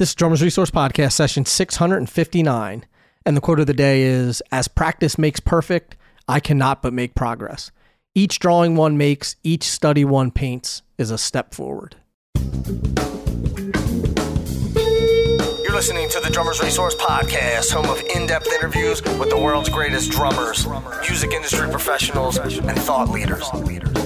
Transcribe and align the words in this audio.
This 0.00 0.08
is 0.08 0.14
Drummers 0.14 0.40
Resource 0.42 0.70
Podcast, 0.70 1.12
session 1.12 1.44
659. 1.44 2.86
And 3.26 3.36
the 3.36 3.40
quote 3.42 3.60
of 3.60 3.66
the 3.66 3.74
day 3.74 4.00
is 4.00 4.42
As 4.50 4.66
practice 4.66 5.18
makes 5.18 5.40
perfect, 5.40 5.94
I 6.26 6.40
cannot 6.40 6.80
but 6.80 6.94
make 6.94 7.14
progress. 7.14 7.70
Each 8.14 8.38
drawing 8.38 8.76
one 8.76 8.96
makes, 8.96 9.36
each 9.44 9.64
study 9.64 10.06
one 10.06 10.30
paints 10.30 10.80
is 10.96 11.10
a 11.10 11.18
step 11.18 11.52
forward. 11.52 11.96
Listening 15.80 16.10
to 16.10 16.20
the 16.20 16.28
Drummers 16.28 16.60
Resource 16.60 16.94
Podcast, 16.94 17.72
home 17.72 17.88
of 17.88 18.02
in 18.14 18.26
depth 18.26 18.52
interviews 18.52 19.00
with 19.18 19.30
the 19.30 19.38
world's 19.38 19.70
greatest 19.70 20.10
drummers, 20.10 20.66
music 21.08 21.32
industry 21.32 21.70
professionals, 21.70 22.36
and 22.36 22.78
thought 22.80 23.08
leaders. 23.08 23.48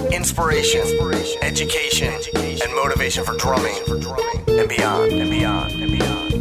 Inspiration, 0.09 0.83
education, 1.41 2.13
and 2.33 2.75
motivation 2.75 3.25
for 3.25 3.35
drumming 3.35 3.75
and 4.47 4.69
beyond 4.69 5.11
and 5.11 5.29
beyond 5.29 5.73
and 5.73 5.99
beyond. 5.99 6.31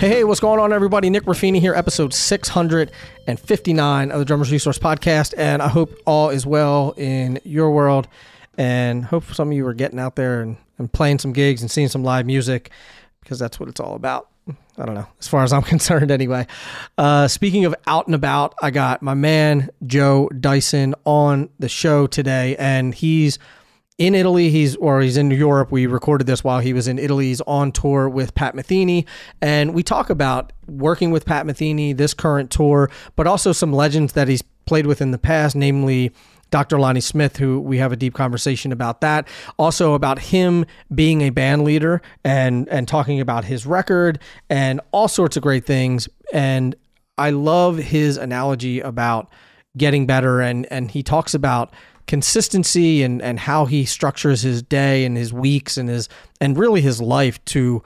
Hey, 0.00 0.08
hey, 0.08 0.22
what's 0.22 0.38
going 0.38 0.60
on, 0.60 0.72
everybody? 0.72 1.10
Nick 1.10 1.24
Ruffini 1.24 1.58
here, 1.58 1.74
episode 1.74 2.14
659 2.14 4.12
of 4.12 4.18
the 4.20 4.24
Drummers 4.24 4.52
Resource 4.52 4.78
Podcast. 4.78 5.34
And 5.36 5.60
I 5.60 5.66
hope 5.66 5.92
all 6.06 6.30
is 6.30 6.46
well 6.46 6.94
in 6.96 7.40
your 7.42 7.72
world. 7.72 8.06
And 8.56 9.04
hope 9.04 9.24
some 9.34 9.48
of 9.48 9.54
you 9.54 9.66
are 9.66 9.74
getting 9.74 9.98
out 9.98 10.14
there 10.14 10.42
and, 10.42 10.58
and 10.78 10.92
playing 10.92 11.18
some 11.18 11.32
gigs 11.32 11.60
and 11.60 11.68
seeing 11.68 11.88
some 11.88 12.04
live 12.04 12.24
music 12.24 12.70
because 13.22 13.38
that's 13.38 13.58
what 13.58 13.68
it's 13.68 13.80
all 13.80 13.94
about. 13.94 14.28
I 14.76 14.86
don't 14.86 14.94
know, 14.94 15.06
as 15.20 15.28
far 15.28 15.44
as 15.44 15.52
I'm 15.52 15.62
concerned, 15.74 16.10
anyway. 16.10 16.46
Uh, 16.98 17.28
speaking 17.28 17.64
of 17.64 17.74
out 17.86 18.06
and 18.06 18.14
about, 18.14 18.54
I 18.60 18.70
got 18.70 19.02
my 19.02 19.14
man 19.14 19.70
Joe 19.86 20.28
Dyson 20.28 20.94
on 21.04 21.48
the 21.58 21.68
show 21.68 22.06
today, 22.06 22.56
and 22.56 22.94
he's 22.94 23.38
in 23.98 24.14
Italy. 24.14 24.50
He's 24.50 24.74
or 24.76 25.00
he's 25.00 25.16
in 25.16 25.30
Europe. 25.30 25.70
We 25.70 25.86
recorded 25.86 26.26
this 26.26 26.42
while 26.42 26.60
he 26.60 26.72
was 26.72 26.88
in 26.88 26.98
Italy. 26.98 27.26
He's 27.26 27.40
on 27.42 27.70
tour 27.70 28.08
with 28.08 28.34
Pat 28.34 28.54
Metheny, 28.54 29.06
and 29.40 29.74
we 29.74 29.82
talk 29.82 30.10
about 30.10 30.52
working 30.66 31.10
with 31.10 31.24
Pat 31.24 31.46
Metheny, 31.46 31.96
this 31.96 32.14
current 32.14 32.50
tour, 32.50 32.90
but 33.14 33.26
also 33.26 33.52
some 33.52 33.72
legends 33.72 34.14
that 34.14 34.26
he's 34.26 34.42
played 34.64 34.86
with 34.86 35.00
in 35.00 35.10
the 35.12 35.18
past, 35.18 35.54
namely 35.54 36.12
Dr. 36.52 36.78
Lonnie 36.78 37.00
Smith, 37.00 37.38
who 37.38 37.58
we 37.58 37.78
have 37.78 37.90
a 37.90 37.96
deep 37.96 38.14
conversation 38.14 38.70
about 38.70 39.00
that. 39.00 39.26
Also 39.58 39.94
about 39.94 40.20
him 40.20 40.64
being 40.94 41.22
a 41.22 41.30
band 41.30 41.64
leader 41.64 42.00
and 42.22 42.68
and 42.68 42.86
talking 42.86 43.20
about 43.20 43.44
his 43.44 43.66
record 43.66 44.20
and 44.48 44.80
all 44.92 45.08
sorts 45.08 45.36
of 45.36 45.42
great 45.42 45.64
things. 45.64 46.08
And 46.32 46.76
I 47.18 47.30
love 47.30 47.78
his 47.78 48.16
analogy 48.18 48.80
about 48.80 49.32
getting 49.76 50.06
better 50.06 50.40
and 50.40 50.70
and 50.70 50.90
he 50.90 51.02
talks 51.02 51.34
about 51.34 51.72
consistency 52.06 53.02
and 53.02 53.22
and 53.22 53.40
how 53.40 53.64
he 53.64 53.84
structures 53.86 54.42
his 54.42 54.62
day 54.62 55.04
and 55.04 55.16
his 55.16 55.32
weeks 55.32 55.78
and 55.78 55.88
his 55.88 56.08
and 56.40 56.58
really 56.58 56.82
his 56.82 57.00
life 57.00 57.42
to 57.46 57.82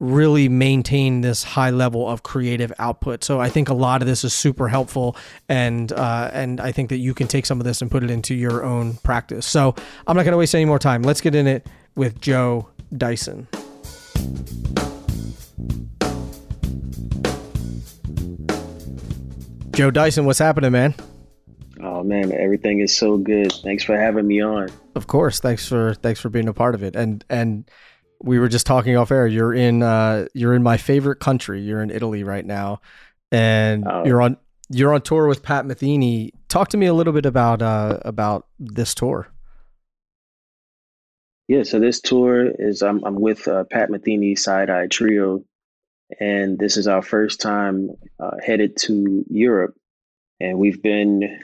really 0.00 0.48
maintain 0.48 1.22
this 1.22 1.42
high 1.42 1.70
level 1.70 2.08
of 2.08 2.22
creative 2.22 2.72
output. 2.78 3.24
So 3.24 3.40
I 3.40 3.48
think 3.48 3.68
a 3.68 3.74
lot 3.74 4.00
of 4.00 4.06
this 4.06 4.24
is 4.24 4.32
super 4.32 4.68
helpful, 4.68 5.16
and 5.48 5.92
uh, 5.92 6.30
and 6.32 6.60
I 6.60 6.72
think 6.72 6.90
that 6.90 6.98
you 6.98 7.14
can 7.14 7.26
take 7.26 7.46
some 7.46 7.60
of 7.60 7.64
this 7.64 7.82
and 7.82 7.90
put 7.90 8.04
it 8.04 8.10
into 8.10 8.34
your 8.34 8.64
own 8.64 8.94
practice. 8.98 9.46
So 9.46 9.74
I'm 10.06 10.16
not 10.16 10.22
going 10.24 10.32
to 10.32 10.38
waste 10.38 10.54
any 10.54 10.64
more 10.64 10.78
time. 10.78 11.02
Let's 11.02 11.20
get 11.20 11.34
in 11.34 11.46
it 11.46 11.66
with 11.94 12.20
Joe 12.20 12.68
Dyson. 12.96 13.48
Joe 19.72 19.90
Dyson, 19.92 20.26
what's 20.26 20.40
happening, 20.40 20.72
man? 20.72 20.94
Oh 21.80 22.02
man, 22.02 22.32
everything 22.32 22.80
is 22.80 22.96
so 22.96 23.16
good. 23.16 23.52
Thanks 23.52 23.84
for 23.84 23.96
having 23.96 24.26
me 24.26 24.42
on. 24.42 24.68
Of 24.96 25.06
course, 25.06 25.38
thanks 25.38 25.68
for 25.68 25.94
thanks 25.94 26.20
for 26.20 26.28
being 26.28 26.48
a 26.48 26.52
part 26.52 26.74
of 26.74 26.82
it. 26.82 26.96
And 26.96 27.24
and 27.30 27.68
we 28.20 28.38
were 28.38 28.48
just 28.48 28.66
talking 28.66 28.96
off 28.96 29.10
air. 29.10 29.26
You're 29.26 29.54
in 29.54 29.82
uh, 29.82 30.26
you're 30.34 30.54
in 30.54 30.62
my 30.62 30.76
favorite 30.76 31.20
country. 31.20 31.60
You're 31.60 31.82
in 31.82 31.90
Italy 31.90 32.24
right 32.24 32.44
now, 32.44 32.80
and 33.30 33.84
oh. 33.86 34.04
you're 34.04 34.20
on 34.20 34.36
you're 34.70 34.92
on 34.92 35.02
tour 35.02 35.26
with 35.26 35.42
Pat 35.42 35.64
Metheny. 35.64 36.32
Talk 36.48 36.68
to 36.68 36.76
me 36.76 36.86
a 36.86 36.94
little 36.94 37.12
bit 37.12 37.26
about 37.26 37.62
uh, 37.62 37.98
about 38.02 38.46
this 38.58 38.94
tour. 38.94 39.28
Yeah, 41.46 41.62
so 41.62 41.80
this 41.80 42.00
tour 42.00 42.50
is 42.58 42.82
I'm 42.82 43.02
I'm 43.04 43.20
with 43.20 43.48
uh, 43.48 43.64
Pat 43.70 43.90
Metheny 43.90 44.38
Side 44.38 44.68
Eye 44.68 44.88
Trio, 44.88 45.44
and 46.20 46.58
this 46.58 46.76
is 46.76 46.86
our 46.86 47.02
first 47.02 47.40
time 47.40 47.90
uh, 48.20 48.36
headed 48.44 48.76
to 48.78 49.24
Europe, 49.30 49.74
and 50.40 50.58
we've 50.58 50.82
been 50.82 51.40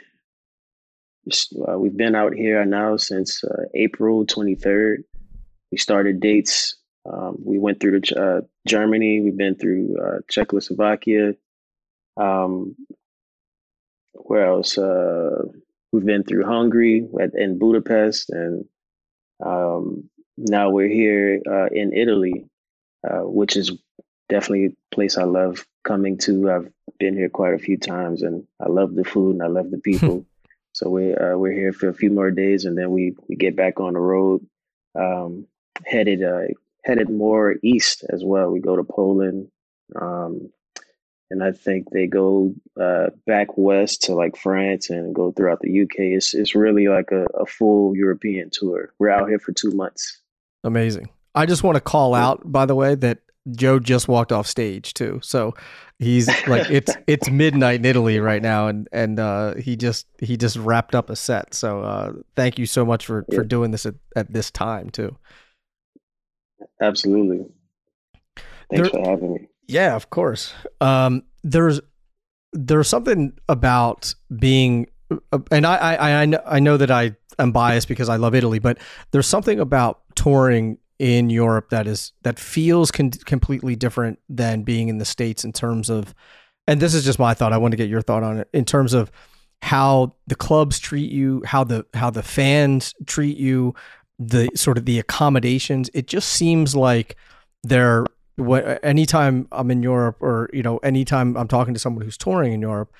uh, 1.68 1.78
we've 1.78 1.96
been 1.96 2.14
out 2.14 2.34
here 2.34 2.64
now 2.64 2.96
since 2.96 3.42
uh, 3.44 3.64
April 3.74 4.26
23rd 4.26 5.04
we 5.74 5.78
started 5.78 6.20
dates. 6.20 6.76
Um, 7.04 7.36
we 7.44 7.58
went 7.58 7.80
through 7.80 7.98
the, 7.98 8.22
uh, 8.24 8.46
Germany. 8.64 9.20
We've 9.20 9.36
been 9.36 9.56
through 9.56 9.96
uh, 10.00 10.18
Czechoslovakia. 10.28 11.32
Um, 12.16 12.76
where 14.12 14.46
else? 14.46 14.78
Uh, 14.78 15.42
we've 15.90 16.06
been 16.06 16.22
through 16.22 16.44
Hungary 16.44 17.08
at, 17.20 17.34
in 17.34 17.58
Budapest, 17.58 18.30
and 18.30 18.64
um, 19.44 20.08
now 20.36 20.70
we're 20.70 20.86
here 20.86 21.40
uh, 21.44 21.66
in 21.72 21.92
Italy, 21.92 22.46
uh, 23.02 23.26
which 23.26 23.56
is 23.56 23.72
definitely 24.28 24.66
a 24.66 24.94
place 24.94 25.18
I 25.18 25.24
love 25.24 25.66
coming 25.82 26.18
to. 26.18 26.52
I've 26.52 26.70
been 27.00 27.16
here 27.16 27.30
quite 27.30 27.54
a 27.54 27.64
few 27.66 27.78
times, 27.78 28.22
and 28.22 28.46
I 28.60 28.68
love 28.68 28.94
the 28.94 29.02
food 29.02 29.32
and 29.32 29.42
I 29.42 29.48
love 29.48 29.72
the 29.72 29.78
people. 29.90 30.24
so 30.72 30.88
we 30.88 31.16
uh, 31.16 31.36
we're 31.36 31.50
here 31.50 31.72
for 31.72 31.88
a 31.88 31.94
few 31.94 32.10
more 32.10 32.30
days, 32.30 32.64
and 32.64 32.78
then 32.78 32.92
we 32.92 33.16
we 33.28 33.34
get 33.34 33.56
back 33.56 33.80
on 33.80 33.94
the 33.94 33.98
road. 33.98 34.46
Um, 34.96 35.48
headed 35.86 36.22
uh, 36.22 36.52
headed 36.84 37.10
more 37.10 37.56
east 37.62 38.04
as 38.10 38.22
well. 38.24 38.50
We 38.50 38.60
go 38.60 38.76
to 38.76 38.84
Poland, 38.84 39.48
um, 40.00 40.50
and 41.30 41.42
I 41.42 41.52
think 41.52 41.90
they 41.90 42.06
go 42.06 42.54
uh, 42.80 43.10
back 43.26 43.56
west 43.56 44.02
to 44.04 44.14
like 44.14 44.36
France 44.36 44.90
and 44.90 45.14
go 45.14 45.32
throughout 45.32 45.60
the 45.60 45.82
UK. 45.82 45.94
It's 45.98 46.34
it's 46.34 46.54
really 46.54 46.88
like 46.88 47.10
a, 47.12 47.26
a 47.34 47.46
full 47.46 47.96
European 47.96 48.50
tour. 48.52 48.92
We're 48.98 49.10
out 49.10 49.28
here 49.28 49.38
for 49.38 49.52
two 49.52 49.70
months. 49.70 50.20
Amazing. 50.62 51.10
I 51.34 51.46
just 51.46 51.62
want 51.62 51.74
to 51.74 51.80
call 51.80 52.14
out, 52.14 52.40
by 52.44 52.64
the 52.64 52.76
way, 52.76 52.94
that 52.94 53.18
Joe 53.50 53.78
just 53.78 54.08
walked 54.08 54.32
off 54.32 54.46
stage 54.46 54.94
too. 54.94 55.20
So 55.22 55.54
he's 55.98 56.28
like 56.46 56.70
it's 56.70 56.94
it's 57.06 57.28
midnight 57.30 57.80
in 57.80 57.84
Italy 57.84 58.18
right 58.18 58.42
now 58.42 58.68
and 58.68 58.88
and 58.92 59.18
uh, 59.20 59.54
he 59.56 59.76
just 59.76 60.06
he 60.18 60.36
just 60.36 60.56
wrapped 60.56 60.94
up 60.94 61.10
a 61.10 61.16
set. 61.16 61.54
So 61.54 61.82
uh, 61.82 62.12
thank 62.36 62.58
you 62.58 62.66
so 62.66 62.84
much 62.86 63.04
for 63.04 63.24
yeah. 63.28 63.36
for 63.36 63.44
doing 63.44 63.70
this 63.70 63.84
at, 63.86 63.94
at 64.16 64.32
this 64.32 64.50
time 64.50 64.90
too. 64.90 65.16
Absolutely. 66.80 67.46
Thanks 68.70 68.90
there, 68.90 69.02
for 69.02 69.10
having 69.10 69.34
me. 69.34 69.48
Yeah, 69.66 69.94
of 69.94 70.10
course. 70.10 70.52
Um, 70.80 71.22
there's 71.42 71.80
there's 72.52 72.88
something 72.88 73.32
about 73.48 74.14
being, 74.38 74.86
uh, 75.32 75.38
and 75.50 75.66
I 75.66 75.76
I 75.76 76.22
I 76.22 76.24
know, 76.26 76.42
I 76.46 76.60
know 76.60 76.76
that 76.76 76.90
I 76.90 77.16
am 77.38 77.52
biased 77.52 77.88
because 77.88 78.08
I 78.08 78.16
love 78.16 78.34
Italy, 78.34 78.58
but 78.58 78.78
there's 79.10 79.26
something 79.26 79.60
about 79.60 80.02
touring 80.14 80.78
in 80.98 81.30
Europe 81.30 81.70
that 81.70 81.86
is 81.86 82.12
that 82.22 82.38
feels 82.38 82.90
con- 82.90 83.10
completely 83.10 83.76
different 83.76 84.18
than 84.28 84.62
being 84.62 84.88
in 84.88 84.98
the 84.98 85.04
states 85.04 85.44
in 85.44 85.52
terms 85.52 85.90
of, 85.90 86.14
and 86.66 86.80
this 86.80 86.94
is 86.94 87.04
just 87.04 87.18
my 87.18 87.34
thought. 87.34 87.52
I 87.52 87.58
want 87.58 87.72
to 87.72 87.76
get 87.76 87.88
your 87.88 88.02
thought 88.02 88.22
on 88.22 88.38
it 88.38 88.48
in 88.52 88.64
terms 88.64 88.94
of 88.94 89.10
how 89.62 90.14
the 90.26 90.34
clubs 90.34 90.78
treat 90.78 91.10
you, 91.10 91.42
how 91.46 91.64
the 91.64 91.86
how 91.94 92.10
the 92.10 92.22
fans 92.22 92.94
treat 93.06 93.36
you, 93.36 93.74
the 94.18 94.48
sort 94.54 94.78
of 94.78 94.84
the 94.84 94.98
accommodations. 94.98 95.90
It 95.94 96.06
just 96.06 96.30
seems 96.30 96.74
like 96.76 97.16
they're 97.62 98.06
anytime 98.82 99.48
I'm 99.52 99.70
in 99.70 99.82
Europe 99.82 100.16
or 100.20 100.50
you 100.52 100.62
know 100.62 100.78
anytime 100.78 101.36
I'm 101.36 101.48
talking 101.48 101.74
to 101.74 101.80
someone 101.80 102.04
who's 102.04 102.18
touring 102.18 102.52
in 102.52 102.60
Europe, 102.60 102.92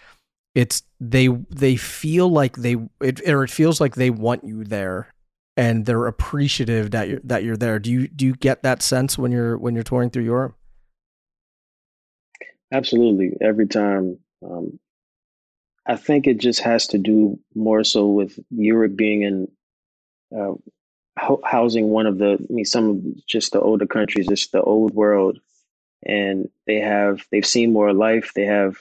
it's 0.54 0.82
they 1.00 1.28
they 1.28 1.76
feel 1.76 2.28
like 2.28 2.56
they 2.56 2.76
it 3.00 3.28
or 3.28 3.44
it 3.44 3.50
feels 3.50 3.80
like 3.80 3.94
they 3.94 4.10
want 4.10 4.44
you 4.44 4.64
there 4.64 5.12
and 5.56 5.86
they're 5.86 6.06
appreciative 6.06 6.90
that 6.92 7.08
you're 7.08 7.20
that 7.24 7.44
you're 7.44 7.56
there. 7.56 7.78
Do 7.78 7.90
you 7.90 8.08
do 8.08 8.26
you 8.26 8.34
get 8.34 8.62
that 8.62 8.82
sense 8.82 9.18
when 9.18 9.32
you're 9.32 9.56
when 9.58 9.74
you're 9.74 9.84
touring 9.84 10.10
through 10.10 10.24
Europe? 10.24 10.54
Absolutely. 12.72 13.32
Every 13.40 13.68
time 13.68 14.18
um, 14.44 14.78
I 15.86 15.96
think 15.96 16.26
it 16.26 16.38
just 16.38 16.60
has 16.60 16.86
to 16.88 16.98
do 16.98 17.38
more 17.54 17.84
so 17.84 18.06
with 18.06 18.38
Europe 18.50 18.96
being 18.96 19.22
in 19.22 19.48
uh, 20.36 20.54
housing 21.16 21.88
one 21.88 22.06
of 22.06 22.18
the 22.18 22.32
I 22.32 22.52
mean 22.52 22.64
some 22.64 22.90
of 22.90 23.26
just 23.26 23.52
the 23.52 23.60
older 23.60 23.86
countries, 23.86 24.26
just 24.26 24.52
the 24.52 24.62
old 24.62 24.94
world, 24.94 25.38
and 26.04 26.48
they 26.66 26.80
have 26.80 27.24
they've 27.30 27.46
seen 27.46 27.72
more 27.72 27.92
life. 27.92 28.32
They 28.34 28.46
have 28.46 28.78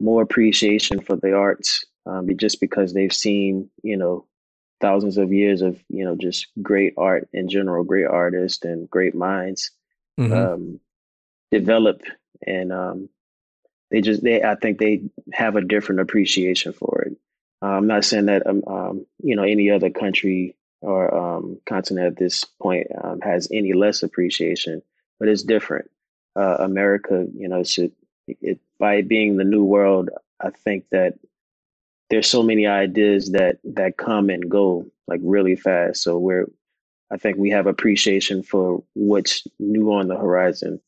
more 0.00 0.22
appreciation 0.22 1.00
for 1.00 1.16
the 1.16 1.34
arts, 1.34 1.84
um, 2.06 2.28
just 2.36 2.60
because 2.60 2.92
they've 2.92 3.12
seen 3.12 3.70
you 3.82 3.96
know 3.96 4.26
thousands 4.80 5.16
of 5.16 5.32
years 5.32 5.62
of 5.62 5.82
you 5.88 6.04
know 6.04 6.16
just 6.16 6.48
great 6.60 6.94
art 6.96 7.28
in 7.32 7.48
general, 7.48 7.84
great 7.84 8.06
artists 8.06 8.64
and 8.64 8.90
great 8.90 9.14
minds 9.14 9.70
mm-hmm. 10.18 10.32
um, 10.32 10.80
develop, 11.50 12.02
and 12.46 12.72
um, 12.72 13.08
they 13.90 14.00
just 14.00 14.22
they 14.22 14.42
I 14.42 14.56
think 14.56 14.78
they 14.78 15.02
have 15.32 15.56
a 15.56 15.62
different 15.62 16.00
appreciation 16.00 16.72
for 16.72 17.02
it. 17.02 17.16
Uh, 17.62 17.76
I'm 17.76 17.86
not 17.86 18.04
saying 18.04 18.26
that 18.26 18.46
um, 18.46 18.62
um, 18.66 19.06
you 19.22 19.36
know 19.36 19.44
any 19.44 19.70
other 19.70 19.90
country 19.90 20.54
or 20.82 21.14
um, 21.14 21.58
continent 21.66 22.06
at 22.06 22.16
this 22.16 22.44
point 22.44 22.86
um, 23.02 23.20
has 23.20 23.48
any 23.52 23.72
less 23.72 24.02
appreciation. 24.02 24.82
but 25.18 25.28
it's 25.28 25.42
different. 25.42 25.88
Uh, 26.34 26.56
America, 26.60 27.26
you 27.34 27.48
know, 27.48 27.62
it, 28.40 28.58
by 28.78 29.02
being 29.02 29.36
the 29.36 29.44
new 29.44 29.64
world. 29.64 30.10
I 30.40 30.50
think 30.50 30.86
that 30.90 31.14
there's 32.10 32.28
so 32.28 32.42
many 32.42 32.66
ideas 32.66 33.30
that 33.32 33.58
that 33.64 33.96
come 33.96 34.28
and 34.28 34.50
go 34.50 34.86
like 35.06 35.20
really 35.22 35.56
fast. 35.56 36.02
So 36.02 36.18
we're, 36.18 36.46
I 37.10 37.16
think 37.16 37.36
we 37.36 37.50
have 37.50 37.66
appreciation 37.66 38.42
for 38.42 38.82
what's 38.94 39.46
new 39.58 39.92
on 39.92 40.08
the 40.08 40.16
horizon. 40.16 40.80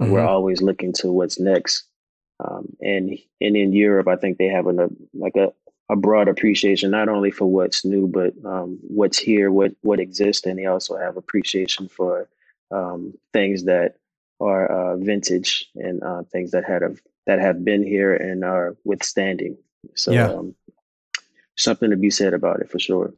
Uh, 0.00 0.04
mm-hmm. 0.04 0.12
We're 0.12 0.26
always 0.26 0.62
looking 0.62 0.92
to 0.94 1.12
what's 1.12 1.40
next. 1.40 1.84
Um, 2.42 2.74
and 2.80 3.18
and 3.40 3.56
in 3.56 3.72
Europe, 3.72 4.08
I 4.08 4.16
think 4.16 4.38
they 4.38 4.48
have 4.48 4.66
an, 4.66 4.78
a 4.78 4.88
like 5.14 5.36
a, 5.36 5.52
a 5.90 5.96
broad 5.96 6.28
appreciation 6.28 6.90
not 6.90 7.08
only 7.08 7.30
for 7.30 7.46
what's 7.46 7.84
new, 7.84 8.06
but 8.06 8.32
um, 8.44 8.78
what's 8.82 9.18
here, 9.18 9.50
what 9.50 9.72
what 9.82 10.00
exists, 10.00 10.46
and 10.46 10.58
they 10.58 10.66
also 10.66 10.96
have 10.96 11.16
appreciation 11.16 11.88
for 11.88 12.28
um, 12.70 13.14
things 13.32 13.64
that 13.64 13.96
are 14.40 14.66
uh, 14.66 14.96
vintage 14.96 15.70
and 15.76 16.02
uh, 16.02 16.22
things 16.32 16.50
that 16.52 16.64
had 16.64 16.82
have 16.82 17.00
that 17.26 17.38
have 17.38 17.64
been 17.64 17.82
here 17.86 18.14
and 18.14 18.44
are 18.44 18.76
withstanding. 18.84 19.56
So, 19.94 20.12
yeah. 20.12 20.30
Um, 20.30 20.54
something 21.56 21.90
to 21.90 21.96
be 21.96 22.10
said 22.10 22.34
about 22.34 22.60
it 22.60 22.70
for 22.70 22.78
sure. 22.78 23.12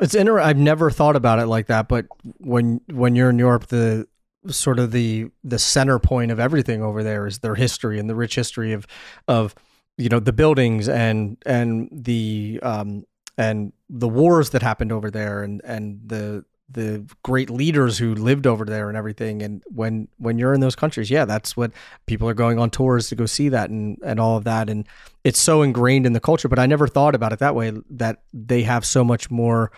It's 0.00 0.14
inter- 0.14 0.40
I've 0.40 0.56
never 0.56 0.90
thought 0.90 1.16
about 1.16 1.38
it 1.38 1.46
like 1.46 1.66
that, 1.66 1.88
but 1.88 2.06
when 2.38 2.80
when 2.90 3.14
you're 3.14 3.30
in 3.30 3.38
Europe, 3.38 3.66
the 3.66 4.06
sort 4.48 4.78
of 4.78 4.92
the 4.92 5.30
the 5.42 5.58
center 5.58 5.98
point 5.98 6.30
of 6.30 6.38
everything 6.38 6.82
over 6.82 7.02
there 7.02 7.26
is 7.26 7.40
their 7.40 7.56
history 7.56 7.98
and 7.98 8.08
the 8.08 8.14
rich 8.14 8.36
history 8.36 8.72
of 8.72 8.86
of 9.26 9.54
you 9.98 10.08
know 10.08 10.20
the 10.20 10.32
buildings 10.32 10.88
and 10.88 11.36
and 11.44 11.88
the 11.92 12.58
um 12.62 13.04
and 13.36 13.72
the 13.90 14.08
wars 14.08 14.50
that 14.50 14.62
happened 14.62 14.92
over 14.92 15.10
there 15.10 15.42
and 15.42 15.60
and 15.64 16.00
the 16.06 16.44
the 16.70 17.02
great 17.22 17.48
leaders 17.48 17.96
who 17.96 18.14
lived 18.14 18.46
over 18.46 18.66
there 18.66 18.88
and 18.88 18.98
everything. 18.98 19.42
And 19.42 19.62
when 19.68 20.06
when 20.18 20.38
you're 20.38 20.52
in 20.52 20.60
those 20.60 20.76
countries 20.76 21.10
yeah 21.10 21.24
that's 21.24 21.56
what 21.56 21.72
people 22.06 22.28
are 22.28 22.34
going 22.34 22.58
on 22.58 22.70
tours 22.70 23.08
to 23.08 23.16
go 23.16 23.26
see 23.26 23.48
that 23.50 23.70
and 23.70 23.98
and 24.04 24.20
all 24.20 24.36
of 24.36 24.44
that. 24.44 24.70
And 24.70 24.86
it's 25.24 25.40
so 25.40 25.62
ingrained 25.62 26.06
in 26.06 26.12
the 26.14 26.20
culture 26.20 26.48
but 26.48 26.58
i 26.58 26.64
never 26.66 26.86
thought 26.86 27.14
about 27.14 27.32
it 27.32 27.40
that 27.40 27.54
way 27.54 27.72
that 27.90 28.22
they 28.32 28.62
have 28.62 28.86
so 28.86 29.04
much 29.04 29.30
more 29.30 29.72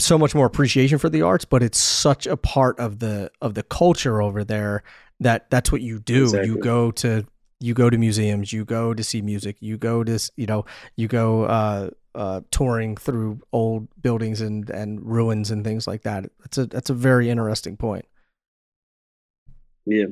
so 0.00 0.18
much 0.18 0.34
more 0.34 0.46
appreciation 0.46 0.98
for 0.98 1.08
the 1.08 1.22
arts 1.22 1.44
but 1.44 1.62
it's 1.62 1.78
such 1.78 2.26
a 2.26 2.36
part 2.36 2.76
of 2.80 2.98
the 2.98 3.30
of 3.40 3.54
the 3.54 3.62
culture 3.62 4.20
over 4.20 4.42
there 4.42 4.82
that 5.20 5.50
that's 5.50 5.70
what 5.70 5.80
you 5.80 5.98
do. 5.98 6.24
Exactly. 6.24 6.48
you 6.48 6.58
go 6.58 6.90
to 6.92 7.26
you 7.64 7.74
go 7.74 7.88
to 7.88 7.98
museums 7.98 8.52
you 8.52 8.64
go 8.64 8.94
to 8.94 9.02
see 9.02 9.22
music 9.22 9.56
you 9.60 9.76
go 9.76 10.04
to 10.04 10.18
you 10.36 10.46
know 10.46 10.64
you 10.96 11.08
go 11.08 11.44
uh 11.44 11.90
uh, 12.14 12.40
touring 12.50 12.96
through 12.96 13.40
old 13.52 13.88
buildings 14.00 14.40
and, 14.40 14.70
and 14.70 15.04
ruins 15.04 15.50
and 15.50 15.64
things 15.64 15.86
like 15.86 16.02
that. 16.02 16.24
That's 16.40 16.58
a 16.58 16.66
that's 16.66 16.90
a 16.90 16.94
very 16.94 17.28
interesting 17.28 17.76
point. 17.76 18.06
Yeah. 19.84 20.06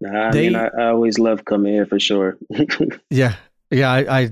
Nah, 0.00 0.28
I 0.28 0.30
they, 0.32 0.48
mean, 0.48 0.56
I, 0.56 0.66
I, 0.66 0.86
always 0.88 1.18
love 1.18 1.44
coming 1.44 1.74
here 1.74 1.86
for 1.86 2.00
sure. 2.00 2.36
yeah, 3.10 3.36
yeah, 3.70 3.92
I, 3.92 4.20
I, 4.20 4.30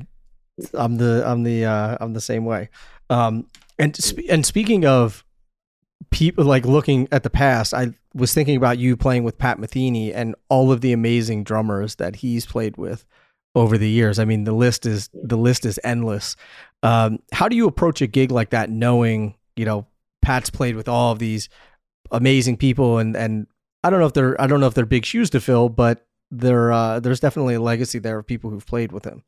I'm 0.75 0.97
the 0.97 1.23
I'm 1.25 1.45
the 1.45 1.67
uh, 1.67 1.99
I'm 2.01 2.13
the 2.13 2.21
same 2.21 2.45
way. 2.45 2.71
Um, 3.09 3.47
and 3.79 3.95
sp- 3.95 4.27
and 4.29 4.45
speaking 4.45 4.85
of 4.85 5.25
people 6.11 6.45
like 6.45 6.67
looking 6.67 7.09
at 7.13 7.23
the 7.23 7.31
past, 7.31 7.73
I 7.73 7.95
was 8.15 8.35
thinking 8.35 8.57
about 8.57 8.79
you 8.79 8.97
playing 8.97 9.25
with 9.25 9.39
Pat 9.39 9.59
Metheny 9.59 10.13
and 10.15 10.35
all 10.49 10.73
of 10.73 10.81
the 10.81 10.93
amazing 10.93 11.45
drummers 11.45 11.97
that 11.97 12.17
he's 12.17 12.47
played 12.47 12.77
with 12.77 13.05
over 13.55 13.79
the 13.79 13.89
years. 13.89 14.19
I 14.19 14.25
mean, 14.25 14.45
the 14.45 14.53
list 14.53 14.87
is 14.87 15.11
the 15.13 15.37
list 15.37 15.65
is 15.65 15.79
endless. 15.85 16.37
Um, 16.83 17.21
how 17.33 17.49
do 17.49 17.57
you 17.57 17.67
approach 17.67 18.01
a 18.01 18.07
gig 18.07 18.31
like 18.31 18.51
that, 18.51 18.71
knowing 18.71 19.37
you 19.57 19.65
know 19.65 19.87
Pat's 20.23 20.51
played 20.51 20.77
with 20.77 20.89
all 20.89 21.13
of 21.13 21.19
these 21.19 21.49
amazing 22.11 22.57
people, 22.57 22.99
and 22.99 23.17
and 23.17 23.47
I 23.85 23.91
don't 23.91 24.01
know 24.01 24.07
if 24.07 24.15
they're 24.15 24.41
I 24.41 24.47
don't 24.47 24.61
know 24.61 24.67
if 24.67 24.75
they're 24.75 24.87
big 24.87 25.05
shoes 25.05 25.31
to 25.31 25.41
fill, 25.41 25.69
but 25.69 26.07
there 26.31 26.73
uh, 26.73 27.01
there's 27.01 27.21
definitely 27.21 27.55
a 27.55 27.61
legacy 27.61 27.99
there 27.99 28.19
of 28.19 28.27
people 28.27 28.51
who've 28.51 28.67
played 28.67 28.93
with 28.93 29.05
him. 29.05 29.25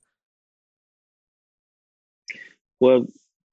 Well, 2.80 3.06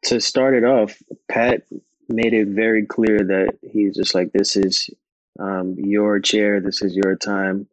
to 0.05 0.19
start 0.19 0.55
it 0.55 0.63
off, 0.63 0.97
Pat 1.29 1.63
made 2.07 2.33
it 2.33 2.47
very 2.47 2.85
clear 2.85 3.19
that 3.19 3.59
he's 3.61 3.95
just 3.95 4.15
like, 4.15 4.31
this 4.31 4.55
is 4.55 4.89
um, 5.39 5.75
your 5.77 6.19
chair, 6.19 6.59
this 6.59 6.81
is 6.81 6.95
your 6.95 7.15
time, 7.15 7.67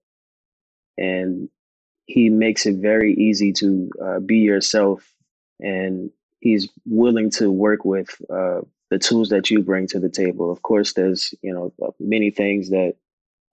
and 0.96 1.48
he 2.06 2.30
makes 2.30 2.66
it 2.66 2.76
very 2.76 3.14
easy 3.14 3.52
to 3.52 3.90
uh, 4.02 4.20
be 4.20 4.38
yourself 4.38 5.12
and 5.60 6.10
he's 6.40 6.68
willing 6.84 7.30
to 7.30 7.50
work 7.50 7.84
with 7.84 8.08
uh, 8.30 8.60
the 8.90 8.98
tools 8.98 9.30
that 9.30 9.50
you 9.50 9.62
bring 9.62 9.86
to 9.88 9.98
the 9.98 10.08
table. 10.08 10.50
Of 10.50 10.62
course 10.62 10.92
there's 10.92 11.34
you 11.42 11.52
know 11.52 11.72
uh, 11.84 11.90
many 11.98 12.30
things 12.30 12.70
that 12.70 12.94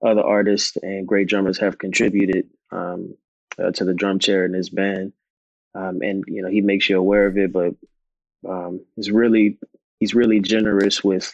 other 0.06 0.21
artists 0.21 0.77
and 0.81 1.07
great 1.07 1.27
drummers 1.27 1.57
have 1.60 1.77
contributed 1.77 2.50
um, 2.71 3.15
uh, 3.57 3.71
to 3.71 3.86
the 3.86 3.94
drum 3.94 4.19
chair 4.19 4.45
in 4.45 4.54
his 4.54 4.69
band. 4.69 5.13
Um, 5.75 6.01
and 6.01 6.24
you 6.27 6.44
know 6.44 6.50
he 6.50 6.62
makes 6.62 6.88
you 6.88 7.00
aware 7.00 7.25
of 7.25 7.38
it 7.38 7.51
but 7.51 7.74
um, 8.48 8.86
he's 8.95 9.10
really 9.10 9.57
he's 10.00 10.13
really 10.13 10.39
generous 10.39 11.04
with 11.04 11.33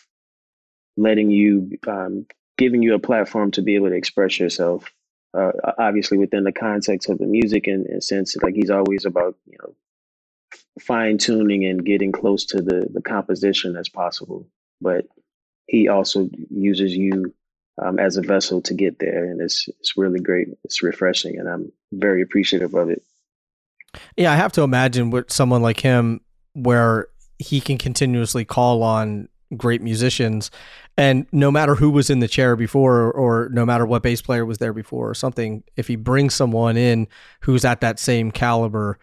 letting 0.95 1.29
you 1.29 1.77
um, 1.87 2.25
giving 2.59 2.83
you 2.83 2.93
a 2.93 2.99
platform 2.99 3.49
to 3.49 3.63
be 3.63 3.75
able 3.75 3.89
to 3.89 3.95
express 3.95 4.39
yourself 4.39 4.91
uh, 5.37 5.51
obviously 5.77 6.17
within 6.17 6.43
the 6.43 6.51
context 6.51 7.09
of 7.09 7.17
the 7.17 7.25
music 7.25 7.67
and, 7.67 7.85
and 7.85 8.03
sense 8.03 8.35
like 8.43 8.55
he's 8.55 8.69
always 8.69 9.05
about 9.05 9.35
you 9.45 9.57
know 9.61 9.73
fine 10.79 11.17
tuning 11.17 11.65
and 11.65 11.85
getting 11.85 12.11
close 12.11 12.45
to 12.45 12.61
the 12.61 12.87
the 12.91 13.01
composition 13.01 13.75
as 13.75 13.89
possible. 13.89 14.47
But 14.81 15.05
he 15.67 15.87
also 15.87 16.29
uses 16.49 16.95
you 16.95 17.33
um, 17.81 17.99
as 17.99 18.17
a 18.17 18.21
vessel 18.21 18.61
to 18.61 18.73
get 18.73 18.99
there 18.99 19.25
and 19.25 19.41
it's 19.41 19.67
it's 19.79 19.97
really 19.97 20.19
great. 20.19 20.47
It's 20.63 20.83
refreshing 20.83 21.37
and 21.37 21.47
i'm 21.47 21.71
very 21.91 22.21
appreciative 22.21 22.73
of 22.73 22.89
it. 22.89 23.03
Yeah 24.17 24.31
i 24.31 24.35
have 24.35 24.51
to 24.53 24.61
imagine 24.61 25.09
with 25.11 25.31
someone 25.31 25.61
like 25.61 25.79
him 25.79 26.21
where 26.53 27.07
he 27.37 27.61
can 27.61 27.77
continuously 27.77 28.45
call 28.45 28.83
on 28.83 29.29
great 29.57 29.81
musicians 29.81 30.51
and 30.99 31.25
no 31.31 31.49
matter 31.49 31.75
who 31.75 31.91
was 31.91 32.09
in 32.09 32.19
the 32.19 32.27
chair 32.27 32.57
before, 32.57 32.97
or, 32.97 33.11
or, 33.11 33.49
no 33.53 33.65
matter 33.65 33.85
what 33.85 34.03
bass 34.03 34.21
player 34.21 34.45
was 34.45 34.57
there 34.57 34.73
before, 34.73 35.09
or 35.09 35.13
something, 35.13 35.63
if 35.77 35.87
he 35.87 35.95
brings 35.95 36.35
someone 36.35 36.75
in 36.75 37.07
who's 37.39 37.63
at 37.63 37.79
that 37.79 37.99
same 37.99 38.31
caliber, 38.31 38.99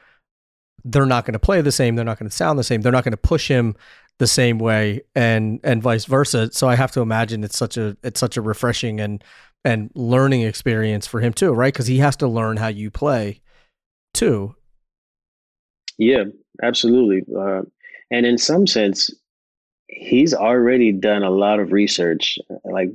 they're 0.84 1.06
not 1.06 1.24
going 1.24 1.32
to 1.32 1.38
play 1.38 1.62
the 1.62 1.72
same. 1.72 1.96
They're 1.96 2.04
not 2.04 2.18
going 2.18 2.28
to 2.28 2.36
sound 2.36 2.58
the 2.58 2.64
same. 2.64 2.82
They're 2.82 2.92
not 2.92 3.04
going 3.04 3.12
to 3.12 3.16
push 3.16 3.48
him 3.48 3.76
the 4.18 4.26
same 4.26 4.58
way, 4.58 5.00
and 5.14 5.58
and 5.64 5.82
vice 5.82 6.04
versa. 6.04 6.52
So 6.52 6.68
I 6.68 6.74
have 6.74 6.92
to 6.92 7.00
imagine 7.00 7.42
it's 7.42 7.56
such 7.56 7.78
a 7.78 7.96
it's 8.02 8.20
such 8.20 8.36
a 8.36 8.42
refreshing 8.42 9.00
and 9.00 9.24
and 9.64 9.90
learning 9.94 10.42
experience 10.42 11.06
for 11.06 11.20
him 11.20 11.32
too, 11.32 11.54
right? 11.54 11.72
Because 11.72 11.86
he 11.86 11.96
has 11.98 12.14
to 12.16 12.28
learn 12.28 12.58
how 12.58 12.68
you 12.68 12.90
play 12.90 13.40
too. 14.12 14.54
Yeah, 15.96 16.24
absolutely. 16.62 17.22
Uh, 17.34 17.62
and 18.10 18.26
in 18.26 18.36
some 18.36 18.66
sense, 18.66 19.10
he's 19.88 20.34
already 20.34 20.92
done 20.92 21.22
a 21.22 21.30
lot 21.30 21.60
of 21.60 21.72
research. 21.72 22.38
Like, 22.64 22.90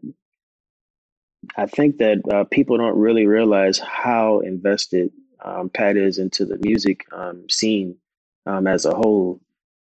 I 1.58 1.66
think 1.66 1.98
that 1.98 2.22
uh, 2.32 2.44
people 2.46 2.78
don't 2.78 2.98
really 2.98 3.26
realize 3.26 3.80
how 3.80 4.40
invested 4.40 5.12
um, 5.44 5.70
Pat 5.70 5.98
is 5.98 6.18
into 6.18 6.46
the 6.46 6.58
music 6.62 7.06
um, 7.12 7.50
scene 7.50 7.96
um, 8.46 8.68
as 8.68 8.86
a 8.86 8.94
whole. 8.94 9.40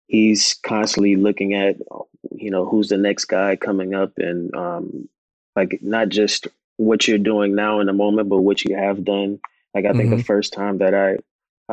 He's 0.07 0.55
constantly 0.63 1.15
looking 1.15 1.53
at, 1.53 1.77
you 2.31 2.51
know, 2.51 2.65
who's 2.65 2.89
the 2.89 2.97
next 2.97 3.25
guy 3.25 3.55
coming 3.55 3.93
up, 3.93 4.13
and 4.17 4.53
um, 4.55 5.09
like 5.55 5.79
not 5.81 6.09
just 6.09 6.47
what 6.77 7.07
you're 7.07 7.17
doing 7.17 7.55
now 7.55 7.79
in 7.79 7.87
the 7.87 7.93
moment, 7.93 8.29
but 8.29 8.41
what 8.41 8.63
you 8.63 8.75
have 8.75 9.03
done. 9.03 9.39
Like 9.73 9.85
I 9.85 9.91
think 9.91 10.09
mm-hmm. 10.09 10.17
the 10.17 10.23
first 10.23 10.53
time 10.53 10.77
that 10.79 10.93
I 10.93 11.17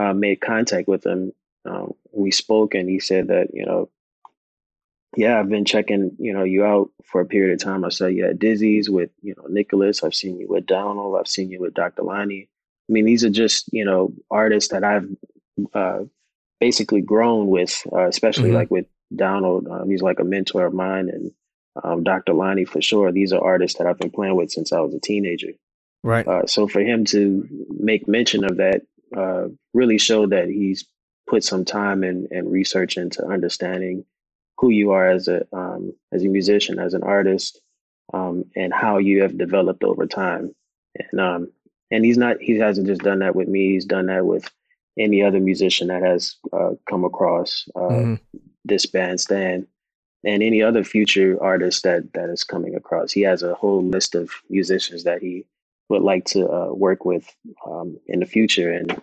uh, 0.01 0.13
made 0.13 0.41
contact 0.41 0.89
with 0.89 1.05
him, 1.05 1.33
uh, 1.69 1.87
we 2.13 2.31
spoke, 2.31 2.75
and 2.75 2.89
he 2.89 3.01
said 3.01 3.29
that 3.29 3.49
you 3.53 3.65
know 3.65 3.89
yeah, 5.17 5.39
I've 5.39 5.49
been 5.49 5.65
checking, 5.65 6.17
you 6.19 6.33
know, 6.33 6.43
you 6.43 6.65
out 6.65 6.91
for 7.05 7.21
a 7.21 7.27
period 7.27 7.53
of 7.53 7.63
time. 7.63 7.85
I 7.85 7.91
saw 7.91 8.07
you 8.07 8.27
at 8.27 8.39
Dizzy's 8.39 8.89
with, 8.89 9.11
you 9.21 9.35
know, 9.37 9.45
Nicholas. 9.49 10.03
I've 10.03 10.15
seen 10.15 10.39
you 10.39 10.49
with 10.49 10.67
Donald. 10.67 11.17
I've 11.19 11.29
seen 11.29 11.51
you 11.51 11.61
with 11.61 11.75
Dr. 11.75 12.03
Lonnie. 12.03 12.49
I 12.89 12.93
mean, 12.93 13.05
these 13.05 13.25
are 13.25 13.31
just, 13.31 13.71
you 13.73 13.85
know, 13.85 14.13
artists 14.31 14.73
that 14.73 14.85
I've 14.85 15.09
uh, 15.75 16.01
basically 16.61 17.03
grown 17.03 17.49
with, 17.49 17.83
uh, 17.93 18.09
especially 18.09 18.49
mm-hmm. 18.49 18.57
like 18.57 18.71
with 18.71 18.87
Donald. 19.15 19.69
Um, 19.69 19.91
he's 19.91 20.03
like 20.03 20.19
a 20.19 20.25
mentor 20.25 20.65
of 20.65 20.73
mine, 20.73 21.11
and 21.11 21.31
um, 21.85 22.05
Dr. 22.05 22.33
Lonnie 22.33 22.65
for 22.65 22.81
sure. 22.81 23.13
These 23.13 23.33
are 23.33 23.45
artists 23.45 23.79
that 23.79 23.87
I've 23.87 23.99
been 23.99 24.11
playing 24.11 24.37
with 24.37 24.51
since 24.51 24.73
I 24.73 24.81
was 24.81 24.95
a 24.95 25.01
teenager. 25.01 25.53
Right. 26.03 26.27
Uh, 26.27 26.47
so 26.47 26.67
for 26.67 26.81
him 26.81 27.05
to 27.07 27.47
make 27.69 28.09
mention 28.09 28.45
of 28.45 28.57
that 28.57 28.83
uh, 29.17 29.49
really 29.75 29.99
showed 29.99 30.31
that 30.31 30.49
he's 30.49 30.87
put 31.29 31.45
some 31.45 31.65
time 31.65 32.03
and, 32.03 32.27
and 32.31 32.51
research 32.51 32.97
into 32.97 33.25
understanding 33.25 34.05
who 34.63 34.71
you 34.71 34.93
are 34.93 35.11
as 35.11 35.29
a 35.29 35.45
um, 35.53 35.93
as 36.13 36.25
a 36.25 36.29
musician, 36.29 36.79
as 36.79 36.95
an 36.95 37.03
artist, 37.03 37.61
um, 38.15 38.45
and 38.57 38.73
how 38.73 38.97
you 38.99 39.21
have 39.23 39.37
developed 39.37 39.85
over 39.85 40.07
time. 40.07 40.55
And 40.95 41.21
um, 41.21 41.53
and 41.91 42.05
he's 42.05 42.17
not 42.17 42.41
he 42.41 42.59
hasn't 42.59 42.87
just 42.87 43.03
done 43.03 43.19
that 43.19 43.37
with 43.37 43.49
me. 43.49 43.73
He's 43.73 43.85
done 43.85 44.07
that 44.07 44.25
with 44.25 44.49
any 44.99 45.23
other 45.23 45.41
musician 45.41 45.89
that 45.89 46.03
has 46.03 46.37
uh, 46.53 46.71
come 46.89 47.05
across 47.05 47.69
uh, 47.75 47.81
mm-hmm. 47.81 48.15
this 48.65 48.87
bandstand. 48.87 49.67
and 50.25 50.43
any 50.43 50.63
other 50.63 50.85
future 50.85 51.43
artist 51.43 51.83
that 51.83 52.13
that 52.15 52.31
is 52.31 52.45
coming 52.45 52.77
across. 52.77 53.11
He 53.11 53.23
has 53.23 53.43
a 53.43 53.55
whole 53.55 53.85
list 53.85 54.15
of 54.15 54.31
musicians 54.49 55.03
that 55.05 55.21
he 55.21 55.45
would 55.89 56.03
like 56.03 56.25
to 56.27 56.49
uh, 56.49 56.73
work 56.73 57.05
with 57.05 57.27
um, 57.67 57.99
in 58.07 58.21
the 58.21 58.27
future, 58.27 58.73
and 58.73 59.03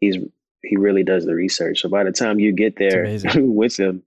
he's 0.00 0.18
he 0.62 0.76
really 0.76 1.02
does 1.02 1.24
the 1.24 1.34
research. 1.34 1.80
So 1.80 1.88
by 1.88 2.04
the 2.04 2.12
time 2.12 2.38
you 2.38 2.52
get 2.52 2.76
there 2.76 3.04
with 3.36 3.78
him, 3.78 4.02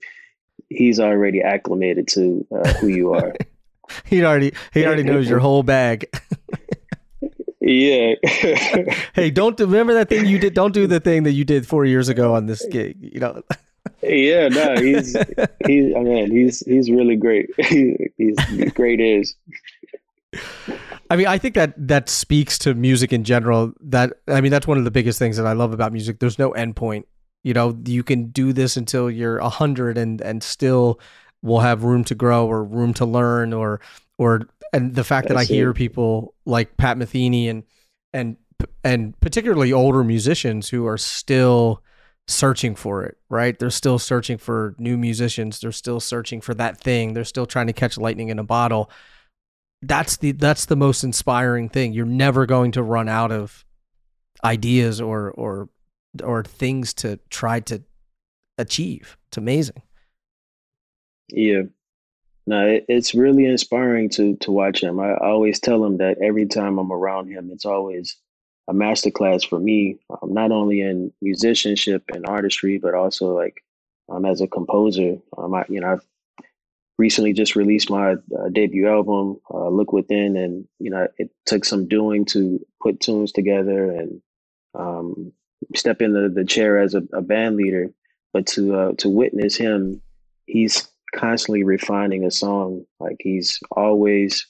he's 0.72 1.00
already 1.00 1.42
acclimated 1.42 2.08
to 2.10 2.46
uh, 2.52 2.74
who 2.74 2.88
you 2.88 3.14
are. 3.14 3.36
he 4.06 4.24
already 4.24 4.54
he 4.74 4.86
already 4.86 5.04
knows 5.04 5.30
your 5.30 5.40
whole 5.40 5.64
bag. 5.64 6.10
yeah. 7.62 8.16
hey, 9.14 9.30
don't 9.32 9.60
remember 9.60 9.94
that 9.94 10.10
thing 10.10 10.26
you 10.26 10.40
did. 10.40 10.54
Don't 10.54 10.74
do 10.74 10.88
the 10.88 11.00
thing 11.00 11.24
that 11.24 11.34
you 11.34 11.46
did 11.46 11.68
four 11.68 11.86
years 11.86 12.10
ago 12.10 12.36
on 12.36 12.46
this 12.46 12.66
gig. 12.68 12.98
You 13.02 13.20
know. 13.20 13.44
yeah, 14.02 14.48
no, 14.48 14.76
he's 14.76 15.16
he's 15.66 15.96
I 15.96 16.00
mean 16.00 16.32
he's 16.32 16.60
he's 16.66 16.90
really 16.90 17.16
great. 17.16 17.50
he's 17.58 18.72
great 18.74 19.00
is. 19.00 19.36
I 21.10 21.18
mean, 21.18 21.28
I 21.28 21.38
think 21.38 21.56
that 21.56 21.74
that 21.88 22.08
speaks 22.08 22.58
to 22.60 22.74
music 22.74 23.12
in 23.12 23.26
general. 23.26 23.74
That 23.82 24.14
I 24.28 24.40
mean, 24.40 24.52
that's 24.52 24.68
one 24.68 24.78
of 24.78 24.86
the 24.86 24.92
biggest 24.92 25.20
things 25.20 25.36
that 25.38 25.46
I 25.46 25.54
love 25.54 25.74
about 25.74 25.92
music. 25.92 26.20
There's 26.20 26.40
no 26.40 26.52
endpoint. 26.52 27.04
You 27.44 27.54
know, 27.54 27.78
you 27.86 28.04
can 28.04 28.28
do 28.28 28.54
this 28.54 28.78
until 28.78 29.10
you're 29.10 29.38
a 29.38 29.50
hundred 29.50 29.98
and 29.98 30.22
and 30.22 30.44
still 30.44 31.00
will 31.42 31.60
have 31.60 31.84
room 31.84 32.04
to 32.06 32.16
grow 32.16 32.46
or 32.48 32.64
room 32.64 32.94
to 32.96 33.06
learn 33.06 33.54
or 33.54 33.82
or 34.18 34.42
and 34.74 34.96
the 34.96 35.04
fact 35.04 35.28
that 35.28 35.38
I 35.38 35.42
it. 35.42 35.48
hear 35.48 35.74
people 35.74 36.34
like 36.46 36.78
Pat 36.78 36.98
Metheny 36.98 37.50
and 37.50 37.64
and 38.14 38.38
and 38.84 39.20
particularly 39.20 39.74
older 39.74 40.04
musicians 40.04 40.70
who 40.70 40.86
are 40.86 40.98
still 40.98 41.82
searching 42.28 42.76
for 42.76 43.04
it, 43.04 43.18
right? 43.30 43.58
They're 43.58 43.72
still 43.72 43.98
searching 43.98 44.38
for 44.38 44.76
new 44.78 44.98
musicians. 44.98 45.60
They're 45.60 45.72
still 45.72 46.00
searching 46.00 46.42
for 46.42 46.54
that 46.54 46.80
thing. 46.80 47.14
They're 47.14 47.24
still 47.26 47.48
trying 47.48 47.68
to 47.68 47.74
catch 47.74 47.98
lightning 47.98 48.30
in 48.30 48.40
a 48.40 48.44
bottle 48.44 48.92
that's 49.82 50.18
the 50.18 50.32
that's 50.34 50.66
the 50.66 50.76
most 50.76 51.04
inspiring 51.04 51.70
thing. 51.70 51.94
You're 51.94 52.06
never 52.06 52.46
going 52.46 52.72
to 52.74 52.84
run 52.84 53.10
out 53.10 53.32
of 53.32 53.66
ideas 54.44 55.02
or 55.02 55.32
or 55.32 55.70
or 56.24 56.44
things 56.44 56.94
to 56.96 57.20
try 57.30 57.60
to 57.62 57.82
achieve. 58.58 59.18
It's 59.28 59.38
amazing. 59.38 59.82
Yeah. 61.30 61.64
No, 62.48 62.68
it, 62.68 62.86
it's 62.88 63.14
really 63.14 63.46
inspiring 63.46 64.10
to 64.10 64.36
to 64.38 64.52
watch 64.52 64.82
him. 64.82 65.00
I, 65.00 65.12
I 65.12 65.28
always 65.30 65.60
tell 65.60 65.84
him 65.86 65.98
that 65.98 66.18
every 66.22 66.48
time 66.48 66.80
I'm 66.80 66.92
around 66.92 67.30
him, 67.30 67.50
it's 67.52 67.66
always 67.66 68.18
a 68.68 68.74
masterclass 68.74 69.48
for 69.48 69.60
me, 69.60 70.00
um, 70.10 70.34
not 70.34 70.52
only 70.52 70.82
in 70.82 71.14
musicianship 71.22 72.04
and 72.14 72.26
artistry, 72.26 72.78
but 72.78 72.94
also 72.94 73.36
like 73.36 73.64
um, 74.10 74.26
as 74.26 74.42
a 74.42 74.48
composer. 74.48 75.18
Um, 75.38 75.54
I, 75.54 75.66
you 75.70 75.80
know, 75.80 75.94
I've 75.94 76.06
recently 76.98 77.34
just 77.34 77.56
released 77.56 77.90
my 77.90 78.14
uh, 78.14 78.50
debut 78.52 78.88
album, 78.88 79.40
uh, 79.54 79.70
Look 79.70 79.94
Within, 79.94 80.36
and 80.36 80.68
you 80.80 80.90
know 80.90 81.08
it 81.18 81.30
took 81.46 81.64
some 81.64 81.88
doing 81.88 82.26
to 82.26 82.60
put 82.82 83.00
tunes 83.00 83.32
together 83.32 83.92
and 83.92 84.22
um, 84.74 85.32
step 85.76 86.02
in 86.02 86.14
the, 86.14 86.46
chair 86.46 86.78
as 86.78 86.94
a, 86.94 87.04
a 87.14 87.22
band 87.22 87.56
leader. 87.56 87.92
But 88.34 88.48
to 88.48 88.76
uh, 88.76 88.92
to 89.00 89.10
witness 89.10 89.58
him, 89.58 90.02
he's 90.46 90.88
constantly 91.14 91.64
refining 91.64 92.24
a 92.24 92.32
song. 92.32 92.86
Like 93.00 93.18
he's 93.20 93.60
always 93.72 94.48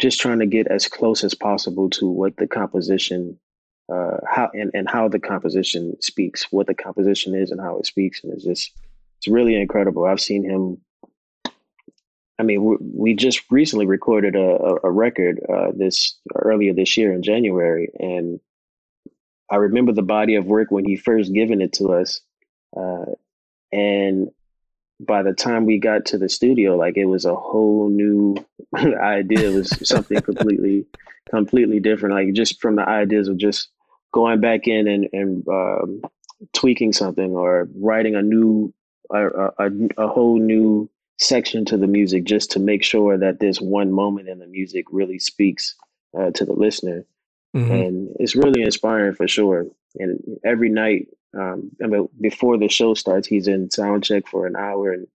just 0.00 0.20
trying 0.20 0.40
to 0.40 0.46
get 0.46 0.66
as 0.66 0.86
close 0.86 1.24
as 1.24 1.34
possible 1.34 1.88
to 1.90 2.06
what 2.06 2.36
the 2.36 2.46
composition 2.46 3.38
uh, 3.90 4.18
how 4.28 4.50
and, 4.52 4.70
and 4.74 4.88
how 4.88 5.08
the 5.08 5.18
composition 5.18 5.96
speaks, 6.00 6.46
what 6.50 6.66
the 6.66 6.74
composition 6.74 7.34
is 7.34 7.50
and 7.50 7.60
how 7.60 7.78
it 7.78 7.86
speaks. 7.86 8.22
And 8.22 8.32
it's 8.34 8.44
just 8.44 8.72
it's 9.18 9.28
really 9.28 9.58
incredible. 9.58 10.04
I've 10.04 10.20
seen 10.20 10.44
him 10.44 10.78
I 12.38 12.42
mean, 12.42 12.78
we, 12.80 13.14
just 13.14 13.42
recently 13.50 13.86
recorded 13.86 14.34
a, 14.34 14.76
a 14.82 14.90
record 14.90 15.40
uh, 15.48 15.70
this 15.74 16.18
earlier 16.34 16.74
this 16.74 16.96
year 16.96 17.12
in 17.12 17.22
January, 17.22 17.90
and 18.00 18.40
I 19.50 19.56
remember 19.56 19.92
the 19.92 20.02
body 20.02 20.36
of 20.36 20.46
work 20.46 20.70
when 20.70 20.84
he 20.84 20.96
first 20.96 21.32
given 21.32 21.60
it 21.60 21.72
to 21.74 21.92
us, 21.92 22.20
uh, 22.76 23.04
and 23.72 24.30
by 25.00 25.22
the 25.22 25.32
time 25.32 25.66
we 25.66 25.78
got 25.78 26.06
to 26.06 26.18
the 26.18 26.28
studio, 26.28 26.76
like 26.76 26.96
it 26.96 27.06
was 27.06 27.24
a 27.24 27.34
whole 27.34 27.88
new 27.88 28.36
idea. 28.76 29.50
It 29.50 29.54
was 29.54 29.88
something 29.88 30.20
completely, 30.20 30.86
completely 31.30 31.80
different. 31.80 32.14
Like 32.14 32.32
just 32.32 32.60
from 32.60 32.76
the 32.76 32.88
ideas 32.88 33.28
of 33.28 33.36
just 33.36 33.68
going 34.12 34.40
back 34.40 34.66
in 34.66 34.88
and 34.88 35.08
and 35.12 35.48
um, 35.48 36.02
tweaking 36.52 36.92
something 36.92 37.32
or 37.32 37.68
writing 37.76 38.14
a 38.14 38.22
new, 38.22 38.72
a, 39.10 39.26
a, 39.58 39.70
a 39.98 40.08
whole 40.08 40.38
new 40.38 40.88
section 41.18 41.64
to 41.64 41.76
the 41.76 41.86
music 41.86 42.24
just 42.24 42.50
to 42.52 42.58
make 42.58 42.82
sure 42.82 43.16
that 43.16 43.40
this 43.40 43.60
one 43.60 43.92
moment 43.92 44.28
in 44.28 44.38
the 44.38 44.46
music 44.46 44.84
really 44.90 45.18
speaks 45.18 45.74
uh, 46.18 46.30
to 46.32 46.44
the 46.44 46.52
listener. 46.52 47.04
Mm-hmm. 47.54 47.72
And 47.72 48.16
it's 48.18 48.34
really 48.34 48.62
inspiring 48.62 49.14
for 49.14 49.28
sure. 49.28 49.66
And 49.96 50.20
every 50.44 50.68
night, 50.68 51.08
um, 51.38 51.70
I 51.82 51.86
mean, 51.86 52.08
before 52.20 52.58
the 52.58 52.68
show 52.68 52.94
starts, 52.94 53.28
he's 53.28 53.48
in 53.48 53.70
sound 53.70 54.04
check 54.04 54.26
for 54.26 54.46
an 54.46 54.56
hour 54.56 54.92
and 54.92 55.06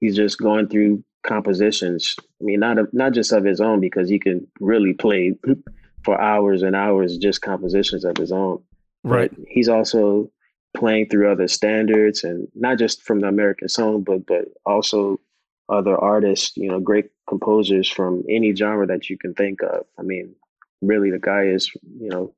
he's 0.00 0.16
just 0.16 0.38
going 0.38 0.68
through 0.68 1.04
compositions. 1.24 2.16
I 2.40 2.44
mean, 2.44 2.60
not 2.60 2.78
a, 2.78 2.88
not 2.92 3.12
just 3.12 3.32
of 3.32 3.44
his 3.44 3.60
own 3.60 3.80
because 3.80 4.08
he 4.08 4.18
can 4.18 4.46
really 4.60 4.94
play 4.94 5.34
for 6.04 6.20
hours 6.20 6.62
and 6.62 6.74
hours 6.74 7.18
just 7.18 7.42
compositions 7.42 8.04
of 8.04 8.16
his 8.16 8.32
own. 8.32 8.62
Right. 9.04 9.30
But 9.30 9.46
he's 9.48 9.68
also 9.68 10.30
playing 10.76 11.08
through 11.08 11.30
other 11.30 11.48
standards 11.48 12.24
and 12.24 12.48
not 12.54 12.78
just 12.78 13.02
from 13.02 13.20
the 13.20 13.28
American 13.28 13.68
songbook, 13.68 14.26
but 14.26 14.46
also 14.64 15.20
other 15.68 15.96
artists, 15.96 16.56
you 16.56 16.68
know, 16.68 16.80
great 16.80 17.06
composers 17.28 17.88
from 17.88 18.22
any 18.28 18.54
genre 18.54 18.86
that 18.86 19.08
you 19.10 19.18
can 19.18 19.34
think 19.34 19.62
of. 19.62 19.84
I 19.98 20.02
mean, 20.02 20.34
really, 20.82 21.10
the 21.10 21.18
guy 21.18 21.44
is, 21.44 21.70
you 21.98 22.08
know, 22.08 22.34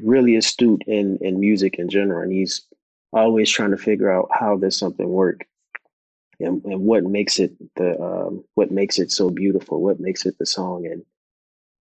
really 0.00 0.36
astute 0.36 0.82
in 0.86 1.18
in 1.20 1.40
music 1.40 1.78
in 1.78 1.88
general, 1.88 2.22
and 2.22 2.32
he's 2.32 2.62
always 3.12 3.50
trying 3.50 3.70
to 3.70 3.76
figure 3.76 4.10
out 4.10 4.28
how 4.32 4.56
does 4.56 4.76
something 4.76 5.08
work, 5.08 5.46
and 6.40 6.64
and 6.64 6.80
what 6.80 7.04
makes 7.04 7.38
it 7.38 7.52
the 7.76 8.00
um, 8.00 8.44
what 8.54 8.70
makes 8.70 8.98
it 8.98 9.10
so 9.10 9.30
beautiful, 9.30 9.80
what 9.80 10.00
makes 10.00 10.26
it 10.26 10.38
the 10.38 10.46
song, 10.46 10.86
and 10.86 11.04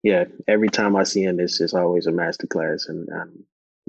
yeah, 0.02 0.25
every 0.49 0.68
time 0.68 0.97
I 0.97 1.04
see 1.04 1.23
him, 1.23 1.38
it's 1.38 1.59
just 1.59 1.75
always 1.75 2.06
a 2.06 2.12
masterclass, 2.12 2.88
and 2.88 3.09
I'm 3.14 3.44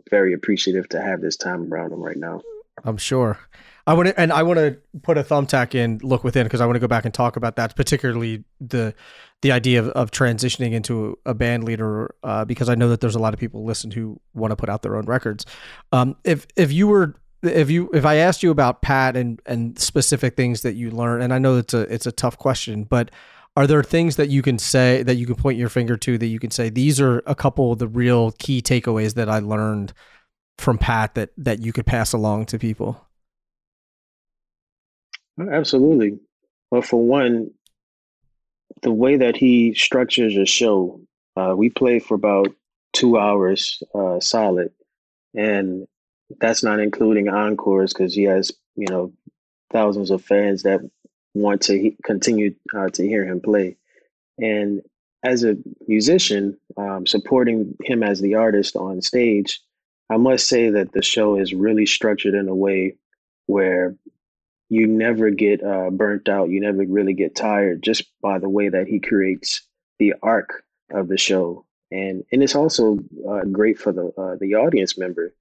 very 0.10 0.34
appreciative 0.34 0.88
to 0.90 1.02
have 1.02 1.22
this 1.22 1.38
time 1.38 1.72
around 1.72 1.92
him 1.92 2.02
right 2.02 2.18
now. 2.18 2.42
I'm 2.84 2.98
sure. 2.98 3.40
I 3.86 3.94
want 3.94 4.08
to, 4.08 4.20
and 4.20 4.32
I 4.32 4.44
want 4.44 4.60
to 4.60 4.78
put 5.02 5.18
a 5.18 5.24
thumbtack 5.24 5.76
in 5.76 6.00
look 6.02 6.24
within 6.24 6.46
because 6.46 6.62
I 6.62 6.66
want 6.66 6.76
to 6.76 6.80
go 6.80 6.88
back 6.88 7.04
and 7.06 7.14
talk 7.14 7.36
about 7.36 7.58
that, 7.58 7.76
particularly 7.76 8.44
the 8.62 8.94
the 9.42 9.52
idea 9.52 9.80
of, 9.80 9.90
of 9.90 10.12
transitioning 10.12 10.72
into 10.72 11.20
a 11.26 11.34
band 11.34 11.66
leader, 11.66 12.16
uh, 12.24 12.46
because 12.46 12.70
I 12.70 12.76
know 12.76 12.88
that 12.90 13.02
there's 13.02 13.16
a 13.16 13.20
lot 13.20 13.34
of 13.34 13.40
people 13.40 13.66
listen 13.66 13.92
who 13.92 14.22
want 14.34 14.52
to 14.52 14.56
put 14.56 14.70
out 14.70 14.84
their 14.84 14.96
own 14.96 15.06
records. 15.06 15.46
Um, 15.92 16.16
if 16.24 16.48
if 16.56 16.72
you 16.72 16.88
were 16.88 17.16
if 17.42 17.70
you 17.70 17.90
if 17.94 18.06
I 18.06 18.16
asked 18.16 18.42
you 18.42 18.52
about 18.52 18.82
Pat 18.82 19.18
and 19.18 19.42
and 19.46 19.78
specific 19.78 20.38
things 20.38 20.62
that 20.62 20.76
you 20.76 20.90
learned, 20.90 21.24
and 21.24 21.34
I 21.34 21.40
know 21.40 21.58
it's 21.58 21.74
a 21.74 21.82
it's 21.94 22.06
a 22.06 22.12
tough 22.12 22.38
question, 22.38 22.86
but 22.86 23.12
are 23.56 23.68
there 23.68 23.84
things 23.84 24.16
that 24.16 24.30
you 24.30 24.42
can 24.42 24.58
say 24.58 25.04
that 25.04 25.16
you 25.16 25.26
can 25.26 25.36
point 25.36 25.58
your 25.58 25.70
finger 25.70 25.98
to 25.98 26.18
that 26.18 26.28
you 26.28 26.40
can 26.40 26.52
say 26.52 26.70
these 26.70 27.02
are 27.02 27.22
a 27.26 27.36
couple 27.36 27.74
of 27.74 27.80
the 27.80 27.88
real 27.88 28.32
key 28.40 28.62
takeaways 28.62 29.16
that 29.16 29.30
I 29.30 29.40
learned 29.40 29.94
from 30.58 30.78
Pat 30.78 31.16
that 31.16 31.32
that 31.38 31.60
you 31.60 31.74
could 31.74 31.86
pass 31.86 32.14
along 32.14 32.46
to 32.48 32.58
people? 32.58 33.06
Absolutely. 35.40 36.20
Well, 36.72 36.82
for 36.82 37.02
one, 37.06 37.52
the 38.82 38.92
way 38.92 39.18
that 39.18 39.38
he 39.38 39.74
structures 39.74 40.36
a 40.36 40.46
show, 40.46 41.00
uh, 41.36 41.54
we 41.56 41.70
play 41.70 42.00
for 42.00 42.16
about 42.16 42.54
two 42.92 43.18
hours 43.18 43.82
uh, 43.96 44.20
solid, 44.20 44.72
and 45.36 45.88
that's 46.40 46.64
not 46.64 46.80
including 46.80 47.30
encores 47.30 47.94
because 47.94 48.14
he 48.14 48.24
has 48.24 48.52
you 48.76 48.88
know 48.90 49.14
thousands 49.72 50.12
of 50.12 50.24
fans 50.24 50.64
that 50.64 50.82
want 51.36 51.62
to 51.64 51.80
he- 51.80 51.98
continue 52.06 52.56
uh, 52.76 52.90
to 52.90 53.08
hear 53.08 53.26
him 53.26 53.42
play. 53.42 53.78
And 54.40 54.82
as 55.24 55.44
a 55.44 55.58
musician, 55.88 56.58
um, 56.78 57.08
supporting 57.08 57.76
him 57.84 58.04
as 58.04 58.22
the 58.22 58.36
artist 58.36 58.76
on 58.76 59.02
stage, 59.02 59.62
I 60.10 60.18
must 60.18 60.48
say 60.48 60.70
that 60.72 60.94
the 60.94 61.02
show 61.04 61.38
is 61.38 61.54
really 61.54 61.86
structured 61.86 62.36
in 62.36 62.48
a 62.50 62.56
way 62.56 62.98
where 63.48 63.96
you 64.70 64.88
never 64.88 65.30
get 65.30 65.64
uh, 65.64 65.90
burnt 65.92 66.30
out. 66.30 66.50
You 66.50 66.62
never 66.62 66.84
really 66.86 67.14
get 67.14 67.36
tired 67.36 67.84
just 67.84 68.04
by 68.22 68.40
the 68.40 68.50
way 68.50 68.70
that 68.70 68.88
he 68.88 69.00
creates 69.00 69.68
the 70.00 70.14
arc 70.24 70.64
of 70.92 71.08
the 71.08 71.18
show. 71.18 71.66
And 71.92 72.24
and 72.32 72.42
it's 72.42 72.56
also 72.56 72.98
uh, 73.30 73.42
great 73.52 73.78
for 73.78 73.92
the 73.92 74.12
uh, 74.18 74.36
the 74.40 74.56
audience 74.56 74.98
member. 74.98 75.34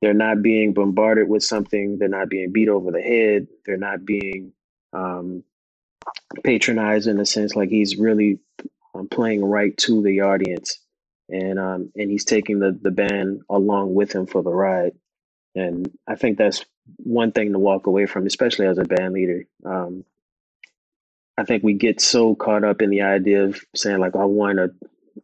They're 0.00 0.14
not 0.14 0.42
being 0.42 0.72
bombarded 0.72 1.28
with 1.28 1.42
something. 1.42 1.98
They're 1.98 2.08
not 2.08 2.28
being 2.30 2.52
beat 2.52 2.68
over 2.68 2.90
the 2.92 3.02
head. 3.02 3.48
They're 3.66 3.76
not 3.76 4.04
being 4.04 4.52
um, 4.92 5.42
patronized 6.44 7.08
in 7.08 7.20
a 7.20 7.26
sense. 7.26 7.56
Like 7.56 7.68
he's 7.68 7.96
really 7.96 8.38
um, 8.94 9.08
playing 9.08 9.44
right 9.44 9.76
to 9.78 10.02
the 10.02 10.22
audience, 10.22 10.78
and 11.28 11.58
um, 11.58 11.92
and 11.96 12.10
he's 12.10 12.24
taking 12.24 12.60
the 12.60 12.78
the 12.80 12.90
band 12.90 13.42
along 13.50 13.94
with 13.94 14.12
him 14.12 14.26
for 14.26 14.42
the 14.42 14.52
ride. 14.52 14.92
And 15.54 15.90
I 16.06 16.14
think 16.14 16.38
that's 16.38 16.64
one 16.96 17.32
thing 17.32 17.52
to 17.52 17.58
walk 17.58 17.86
away 17.86 18.06
from, 18.06 18.26
especially 18.26 18.66
as 18.66 18.78
a 18.78 18.84
band 18.84 19.14
leader. 19.14 19.44
Um, 19.64 20.04
I 21.36 21.44
think 21.44 21.62
we 21.62 21.74
get 21.74 22.00
so 22.00 22.34
caught 22.34 22.64
up 22.64 22.82
in 22.82 22.90
the 22.90 23.02
idea 23.02 23.44
of 23.44 23.60
saying 23.74 23.98
like 23.98 24.16
I 24.16 24.24
want 24.24 24.58
to 24.58 24.72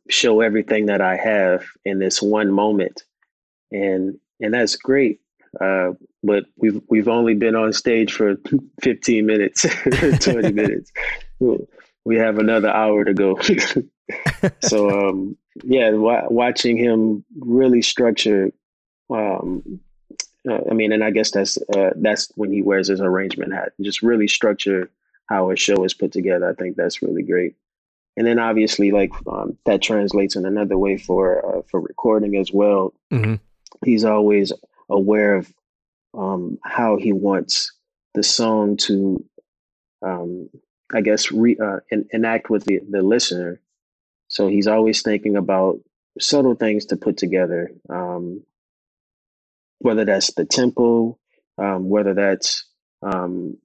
show 0.09 0.41
everything 0.41 0.87
that 0.87 1.01
I 1.01 1.17
have 1.17 1.65
in 1.85 1.99
this 1.99 2.23
one 2.23 2.51
moment, 2.51 3.03
and 3.73 4.19
and 4.41 4.55
that's 4.55 4.77
great. 4.77 5.21
Uh, 5.61 5.93
but 6.23 6.45
we've 6.57 6.81
we've 6.89 7.09
only 7.09 7.35
been 7.35 7.57
on 7.57 7.73
stage 7.73 8.13
for 8.13 8.37
15 8.83 9.27
minutes, 9.27 9.67
20 10.21 10.53
minutes. 10.53 10.93
We 12.05 12.17
have 12.17 12.39
another 12.39 12.69
hour 12.69 13.05
to 13.05 13.15
go. 13.15 13.39
so 14.61 15.09
um, 15.09 15.37
yeah, 15.63 15.91
w- 15.91 16.29
watching 16.31 16.77
him 16.77 17.25
really 17.39 17.83
structure. 17.83 18.51
Um, 19.11 19.81
uh, 20.49 20.61
I 20.71 20.75
mean, 20.75 20.93
and 20.93 21.03
I 21.03 21.11
guess 21.11 21.31
that's 21.31 21.59
uh, 21.77 21.91
that's 21.97 22.31
when 22.37 22.53
he 22.53 22.63
wears 22.63 22.89
his 22.89 23.01
arrangement 23.01 23.53
hat. 23.53 23.73
Just 23.81 24.03
really 24.03 24.29
structure 24.29 24.91
how 25.27 25.51
a 25.51 25.57
show 25.57 25.85
is 25.85 25.95
put 25.95 26.13
together. 26.13 26.49
I 26.49 26.55
think 26.55 26.77
that's 26.77 27.03
really 27.03 27.23
great. 27.23 27.55
And 28.17 28.27
then 28.27 28.39
obviously, 28.39 28.91
like 28.91 29.13
um, 29.27 29.57
that 29.65 29.83
translates 29.83 30.37
in 30.37 30.45
another 30.47 30.79
way 30.79 30.97
for 30.97 31.59
uh, 31.59 31.63
for 31.71 31.81
recording 31.81 32.37
as 32.37 32.53
well. 32.53 32.95
Mm-hmm. 33.13 33.35
He's 33.85 34.05
always 34.05 34.53
aware 34.89 35.35
of 35.35 35.53
um, 36.17 36.59
how 36.63 36.97
he 36.97 37.13
wants 37.13 37.73
the 38.15 38.23
song 38.23 38.77
to, 38.77 39.25
um, 40.03 40.49
I 40.93 41.01
guess, 41.01 41.33
re, 41.33 41.57
uh, 41.59 41.81
en- 41.91 42.07
enact 42.13 42.51
with 42.51 42.65
the, 42.65 42.81
the 42.89 43.03
listener. 43.03 43.61
So 44.29 44.49
he's 44.49 44.69
always 44.69 45.03
thinking 45.03 45.37
about 45.37 45.81
subtle 46.21 46.55
things 46.55 46.87
to 46.87 46.97
put 46.97 47.17
together, 47.17 47.73
um, 47.89 48.43
whether 49.85 50.05
that's 50.05 50.33
the 50.35 50.45
tempo, 50.45 51.19
um, 51.59 51.89
whether 51.89 52.15
that's 52.15 52.67
um, 53.03 53.57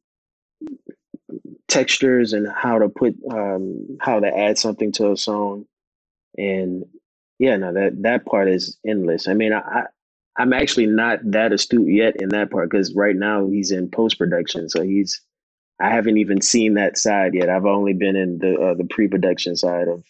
textures 1.67 2.33
and 2.33 2.47
how 2.47 2.79
to 2.79 2.89
put 2.89 3.15
um, 3.31 3.97
how 4.01 4.19
to 4.19 4.27
add 4.27 4.57
something 4.57 4.91
to 4.93 5.11
a 5.11 5.17
song. 5.17 5.65
And 6.38 6.85
yeah 7.39 7.55
no 7.55 7.73
that 7.73 8.01
that 8.03 8.25
part 8.25 8.49
is 8.49 8.77
endless. 8.85 9.27
I 9.27 9.33
mean 9.33 9.53
i 9.53 9.83
i'm 10.38 10.53
actually 10.53 10.85
not 10.85 11.19
that 11.23 11.53
astute 11.53 11.91
yet 11.91 12.21
in 12.21 12.29
that 12.29 12.51
part 12.51 12.69
because 12.69 12.93
right 12.93 13.15
now 13.15 13.47
he's 13.47 13.71
in 13.71 13.89
post-production 13.89 14.69
so 14.69 14.83
he's 14.83 15.21
i 15.79 15.89
haven't 15.89 16.17
even 16.17 16.41
seen 16.41 16.75
that 16.75 16.97
side 16.97 17.33
yet. 17.33 17.49
I've 17.49 17.65
only 17.65 17.93
been 17.93 18.15
in 18.15 18.38
the 18.38 18.55
uh, 18.55 18.73
the 18.75 18.88
pre-production 18.89 19.55
side 19.55 19.88
of 19.88 20.03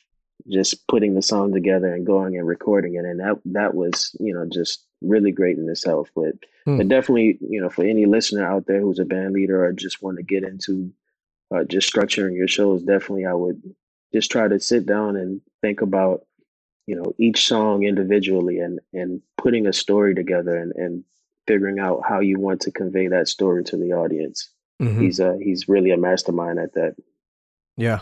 just 0.49 0.87
putting 0.87 1.13
the 1.13 1.21
song 1.21 1.53
together 1.53 1.93
and 1.93 2.05
going 2.05 2.35
and 2.37 2.47
recording 2.47 2.95
it 2.95 3.05
and 3.05 3.19
that 3.19 3.39
that 3.45 3.75
was 3.75 4.15
you 4.19 4.33
know 4.33 4.45
just 4.51 4.85
really 5.01 5.32
great 5.32 5.58
in 5.58 5.70
itself 5.70 6.10
but 6.15 6.34
hmm. 6.65 6.77
but 6.77 6.88
definitely 6.88 7.38
you 7.41 7.62
know 7.62 7.70
for 7.70 7.86
any 7.86 8.06
listener 8.06 8.46
out 8.46 8.65
there 8.68 8.82
who's 8.82 9.00
a 9.00 9.06
band 9.06 9.34
leader 9.34 9.63
or 9.63 9.72
just 9.72 10.01
want 10.01 10.18
to 10.18 10.24
get 10.24 10.44
into 10.44 10.91
uh, 11.53 11.63
just 11.63 11.91
structuring 11.91 12.36
your 12.36 12.48
shows, 12.48 12.84
definitely 12.84 13.25
I 13.25 13.34
would 13.34 13.62
just 14.13 14.32
try 14.32 14.48
to 14.48 14.60
sit 14.60 14.86
down 14.86 15.15
and 15.15 15.41
think 15.62 15.82
about, 15.82 16.25
you 16.88 16.96
know, 16.96 17.13
each 17.18 17.48
song 17.48 17.84
individually 17.84 18.60
and 18.60 18.79
and 18.94 19.22
putting 19.38 19.68
a 19.68 19.74
story 19.74 20.15
together 20.15 20.56
and 20.58 20.74
and 20.75 21.03
figuring 21.48 21.79
out 21.79 22.01
how 22.08 22.20
you 22.20 22.39
want 22.39 22.62
to 22.62 22.72
convey 22.72 23.08
that 23.08 23.27
story 23.27 23.63
to 23.65 23.77
the 23.77 23.94
audience. 23.94 24.50
Mm-hmm. 24.82 25.01
He's 25.01 25.20
a 25.20 25.38
he's 25.41 25.68
really 25.68 25.91
a 25.91 25.98
mastermind 25.98 26.60
at 26.60 26.74
that. 26.74 26.96
Yeah. 27.77 28.00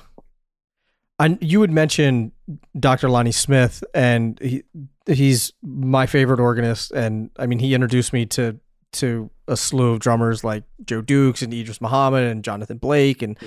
And 1.19 1.37
you 1.41 1.59
would 1.59 1.71
mention 1.71 2.31
Dr. 2.79 3.09
Lonnie 3.09 3.31
Smith, 3.31 3.83
and 3.93 4.39
he 4.39 4.63
he's 5.07 5.51
my 5.63 6.05
favorite 6.05 6.39
organist, 6.39 6.91
and 6.91 7.31
I 7.37 7.47
mean 7.47 7.59
he 7.59 7.73
introduced 7.73 8.13
me 8.13 8.25
to 8.27 8.59
to 8.93 9.29
a 9.47 9.57
slew 9.57 9.93
of 9.93 9.99
drummers 9.99 10.43
like 10.43 10.63
Joe 10.85 11.01
Dukes 11.01 11.41
and 11.41 11.53
Idris 11.53 11.81
Muhammad 11.81 12.23
and 12.23 12.43
Jonathan 12.43 12.77
Blake 12.77 13.21
and 13.21 13.37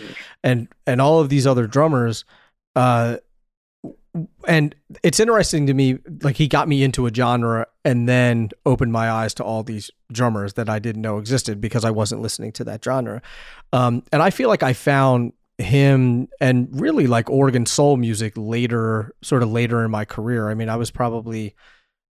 and 0.42 0.68
and 0.86 1.00
all 1.00 1.20
of 1.20 1.28
these 1.28 1.46
other 1.46 1.66
drummers. 1.66 2.24
Uh, 2.74 3.18
and 4.46 4.74
it's 5.04 5.20
interesting 5.20 5.66
to 5.66 5.74
me, 5.74 5.98
like 6.22 6.36
he 6.36 6.48
got 6.48 6.68
me 6.68 6.82
into 6.82 7.06
a 7.06 7.14
genre 7.14 7.66
and 7.84 8.08
then 8.08 8.50
opened 8.66 8.92
my 8.92 9.10
eyes 9.10 9.34
to 9.34 9.44
all 9.44 9.62
these 9.62 9.90
drummers 10.10 10.54
that 10.54 10.68
I 10.68 10.80
didn't 10.80 11.02
know 11.02 11.18
existed 11.18 11.60
because 11.60 11.84
I 11.84 11.90
wasn't 11.90 12.20
listening 12.20 12.52
to 12.52 12.64
that 12.64 12.82
genre. 12.82 13.22
Um, 13.72 14.02
and 14.10 14.22
I 14.22 14.30
feel 14.30 14.48
like 14.48 14.64
I 14.64 14.72
found 14.72 15.32
him 15.60 16.28
and 16.40 16.68
really 16.80 17.06
like 17.06 17.28
organ 17.30 17.66
soul 17.66 17.96
music 17.96 18.32
later, 18.36 19.14
sort 19.22 19.42
of 19.42 19.50
later 19.50 19.84
in 19.84 19.90
my 19.90 20.04
career. 20.04 20.50
I 20.50 20.54
mean, 20.54 20.68
I 20.68 20.76
was 20.76 20.90
probably 20.90 21.54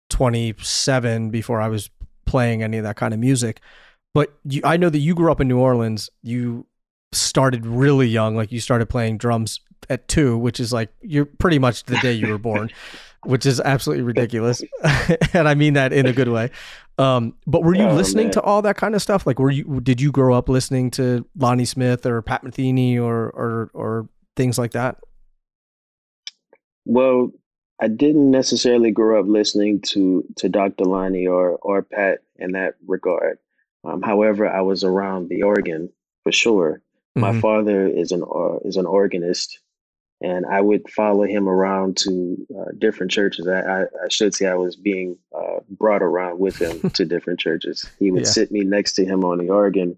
27 0.10 1.30
before 1.30 1.62
I 1.62 1.68
was 1.68 1.90
playing 2.26 2.64
any 2.64 2.78
of 2.78 2.84
that 2.84 2.96
kind 2.96 3.14
of 3.14 3.20
music. 3.20 3.62
But 4.14 4.34
you, 4.46 4.62
I 4.64 4.78
know 4.78 4.90
that 4.90 5.00
you 5.00 5.16
grew 5.16 5.32
up 5.32 5.42
in 5.42 5.48
New 5.48 5.60
Orleans. 5.60 6.10
You 6.22 6.66
started 7.12 7.66
really 7.66 8.08
young, 8.08 8.36
like 8.36 8.52
you 8.52 8.60
started 8.60 8.88
playing 8.88 9.18
drums 9.18 9.60
at 9.90 10.08
two, 10.08 10.38
which 10.38 10.60
is 10.60 10.72
like 10.72 10.90
you're 11.02 11.26
pretty 11.26 11.60
much 11.60 11.84
the 11.86 11.98
day 11.98 12.14
you 12.14 12.28
were 12.28 12.38
born, 12.38 12.70
which 13.24 13.46
is 13.46 13.60
absolutely 13.60 14.04
ridiculous. 14.04 14.64
and 15.34 15.48
I 15.48 15.56
mean 15.56 15.74
that 15.74 15.94
in 15.94 16.06
a 16.06 16.14
good 16.14 16.30
way. 16.30 16.52
Um, 17.02 17.34
but 17.48 17.64
were 17.64 17.76
you 17.76 17.86
oh, 17.86 17.96
listening 17.96 18.28
man. 18.28 18.34
to 18.34 18.42
all 18.42 18.62
that 18.62 18.78
kind 18.78 18.94
of 18.94 19.02
stuff? 19.02 19.26
Like, 19.26 19.40
were 19.40 19.50
you 19.50 19.82
did 19.82 20.00
you 20.00 20.12
grow 20.12 20.36
up 20.36 20.48
listening 20.48 20.92
to 20.92 21.26
Lonnie 21.36 21.66
Smith 21.66 22.06
or 22.06 22.22
Pat 22.22 22.44
Metheny 22.44 22.98
or 23.02 23.30
or 23.32 23.72
or 23.74 24.10
things 24.36 24.60
like 24.60 24.72
that? 24.72 24.98
Well, 26.86 27.32
I 27.82 27.88
didn't 27.88 28.30
necessarily 28.30 28.92
grow 28.92 29.20
up 29.20 29.26
listening 29.28 29.82
to 29.90 30.24
to 30.38 30.48
Dr. 30.48 30.86
Lonnie 30.86 31.26
or 31.26 31.58
or 31.64 31.82
Pat 31.82 32.20
in 32.38 32.52
that 32.52 32.76
regard. 32.86 33.40
Um, 33.84 34.04
however, 34.04 34.48
I 34.48 34.62
was 34.62 34.84
around 34.84 35.30
the 35.30 35.42
organ 35.42 35.90
for 36.24 36.32
sure. 36.32 36.84
Mm-hmm. 37.18 37.22
My 37.22 37.42
father 37.42 37.88
is 37.88 38.12
an 38.12 38.24
uh, 38.24 38.58
is 38.64 38.78
an 38.78 38.86
organist, 38.86 39.60
and 40.22 40.46
I 40.46 40.62
would 40.62 40.90
follow 40.90 41.24
him 41.24 41.50
around 41.50 41.98
to 41.98 42.38
uh, 42.58 42.72
different 42.78 43.12
churches. 43.12 43.48
I, 43.48 43.60
I, 43.60 43.82
I, 43.82 44.10
should 44.10 44.36
say 44.36 44.46
I 44.46 44.54
was 44.54 44.76
being 44.76 45.18
uh, 45.36 45.60
brought 45.70 46.04
around 46.04 46.40
with 46.40 46.62
him 46.62 46.90
to 46.94 47.06
different 47.06 47.40
churches. 47.40 47.86
He 47.98 48.12
would 48.12 48.26
yeah. 48.26 48.32
sit 48.32 48.52
me 48.52 48.62
next 48.62 48.94
to 48.94 49.06
him 49.06 49.26
on 49.26 49.40
the 49.40 49.50
organ 49.50 49.98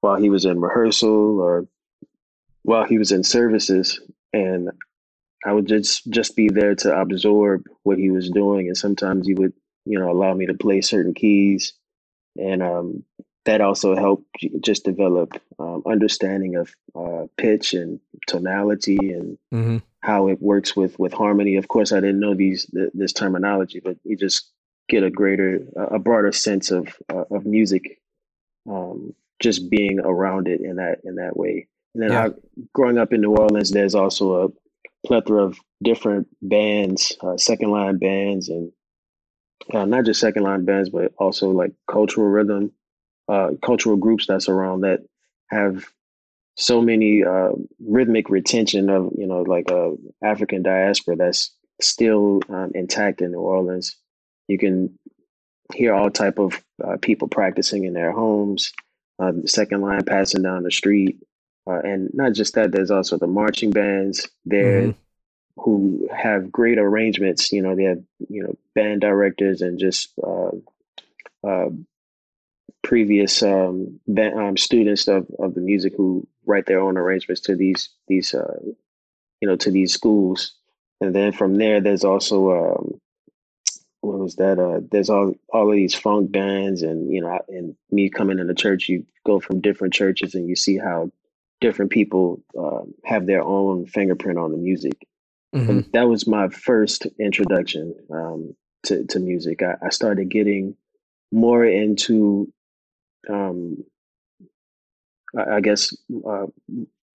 while 0.00 0.16
he 0.16 0.30
was 0.30 0.46
in 0.46 0.60
rehearsal 0.60 1.40
or 1.40 1.68
while 2.62 2.84
he 2.84 2.98
was 2.98 3.12
in 3.12 3.22
services, 3.22 4.00
and 4.32 4.70
I 5.44 5.52
would 5.52 5.66
just 5.66 6.10
just 6.10 6.34
be 6.34 6.48
there 6.48 6.74
to 6.76 6.98
absorb 6.98 7.64
what 7.82 7.98
he 7.98 8.10
was 8.10 8.30
doing, 8.30 8.68
and 8.68 8.76
sometimes 8.76 9.26
he 9.26 9.34
would, 9.34 9.52
you 9.84 9.98
know, 9.98 10.10
allow 10.10 10.34
me 10.34 10.46
to 10.46 10.54
play 10.54 10.80
certain 10.80 11.14
keys, 11.14 11.74
and 12.36 12.62
um, 12.62 13.04
that 13.48 13.62
also 13.62 13.96
helped 13.96 14.26
just 14.60 14.84
develop 14.84 15.40
um, 15.58 15.82
understanding 15.86 16.56
of 16.56 16.70
uh, 16.94 17.24
pitch 17.38 17.72
and 17.72 17.98
tonality 18.26 18.98
and 19.10 19.38
mm-hmm. 19.50 19.78
how 20.00 20.28
it 20.28 20.42
works 20.42 20.76
with 20.76 20.98
with 20.98 21.14
harmony. 21.14 21.56
Of 21.56 21.68
course, 21.68 21.90
I 21.90 22.00
didn't 22.00 22.20
know 22.20 22.34
these 22.34 22.66
th- 22.66 22.90
this 22.92 23.14
terminology, 23.14 23.80
but 23.80 23.96
you 24.04 24.18
just 24.18 24.50
get 24.90 25.02
a 25.02 25.08
greater, 25.08 25.60
a 25.76 25.98
broader 25.98 26.30
sense 26.30 26.70
of 26.70 26.94
uh, 27.08 27.24
of 27.30 27.46
music, 27.46 27.98
um, 28.68 29.14
just 29.40 29.70
being 29.70 29.98
around 29.98 30.46
it 30.46 30.60
in 30.60 30.76
that 30.76 30.98
in 31.04 31.14
that 31.14 31.34
way. 31.34 31.68
And 31.94 32.02
then 32.02 32.12
yeah. 32.12 32.26
I, 32.26 32.30
growing 32.74 32.98
up 32.98 33.14
in 33.14 33.22
New 33.22 33.34
Orleans, 33.34 33.70
there's 33.70 33.94
also 33.94 34.44
a 34.44 34.48
plethora 35.06 35.42
of 35.42 35.58
different 35.82 36.28
bands, 36.42 37.16
uh, 37.22 37.38
second 37.38 37.70
line 37.70 37.96
bands, 37.96 38.50
and 38.50 38.70
uh, 39.72 39.86
not 39.86 40.04
just 40.04 40.20
second 40.20 40.42
line 40.42 40.66
bands, 40.66 40.90
but 40.90 41.14
also 41.16 41.48
like 41.48 41.72
cultural 41.90 42.28
rhythm, 42.28 42.72
uh, 43.28 43.50
cultural 43.62 43.96
groups 43.96 44.26
that's 44.26 44.48
around 44.48 44.82
that 44.82 45.00
have 45.50 45.86
so 46.56 46.80
many 46.80 47.24
uh, 47.24 47.50
rhythmic 47.86 48.28
retention 48.30 48.90
of 48.90 49.12
you 49.16 49.26
know 49.26 49.42
like 49.42 49.70
a 49.70 49.90
uh, 49.90 49.94
African 50.22 50.62
diaspora 50.62 51.16
that's 51.16 51.54
still 51.80 52.40
um, 52.48 52.72
intact 52.74 53.20
in 53.20 53.32
New 53.32 53.40
Orleans. 53.40 53.96
You 54.48 54.58
can 54.58 54.98
hear 55.74 55.94
all 55.94 56.10
type 56.10 56.38
of 56.38 56.62
uh, 56.84 56.96
people 57.00 57.28
practicing 57.28 57.84
in 57.84 57.92
their 57.92 58.10
homes, 58.10 58.72
uh, 59.18 59.32
second 59.44 59.82
line 59.82 60.04
passing 60.04 60.42
down 60.42 60.62
the 60.62 60.70
street, 60.70 61.18
uh, 61.68 61.80
and 61.80 62.10
not 62.14 62.32
just 62.32 62.54
that, 62.54 62.72
there's 62.72 62.90
also 62.90 63.18
the 63.18 63.26
marching 63.26 63.70
bands 63.70 64.28
there 64.46 64.82
mm-hmm. 64.82 65.60
who 65.60 66.08
have 66.16 66.50
great 66.50 66.78
arrangements. 66.78 67.52
You 67.52 67.62
know, 67.62 67.76
they 67.76 67.84
have, 67.84 68.02
you 68.28 68.42
know, 68.42 68.56
band 68.74 69.02
directors 69.02 69.60
and 69.60 69.78
just 69.78 70.12
uh, 70.26 70.50
uh, 71.46 71.68
previous 72.88 73.42
um, 73.42 74.00
um, 74.18 74.56
students 74.56 75.08
of, 75.08 75.26
of 75.38 75.54
the 75.54 75.60
music 75.60 75.92
who 75.94 76.26
write 76.46 76.64
their 76.64 76.80
own 76.80 76.96
arrangements 76.96 77.42
to 77.42 77.54
these, 77.54 77.90
these 78.08 78.32
uh, 78.32 78.56
you 79.42 79.46
know, 79.46 79.56
to 79.56 79.70
these 79.70 79.92
schools. 79.92 80.54
And 81.02 81.14
then 81.14 81.32
from 81.32 81.56
there, 81.56 81.82
there's 81.82 82.02
also, 82.02 82.50
um, 82.50 83.00
what 84.00 84.18
was 84.18 84.36
that? 84.36 84.58
Uh, 84.58 84.80
there's 84.90 85.10
all 85.10 85.34
all 85.52 85.68
of 85.68 85.76
these 85.76 85.94
funk 85.94 86.32
bands, 86.32 86.82
and 86.82 87.12
you 87.12 87.20
know, 87.20 87.38
and 87.48 87.76
me 87.90 88.08
coming 88.08 88.38
into 88.38 88.54
church, 88.54 88.88
you 88.88 89.04
go 89.26 89.38
from 89.38 89.60
different 89.60 89.92
churches, 89.92 90.34
and 90.34 90.48
you 90.48 90.56
see 90.56 90.78
how 90.78 91.10
different 91.60 91.90
people 91.90 92.42
uh, 92.58 92.82
have 93.04 93.26
their 93.26 93.42
own 93.42 93.86
fingerprint 93.86 94.38
on 94.38 94.52
the 94.52 94.56
music. 94.56 95.06
Mm-hmm. 95.54 95.70
And 95.70 95.92
that 95.92 96.08
was 96.08 96.26
my 96.26 96.48
first 96.48 97.06
introduction 97.18 97.94
um, 98.10 98.54
to, 98.84 99.04
to 99.06 99.18
music. 99.18 99.62
I, 99.62 99.74
I, 99.82 99.88
started 99.88 100.28
getting 100.28 100.76
more 101.32 101.64
into, 101.64 102.52
um, 103.28 103.84
I, 105.36 105.60
guess, 105.60 105.94
uh, 106.26 106.46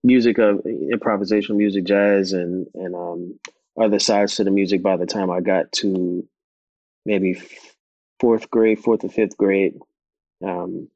music 0.04 0.38
of 0.38 0.60
improvisational 0.63 1.56
music, 1.56 1.86
jazz, 1.86 2.34
and 2.34 2.67
and 2.76 2.95
um, 2.95 3.39
other 3.80 3.99
sides 3.99 4.36
to 4.36 4.43
the 4.43 4.52
music. 4.52 4.84
By 4.84 4.97
the 4.97 5.06
time 5.06 5.32
I 5.32 5.41
got 5.41 5.71
to 5.73 6.28
maybe 7.06 7.41
fourth 8.19 8.49
grade, 8.49 8.80
fourth 8.80 9.04
or 9.04 9.10
fifth 9.10 9.38
grade, 9.38 9.80
um, 10.45 10.89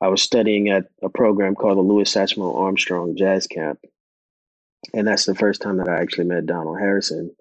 I 0.00 0.08
was 0.08 0.22
studying 0.22 0.68
at 0.68 0.86
a 1.02 1.08
program 1.08 1.54
called 1.54 1.78
the 1.78 1.82
Louis 1.82 2.12
Satchmo 2.12 2.56
Armstrong 2.56 3.16
Jazz 3.16 3.46
Camp, 3.46 3.80
and 4.94 5.06
that's 5.06 5.26
the 5.26 5.34
first 5.34 5.60
time 5.60 5.78
that 5.78 5.88
I 5.88 6.00
actually 6.00 6.26
met 6.26 6.46
Donald 6.46 6.78
Harrison, 6.78 7.34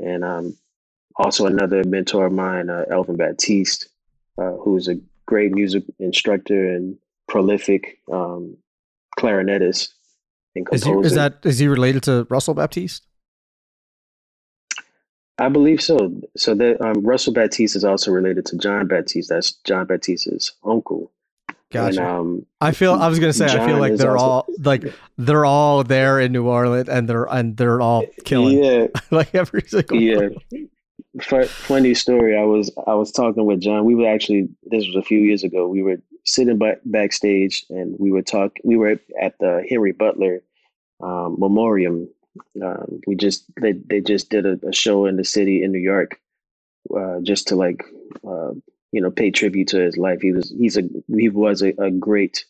and 0.00 0.24
um, 0.24 0.56
also 1.16 1.46
another 1.46 1.84
mentor 1.84 2.26
of 2.26 2.32
mine, 2.32 2.70
uh, 2.70 2.84
Alvin 2.90 3.16
Batiste, 3.16 3.88
uh, 4.38 4.52
who's 4.52 4.88
a 4.88 4.98
great 5.32 5.52
music 5.52 5.82
instructor 5.98 6.74
and 6.74 6.98
prolific 7.26 7.98
um, 8.12 8.54
clarinetist 9.18 9.88
and 10.54 10.68
Is, 10.72 10.84
he, 10.84 10.92
is 10.92 11.14
that 11.14 11.38
is 11.44 11.58
he 11.58 11.68
related 11.68 12.02
to 12.02 12.26
Russell 12.28 12.52
Batiste? 12.52 13.06
I 15.38 15.48
believe 15.48 15.80
so. 15.80 16.20
So 16.36 16.54
that 16.54 16.78
um, 16.82 17.02
Russell 17.02 17.32
Batiste 17.32 17.74
is 17.74 17.84
also 17.84 18.10
related 18.10 18.44
to 18.46 18.58
Jon 18.58 18.86
Batiste. 18.86 19.30
That's 19.30 19.52
Jon 19.64 19.86
Batiste's 19.86 20.52
uncle. 20.62 21.10
Gotcha. 21.70 22.00
And, 22.00 22.06
um, 22.06 22.46
I 22.60 22.72
feel 22.72 22.92
I 22.92 23.08
was 23.08 23.18
gonna 23.18 23.32
say 23.32 23.46
I 23.46 23.66
feel 23.66 23.78
like 23.78 23.96
they're 23.96 24.18
also- 24.18 24.30
all 24.30 24.46
like 24.58 24.92
they're 25.16 25.46
all 25.46 25.82
there 25.84 26.20
in 26.20 26.32
New 26.32 26.46
Orleans 26.46 26.90
and 26.90 27.08
they're 27.08 27.24
and 27.24 27.56
they're 27.56 27.80
all 27.80 28.04
killing 28.26 28.62
Yeah, 28.62 28.88
like 29.10 29.34
every 29.34 29.62
single 29.62 29.96
yeah. 29.96 30.28
Fu- 30.50 30.68
funny 31.20 31.94
story. 31.94 32.36
I 32.36 32.44
was 32.44 32.70
I 32.86 32.94
was 32.94 33.12
talking 33.12 33.44
with 33.44 33.60
John. 33.60 33.84
We 33.84 33.94
were 33.94 34.08
actually 34.08 34.48
this 34.64 34.86
was 34.86 34.96
a 34.96 35.02
few 35.02 35.18
years 35.20 35.44
ago. 35.44 35.68
We 35.68 35.82
were 35.82 35.98
sitting 36.24 36.58
back 36.58 36.78
backstage 36.84 37.64
and 37.70 37.96
we 37.98 38.10
were 38.10 38.22
talk. 38.22 38.56
We 38.64 38.76
were 38.76 38.98
at 39.20 39.38
the 39.38 39.64
Henry 39.68 39.92
Butler 39.92 40.42
um, 41.02 41.36
Memoriam. 41.38 42.08
Um, 42.62 43.00
we 43.06 43.14
just 43.14 43.44
they 43.60 43.72
they 43.72 44.00
just 44.00 44.30
did 44.30 44.46
a, 44.46 44.58
a 44.66 44.72
show 44.72 45.06
in 45.06 45.16
the 45.16 45.24
city 45.24 45.62
in 45.62 45.72
New 45.72 45.80
York, 45.80 46.18
uh, 46.96 47.20
just 47.22 47.48
to 47.48 47.56
like 47.56 47.84
uh, 48.26 48.52
you 48.92 49.00
know 49.02 49.10
pay 49.10 49.30
tribute 49.30 49.68
to 49.68 49.80
his 49.80 49.98
life. 49.98 50.20
He 50.22 50.32
was 50.32 50.54
he's 50.58 50.78
a 50.78 50.82
he 51.14 51.28
was 51.28 51.62
a, 51.62 51.74
a 51.78 51.90
great, 51.90 52.44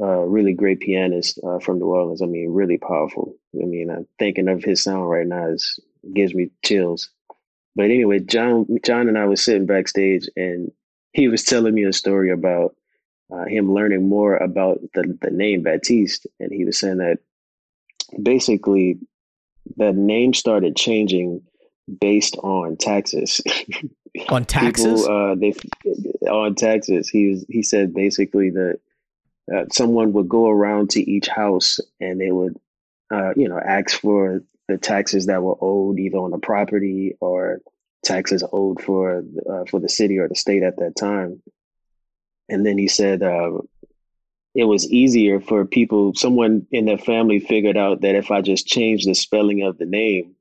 uh, 0.00 0.20
really 0.20 0.52
great 0.52 0.80
pianist 0.80 1.40
uh, 1.46 1.58
from 1.60 1.78
New 1.78 1.86
Orleans. 1.86 2.20
I 2.20 2.26
mean, 2.26 2.50
really 2.50 2.76
powerful. 2.76 3.34
I 3.54 3.64
mean, 3.64 3.90
I'm 3.90 4.06
thinking 4.18 4.48
of 4.48 4.62
his 4.62 4.82
sound 4.82 5.08
right 5.08 5.26
now 5.26 5.48
is 5.48 5.80
gives 6.14 6.34
me 6.34 6.50
chills. 6.62 7.08
But 7.74 7.86
anyway, 7.86 8.20
John 8.20 8.66
John 8.84 9.08
and 9.08 9.18
I 9.18 9.26
was 9.26 9.42
sitting 9.42 9.66
backstage, 9.66 10.28
and 10.36 10.70
he 11.12 11.28
was 11.28 11.44
telling 11.44 11.74
me 11.74 11.84
a 11.84 11.92
story 11.92 12.30
about 12.30 12.76
uh, 13.32 13.44
him 13.44 13.72
learning 13.72 14.08
more 14.08 14.36
about 14.36 14.80
the 14.94 15.18
the 15.20 15.30
name 15.30 15.62
Baptiste, 15.62 16.26
and 16.38 16.52
he 16.52 16.64
was 16.64 16.78
saying 16.78 16.98
that 16.98 17.18
basically 18.20 18.98
the 19.76 19.92
name 19.92 20.34
started 20.34 20.76
changing 20.76 21.42
based 22.00 22.36
on 22.42 22.76
taxes. 22.76 23.40
on 24.28 24.44
taxes. 24.44 25.02
People, 25.02 25.30
uh, 25.30 25.34
they 25.34 25.52
on 26.28 26.54
taxes. 26.54 27.08
He 27.08 27.28
was, 27.28 27.44
he 27.48 27.62
said 27.62 27.94
basically 27.94 28.50
that 28.50 28.80
uh, 29.54 29.64
someone 29.72 30.12
would 30.12 30.28
go 30.28 30.48
around 30.48 30.90
to 30.90 31.10
each 31.10 31.28
house 31.28 31.80
and 32.00 32.20
they 32.20 32.30
would, 32.30 32.58
uh, 33.12 33.32
you 33.36 33.48
know, 33.48 33.58
ask 33.58 34.00
for 34.00 34.42
the 34.68 34.78
taxes 34.78 35.26
that 35.26 35.42
were 35.42 35.56
owed 35.60 35.98
either 35.98 36.18
on 36.18 36.30
the 36.30 36.38
property 36.38 37.16
or 37.20 37.60
taxes 38.04 38.42
owed 38.52 38.82
for 38.82 39.24
uh, 39.50 39.64
for 39.68 39.80
the 39.80 39.88
city 39.88 40.18
or 40.18 40.28
the 40.28 40.34
state 40.34 40.62
at 40.62 40.76
that 40.78 40.96
time. 40.96 41.42
And 42.48 42.66
then 42.66 42.78
he 42.78 42.88
said 42.88 43.22
uh, 43.22 43.58
it 44.54 44.64
was 44.64 44.90
easier 44.90 45.40
for 45.40 45.64
people. 45.64 46.14
Someone 46.14 46.66
in 46.70 46.84
their 46.84 46.98
family 46.98 47.40
figured 47.40 47.76
out 47.76 48.02
that 48.02 48.14
if 48.14 48.30
I 48.30 48.40
just 48.40 48.66
changed 48.66 49.08
the 49.08 49.14
spelling 49.14 49.62
of 49.62 49.78
the 49.78 49.86
name, 49.86 50.34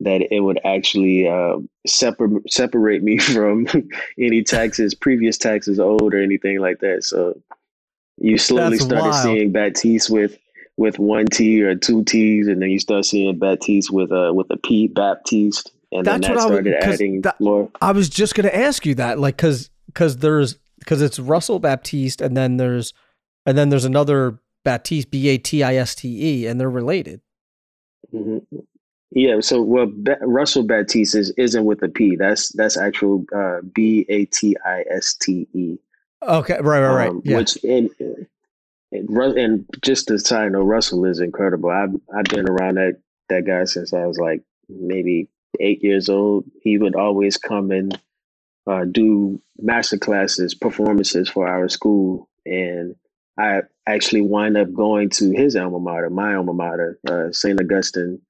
that 0.00 0.32
it 0.32 0.40
would 0.40 0.60
actually 0.64 1.28
uh, 1.28 1.58
separ- 1.86 2.42
separate 2.48 3.02
me 3.02 3.18
from 3.34 3.66
any 4.18 4.42
taxes, 4.42 4.94
previous 4.94 5.38
taxes 5.38 5.78
owed, 5.78 6.14
or 6.14 6.20
anything 6.20 6.60
like 6.60 6.80
that. 6.80 7.04
So 7.04 7.40
you 8.18 8.38
slowly 8.38 8.78
That's 8.78 8.84
started 8.84 9.10
wild. 9.10 9.22
seeing 9.22 9.52
Baptiste 9.52 10.10
with 10.10 10.38
with 10.76 10.98
one 10.98 11.26
T 11.26 11.62
or 11.62 11.74
two 11.74 12.04
T's, 12.04 12.48
and 12.48 12.60
then 12.60 12.70
you 12.70 12.78
start 12.78 13.04
seeing 13.04 13.38
Baptiste 13.38 13.90
with 13.90 14.10
a 14.12 14.32
with 14.32 14.46
a 14.50 14.56
P, 14.58 14.88
Baptiste, 14.88 15.72
and 15.92 16.04
That's 16.06 16.26
then 16.26 16.36
that 16.36 16.42
I 16.42 16.46
was- 16.50 16.66
adding 16.82 17.20
that- 17.22 17.40
more. 17.40 17.70
I 17.80 17.92
was 17.92 18.08
just 18.08 18.34
gonna 18.34 18.48
ask 18.48 18.84
you 18.86 18.94
that, 18.96 19.18
like, 19.18 19.36
cause 19.38 19.70
cause 19.94 20.18
there's 20.18 20.58
because 20.78 21.00
it's 21.02 21.18
Russell 21.18 21.58
Batiste 21.58 22.20
and 22.20 22.36
then 22.36 22.56
there's 22.58 22.92
and 23.46 23.56
then 23.56 23.70
there's 23.70 23.84
another 23.84 24.38
Baptiste 24.64 25.10
B 25.10 25.28
A 25.28 25.38
T 25.38 25.62
I 25.62 25.76
S 25.76 25.94
T 25.94 26.42
E 26.42 26.46
and 26.46 26.60
they're 26.60 26.68
related. 26.70 27.20
hmm 28.10 28.38
Yeah, 29.12 29.40
so 29.40 29.62
well, 29.62 29.86
ba- 29.90 30.18
Russell 30.20 30.64
Batiste 30.64 31.14
is, 31.14 31.30
isn't 31.38 31.64
with 31.64 31.82
a 31.82 31.88
P. 31.88 32.16
That's 32.16 32.50
that's 32.50 32.76
actual 32.76 33.24
uh, 33.34 33.60
B 33.74 34.04
A 34.08 34.26
T 34.26 34.56
I 34.66 34.84
S 34.90 35.14
T 35.14 35.48
E. 35.54 35.78
Okay, 36.22 36.54
right, 36.60 36.80
right, 36.80 36.94
right. 36.94 37.08
Um, 37.10 37.22
yeah. 37.24 37.36
Which 37.38 37.56
and, 37.64 37.88
and 38.92 39.66
just 39.82 40.08
to 40.08 40.18
side 40.18 40.52
note, 40.52 40.62
Russell 40.62 41.04
is 41.06 41.20
incredible. 41.20 41.70
I've 41.70 41.94
I've 42.14 42.24
been 42.24 42.48
around 42.48 42.76
that 42.76 43.00
that 43.28 43.46
guy 43.46 43.64
since 43.64 43.92
I 43.92 44.06
was 44.06 44.18
like 44.18 44.42
maybe 44.68 45.28
eight 45.60 45.82
years 45.82 46.08
old. 46.08 46.44
He 46.62 46.78
would 46.78 46.94
always 46.94 47.36
come 47.36 47.70
and 47.70 47.98
uh, 48.66 48.84
do 48.84 49.40
master 49.58 49.98
classes, 49.98 50.54
performances 50.54 51.28
for 51.28 51.48
our 51.48 51.68
school, 51.68 52.28
and 52.44 52.94
I 53.38 53.62
actually 53.86 54.22
wind 54.22 54.56
up 54.56 54.72
going 54.72 55.10
to 55.10 55.30
his 55.30 55.56
alma 55.56 55.78
mater, 55.78 56.10
my 56.10 56.34
alma 56.34 56.52
mater, 56.52 56.98
uh, 57.08 57.30
St. 57.32 57.60
Augustine 57.60 58.20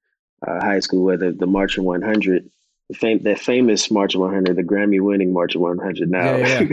uh, 0.45 0.59
High 0.59 0.79
School, 0.79 1.03
where 1.03 1.17
the, 1.17 1.31
the 1.31 1.47
Marching 1.47 1.85
100, 1.85 2.49
the, 2.89 2.95
fam- 2.97 3.23
the 3.23 3.35
famous 3.35 3.91
Marching 3.91 4.21
100, 4.21 4.55
the 4.55 4.63
Grammy-winning 4.63 5.33
Marching 5.33 5.61
100 5.61 6.09
now. 6.09 6.35
Yeah, 6.37 6.63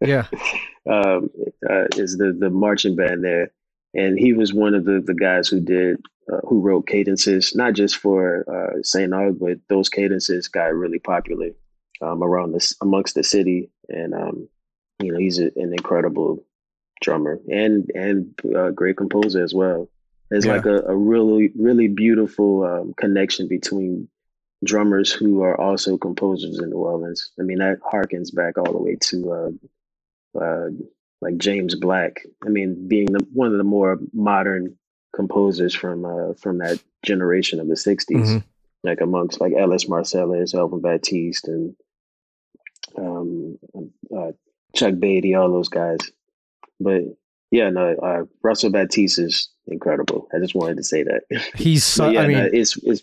yeah. 0.00 0.26
um, 0.90 1.30
uh, 1.68 1.86
is 1.96 2.16
the 2.18 2.36
the 2.38 2.50
marching 2.50 2.96
band 2.96 3.22
there, 3.24 3.50
and 3.94 4.18
he 4.18 4.32
was 4.32 4.52
one 4.52 4.74
of 4.74 4.84
the 4.84 5.00
the 5.04 5.14
guys 5.14 5.48
who 5.48 5.60
did 5.60 5.98
uh, 6.32 6.40
who 6.48 6.60
wrote 6.60 6.86
cadences, 6.86 7.54
not 7.54 7.74
just 7.74 7.96
for 7.96 8.44
uh, 8.50 8.82
Saint 8.82 9.12
Aug, 9.12 9.38
but 9.38 9.58
those 9.68 9.88
cadences 9.88 10.48
got 10.48 10.74
really 10.74 10.98
popular 10.98 11.50
um, 12.00 12.22
around 12.22 12.52
this 12.52 12.74
amongst 12.82 13.14
the 13.14 13.22
city, 13.22 13.70
and 13.88 14.14
um, 14.14 14.48
you 15.00 15.12
know 15.12 15.18
he's 15.18 15.38
a, 15.38 15.46
an 15.56 15.72
incredible 15.72 16.44
drummer 17.00 17.40
and 17.50 17.90
and 17.94 18.34
uh, 18.56 18.70
great 18.70 18.96
composer 18.96 19.42
as 19.42 19.54
well. 19.54 19.88
There's 20.30 20.46
Yeah. 20.46 20.54
like 20.56 20.66
a, 20.66 20.82
a 20.82 20.96
really 20.96 21.52
really 21.56 21.88
beautiful 21.88 22.64
um, 22.64 22.94
connection 22.96 23.46
between 23.48 24.08
drummers 24.64 25.12
who 25.12 25.42
are 25.42 25.60
also 25.60 25.96
composers 25.96 26.58
in 26.58 26.70
New 26.70 26.76
Orleans. 26.76 27.30
I 27.38 27.42
mean 27.42 27.58
that 27.58 27.80
harkens 27.80 28.34
back 28.34 28.58
all 28.58 28.72
the 28.72 28.78
way 28.78 28.96
to 29.00 29.32
uh, 29.32 30.40
uh, 30.40 30.68
like 31.20 31.36
James 31.38 31.74
Black. 31.74 32.22
I 32.44 32.48
mean, 32.48 32.88
being 32.88 33.06
the, 33.12 33.26
one 33.32 33.52
of 33.52 33.58
the 33.58 33.64
more 33.64 33.98
modern 34.12 34.76
composers 35.14 35.74
from 35.74 36.04
uh, 36.04 36.34
from 36.34 36.58
that 36.58 36.82
generation 37.04 37.60
of 37.60 37.68
the 37.68 37.74
'60s, 37.74 38.06
Mhm. 38.26 38.44
like 38.82 39.00
amongst 39.00 39.40
like 39.40 39.52
Ellis 39.54 39.84
Marsalis, 39.86 40.54
Alvin 40.54 40.80
Batiste, 40.80 41.48
and 41.48 41.76
um, 42.96 43.58
uh, 44.16 44.32
Chuck 44.74 44.94
Badie, 44.94 45.38
all 45.38 45.50
those 45.52 45.68
guys. 45.68 45.98
But 46.80 47.02
yeah, 47.50 47.70
no, 47.70 47.94
uh, 47.94 48.24
Russell 48.42 48.70
Batiste 48.70 49.18
is 49.18 49.48
incredible. 49.66 50.28
I 50.34 50.38
just 50.38 50.54
wanted 50.54 50.78
to 50.78 50.82
say 50.84 51.02
that. 51.04 51.22
He's 51.54 51.84
so, 51.96 52.08
yeah, 52.10 52.22
I 52.22 52.26
mean, 52.26 52.38
no, 52.38 52.50
it's 52.52 52.76
it's 52.78 53.02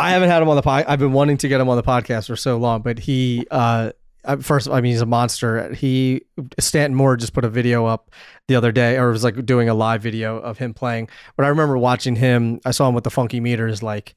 I 0.00 0.10
haven't 0.10 0.30
had 0.30 0.42
him 0.42 0.48
on 0.48 0.56
the 0.56 0.62
pod. 0.62 0.84
I've 0.88 0.98
been 0.98 1.12
wanting 1.12 1.36
to 1.38 1.48
get 1.48 1.60
him 1.60 1.68
on 1.68 1.76
the 1.76 1.82
podcast 1.82 2.26
for 2.28 2.36
so 2.36 2.56
long, 2.56 2.82
but 2.82 2.98
he, 2.98 3.46
uh, 3.50 3.92
first, 4.40 4.68
I 4.68 4.80
mean, 4.80 4.92
he's 4.92 5.00
a 5.00 5.06
monster. 5.06 5.72
He, 5.74 6.22
Stanton 6.58 6.94
Moore 6.96 7.16
just 7.16 7.32
put 7.32 7.44
a 7.44 7.48
video 7.48 7.86
up 7.86 8.10
the 8.48 8.54
other 8.56 8.72
day, 8.72 8.96
or 8.96 9.10
was 9.10 9.24
like 9.24 9.44
doing 9.46 9.68
a 9.68 9.74
live 9.74 10.02
video 10.02 10.38
of 10.38 10.58
him 10.58 10.72
playing. 10.74 11.08
But 11.36 11.44
I 11.44 11.48
remember 11.48 11.76
watching 11.78 12.16
him. 12.16 12.60
I 12.64 12.70
saw 12.70 12.88
him 12.88 12.94
with 12.94 13.04
the 13.04 13.10
Funky 13.10 13.40
Meters, 13.40 13.82
like, 13.82 14.14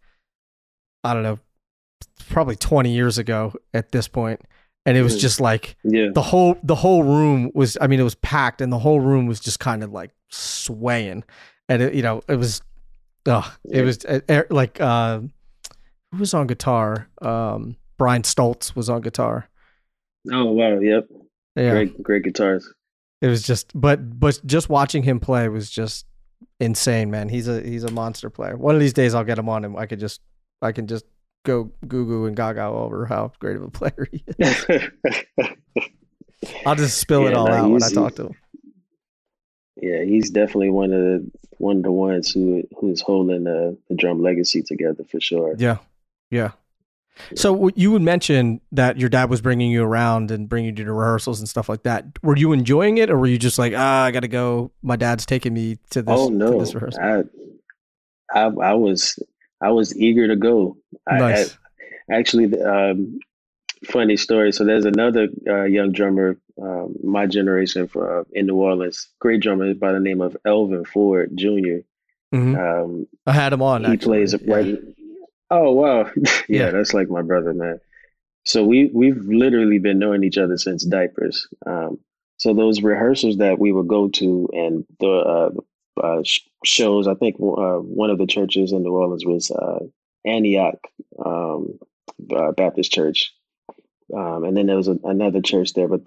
I 1.03 1.13
don't 1.13 1.23
know, 1.23 1.39
probably 2.29 2.55
20 2.55 2.91
years 2.93 3.17
ago 3.17 3.53
at 3.73 3.91
this 3.91 4.07
point, 4.07 4.41
and 4.85 4.97
it 4.97 5.03
was 5.03 5.17
Mhm. 5.17 5.19
just 5.19 5.41
like 5.41 5.75
yeah. 5.83 6.07
the 6.13 6.21
whole 6.21 6.57
the 6.63 6.75
whole 6.75 7.03
room 7.03 7.51
was. 7.53 7.77
I 7.81 7.87
mean, 7.87 7.99
it 7.99 8.03
was 8.03 8.15
packed, 8.15 8.61
and 8.61 8.71
the 8.71 8.79
whole 8.79 8.99
room 9.01 9.27
was 9.27 9.39
just 9.39 9.59
kind 9.59 9.83
of 9.83 9.91
like 9.91 10.11
swaying, 10.29 11.23
and 11.69 11.81
it, 11.81 11.93
you 11.93 12.01
know, 12.01 12.21
it 12.27 12.35
was, 12.37 12.61
uh, 13.25 13.49
it 13.69 13.81
was 13.83 14.03
uh, 14.05 14.19
er- 14.29 14.47
like. 14.49 14.79
Uh, 14.79 15.21
who 16.13 16.19
was 16.19 16.33
on 16.35 16.45
guitar? 16.45 17.09
Um, 17.21 17.75
Brian 17.97 18.21
Stoltz 18.21 18.75
was 18.75 18.87
on 18.89 19.01
guitar. 19.01 19.49
Oh 20.31 20.45
wow, 20.45 20.79
yep. 20.79 21.07
Yeah, 21.55 21.71
Great 21.71 22.03
great 22.03 22.23
guitars. 22.23 22.71
it 23.21 23.27
was 23.27 23.41
just, 23.43 23.71
but 23.73 24.19
but 24.19 24.39
just 24.45 24.69
watching 24.69 25.03
him 25.03 25.19
play 25.19 25.47
was 25.49 25.69
just 25.69 26.05
insane, 26.59 27.09
man. 27.09 27.29
He's 27.29 27.47
a 27.47 27.61
he's 27.61 27.83
a 27.83 27.91
monster 27.91 28.29
player. 28.29 28.55
One 28.55 28.75
of 28.75 28.81
these 28.81 28.93
days, 28.93 29.15
I'll 29.15 29.23
get 29.23 29.39
him 29.39 29.49
on, 29.49 29.65
and 29.65 29.75
I 29.77 29.87
could 29.87 29.99
just 29.99 30.21
I 30.61 30.71
can 30.71 30.85
just 30.87 31.05
go 31.45 31.71
goo 31.87 32.05
goo 32.05 32.25
and 32.25 32.35
gaga 32.35 32.63
over 32.65 33.05
how 33.05 33.31
great 33.39 33.55
of 33.55 33.63
a 33.63 33.69
player 33.71 34.07
he 34.11 34.23
is. 34.37 34.65
I'll 36.65 36.75
just 36.75 36.99
spill 36.99 37.25
it 37.27 37.33
all 37.33 37.47
no, 37.47 37.53
out 37.53 37.71
when 37.71 37.83
I 37.83 37.89
talk 37.89 38.15
to 38.15 38.27
him. 38.27 38.35
Yeah, 39.81 40.03
he's 40.03 40.29
definitely 40.29 40.69
one 40.69 40.93
of 40.93 40.99
the 40.99 41.31
one 41.57 41.77
of 41.77 41.83
the 41.83 41.91
ones 41.91 42.31
who 42.31 42.63
who's 42.79 43.01
holding 43.01 43.45
the, 43.45 43.77
the 43.89 43.95
drum 43.95 44.21
legacy 44.21 44.61
together 44.61 45.03
for 45.03 45.19
sure. 45.19 45.55
Yeah, 45.57 45.77
yeah. 46.33 46.51
So 47.35 47.69
you 47.75 47.91
would 47.91 48.01
mention 48.01 48.59
that 48.71 48.97
your 48.97 49.09
dad 49.09 49.29
was 49.29 49.39
bringing 49.39 49.69
you 49.69 49.83
around 49.83 50.31
and 50.31 50.49
bringing 50.49 50.75
you 50.75 50.85
to 50.85 50.93
rehearsals 50.93 51.39
and 51.39 51.47
stuff 51.47 51.69
like 51.69 51.83
that. 51.83 52.05
Were 52.23 52.35
you 52.35 52.53
enjoying 52.53 52.97
it, 52.97 53.09
or 53.11 53.17
were 53.17 53.27
you 53.27 53.37
just 53.37 53.59
like, 53.59 53.73
ah, 53.75 54.03
I 54.03 54.11
got 54.11 54.21
to 54.21 54.27
go. 54.27 54.71
My 54.81 54.95
dad's 54.95 55.25
taking 55.25 55.53
me 55.53 55.77
to 55.91 56.01
this. 56.01 56.15
Oh 56.17 56.29
no, 56.29 56.59
this 56.59 56.73
rehearsal. 56.73 57.03
I, 57.03 57.23
I, 58.33 58.45
I 58.45 58.73
was 58.73 59.19
I 59.61 59.69
was 59.71 59.95
eager 59.95 60.27
to 60.27 60.35
go. 60.35 60.77
Nice. 61.09 61.55
I, 62.09 62.13
actually, 62.15 62.59
um, 62.61 63.19
funny 63.85 64.17
story. 64.17 64.51
So 64.51 64.65
there's 64.65 64.85
another 64.85 65.27
uh, 65.47 65.63
young 65.63 65.91
drummer, 65.91 66.37
um, 66.61 66.95
my 67.03 67.27
generation 67.27 67.87
for 67.87 68.21
uh, 68.21 68.23
in 68.33 68.47
New 68.47 68.55
Orleans, 68.55 69.07
great 69.19 69.41
drummer 69.41 69.73
by 69.75 69.91
the 69.91 69.99
name 69.99 70.21
of 70.21 70.35
Alvin 70.45 70.85
Ford 70.85 71.31
Jr. 71.35 71.83
Mm-hmm. 72.33 72.55
Um, 72.55 73.07
I 73.27 73.31
had 73.31 73.53
him 73.53 73.61
on. 73.61 73.83
he 73.83 73.93
actually. 73.93 74.25
plays 74.25 74.33
yeah. 74.33 74.55
right. 74.55 74.79
Oh 75.55 75.71
wow, 75.71 76.09
yeah, 76.49 76.71
that's 76.71 76.95
like 76.95 77.09
my 77.09 77.21
brother, 77.21 77.53
man. 77.53 77.79
So 78.43 78.63
we 78.63 78.89
we've 78.91 79.23
literally 79.23 79.77
been 79.77 79.99
knowing 79.99 80.23
each 80.23 80.39
other 80.39 80.57
since 80.57 80.83
diapers. 80.83 81.47
Um, 81.67 81.99
so 82.37 82.55
those 82.55 82.81
rehearsals 82.81 83.37
that 83.37 83.59
we 83.59 83.71
would 83.71 83.87
go 83.87 84.07
to 84.09 84.49
and 84.51 84.83
the 84.99 85.07
uh, 85.07 86.01
uh, 86.01 86.23
shows, 86.65 87.07
I 87.07 87.13
think 87.13 87.35
uh, 87.35 87.77
one 87.77 88.09
of 88.09 88.17
the 88.17 88.25
churches 88.25 88.71
in 88.71 88.81
New 88.81 88.93
Orleans 88.93 89.27
was 89.27 89.51
uh, 89.51 89.77
Antioch 90.25 90.79
um, 91.23 91.77
uh, 92.35 92.51
Baptist 92.53 92.91
Church, 92.91 93.31
um, 94.11 94.45
and 94.45 94.57
then 94.57 94.65
there 94.65 94.75
was 94.75 94.87
a, 94.87 94.97
another 95.03 95.41
church 95.41 95.73
there. 95.73 95.87
But 95.87 96.01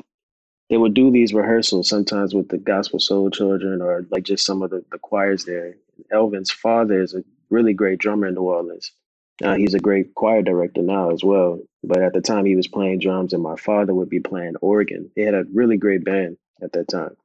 they 0.70 0.76
would 0.76 0.94
do 0.94 1.12
these 1.12 1.32
rehearsals 1.32 1.88
sometimes 1.88 2.34
with 2.34 2.48
the 2.48 2.58
Gospel 2.58 2.98
Soul 2.98 3.30
Children 3.30 3.80
or 3.80 4.04
like 4.10 4.24
just 4.24 4.44
some 4.44 4.62
of 4.62 4.70
the, 4.70 4.84
the 4.90 4.98
choirs 4.98 5.44
there. 5.44 5.76
Alvin's 6.12 6.50
father 6.50 7.00
is 7.00 7.14
a 7.14 7.22
really 7.48 7.74
great 7.74 8.00
drummer 8.00 8.26
in 8.26 8.34
New 8.34 8.42
Orleans. 8.42 8.90
Uh, 9.42 9.54
he's 9.54 9.74
a 9.74 9.78
great 9.78 10.14
choir 10.14 10.42
director 10.42 10.82
now 10.82 11.10
as 11.10 11.22
well. 11.22 11.60
But 11.84 12.02
at 12.02 12.12
the 12.14 12.20
time, 12.20 12.46
he 12.46 12.56
was 12.56 12.68
playing 12.68 13.00
drums, 13.00 13.32
and 13.32 13.42
my 13.42 13.56
father 13.56 13.94
would 13.94 14.08
be 14.08 14.20
playing 14.20 14.56
organ. 14.60 15.10
They 15.14 15.22
had 15.22 15.34
a 15.34 15.44
really 15.52 15.76
great 15.76 16.04
band 16.04 16.38
at 16.62 16.72
that 16.72 16.88
time. 16.88 17.16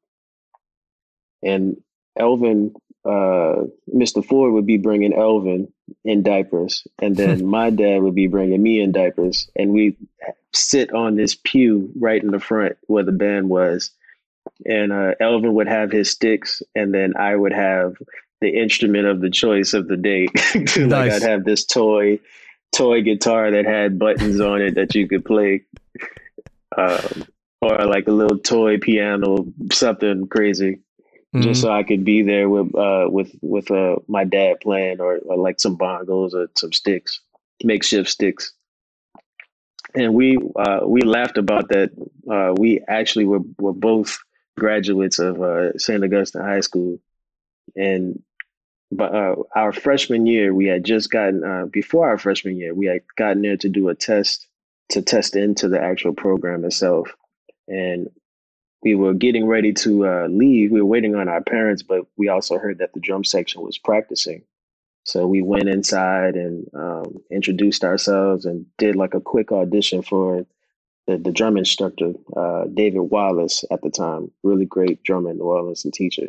And 1.41 1.81
Alvin, 2.19 2.75
uh, 3.05 3.63
Mr. 3.93 4.23
Ford 4.23 4.53
would 4.53 4.67
be 4.67 4.77
bringing 4.77 5.13
Alvin 5.13 5.71
in 6.03 6.21
diapers, 6.21 6.85
and 7.01 7.15
then 7.15 7.45
my 7.57 7.69
dad 7.69 8.03
would 8.03 8.15
be 8.15 8.27
bringing 8.27 8.61
me 8.61 8.81
in 8.81 8.91
diapers, 8.91 9.49
and 9.55 9.71
we 9.71 9.97
sit 10.53 10.93
on 10.93 11.15
this 11.15 11.35
pew 11.35 11.91
right 11.97 12.21
in 12.21 12.31
the 12.31 12.39
front 12.39 12.77
where 12.87 13.03
the 13.03 13.11
band 13.11 13.49
was. 13.49 13.91
And 14.65 14.91
uh, 14.91 15.15
Alvin 15.19 15.53
would 15.53 15.67
have 15.67 15.91
his 15.91 16.11
sticks, 16.11 16.61
and 16.75 16.93
then 16.93 17.13
I 17.17 17.35
would 17.35 17.53
have 17.53 17.95
the 18.41 18.49
instrument 18.59 19.05
of 19.07 19.21
the 19.21 19.29
choice 19.29 19.73
of 19.73 19.87
the 19.87 19.97
day. 19.97 20.27
like 20.55 20.77
Nice. 20.77 21.13
I'd 21.23 21.29
have 21.29 21.43
this 21.45 21.63
toy 21.65 22.19
toy 22.73 23.01
guitar 23.01 23.51
that 23.51 23.65
had 23.65 23.99
buttons 23.99 24.39
on 24.39 24.61
it 24.61 24.75
that 24.75 24.95
you 24.95 25.07
could 25.07 25.25
play, 25.25 25.61
um, 26.77 27.25
or 27.61 27.77
like 27.85 28.07
a 28.07 28.11
little 28.11 28.37
toy 28.37 28.77
piano, 28.77 29.45
something 29.71 30.27
crazy, 30.27 30.79
Mhm. 31.35 31.43
just 31.43 31.61
so 31.61 31.71
I 31.71 31.83
could 31.83 32.03
be 32.03 32.23
there 32.23 32.49
with 32.49 32.73
uh, 32.75 33.07
with 33.09 33.31
with 33.41 33.69
uh, 33.71 33.97
my 34.07 34.23
dad 34.23 34.59
playing, 34.61 34.99
or, 35.01 35.17
or 35.19 35.37
like 35.37 35.59
some 35.59 35.77
bongos 35.77 36.33
or 36.33 36.49
some 36.57 36.73
sticks, 36.73 37.19
makeshift 37.63 38.09
sticks. 38.09 38.53
And 39.93 40.13
we 40.13 40.37
uh, 40.55 40.81
we 40.85 41.01
laughed 41.01 41.37
about 41.37 41.67
that. 41.69 41.91
Uh, 42.29 42.53
we 42.57 42.81
actually 42.87 43.25
were 43.25 43.41
were 43.59 43.73
both 43.73 44.17
graduates 44.57 45.19
of 45.19 45.41
uh, 45.41 45.77
St. 45.77 46.03
Augustine 46.03 46.41
High 46.41 46.61
School, 46.61 46.99
and 47.75 48.21
but 48.91 49.15
uh, 49.15 49.35
our 49.55 49.71
freshman 49.71 50.25
year, 50.25 50.53
we 50.53 50.65
had 50.65 50.83
just 50.83 51.09
gotten 51.09 51.43
uh, 51.43 51.65
before 51.65 52.09
our 52.09 52.17
freshman 52.17 52.57
year, 52.57 52.73
we 52.73 52.87
had 52.87 53.01
gotten 53.15 53.41
there 53.41 53.57
to 53.57 53.69
do 53.69 53.89
a 53.89 53.95
test 53.95 54.47
to 54.89 55.01
test 55.01 55.35
into 55.35 55.69
the 55.69 55.81
actual 55.81 56.13
program 56.13 56.65
itself, 56.65 57.09
and 57.67 58.09
we 58.83 58.95
were 58.95 59.13
getting 59.13 59.45
ready 59.45 59.73
to 59.73 60.07
uh, 60.07 60.27
leave. 60.27 60.71
We 60.71 60.81
were 60.81 60.87
waiting 60.87 61.15
on 61.15 61.29
our 61.29 61.41
parents, 61.41 61.83
but 61.83 62.05
we 62.17 62.29
also 62.29 62.57
heard 62.57 62.79
that 62.79 62.93
the 62.93 62.99
drum 62.99 63.23
section 63.23 63.61
was 63.61 63.77
practicing. 63.77 64.43
So 65.03 65.25
we 65.27 65.41
went 65.41 65.69
inside 65.69 66.35
and 66.35 66.67
um, 66.73 67.23
introduced 67.31 67.83
ourselves 67.83 68.45
and 68.45 68.65
did 68.77 68.95
like 68.95 69.13
a 69.13 69.21
quick 69.21 69.51
audition 69.51 70.01
for 70.01 70.45
the, 71.07 71.17
the 71.17 71.31
drum 71.31 71.57
instructor, 71.57 72.13
uh, 72.35 72.65
David 72.65 72.99
Wallace 72.99 73.65
at 73.71 73.81
the 73.81 73.89
time, 73.89 74.31
really 74.43 74.65
great 74.65 75.01
drummer 75.03 75.31
in 75.31 75.37
New 75.37 75.45
Orleans 75.45 75.85
and 75.85 75.93
teacher. 75.93 76.27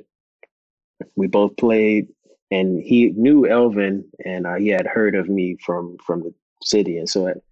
We 1.17 1.27
both 1.27 1.57
played, 1.57 2.09
and 2.53 2.79
he 2.83 3.13
knew 3.17 3.49
Alvin, 3.49 4.05
and 4.25 4.47
uh, 4.47 4.57
he 4.57 4.69
had 4.69 4.87
heard 4.87 5.15
of 5.15 5.29
me 5.29 5.57
from 5.57 5.97
from 6.05 6.21
the 6.23 6.35
city, 6.63 6.99
and 6.99 7.09
so 7.09 7.27
it, 7.27 7.43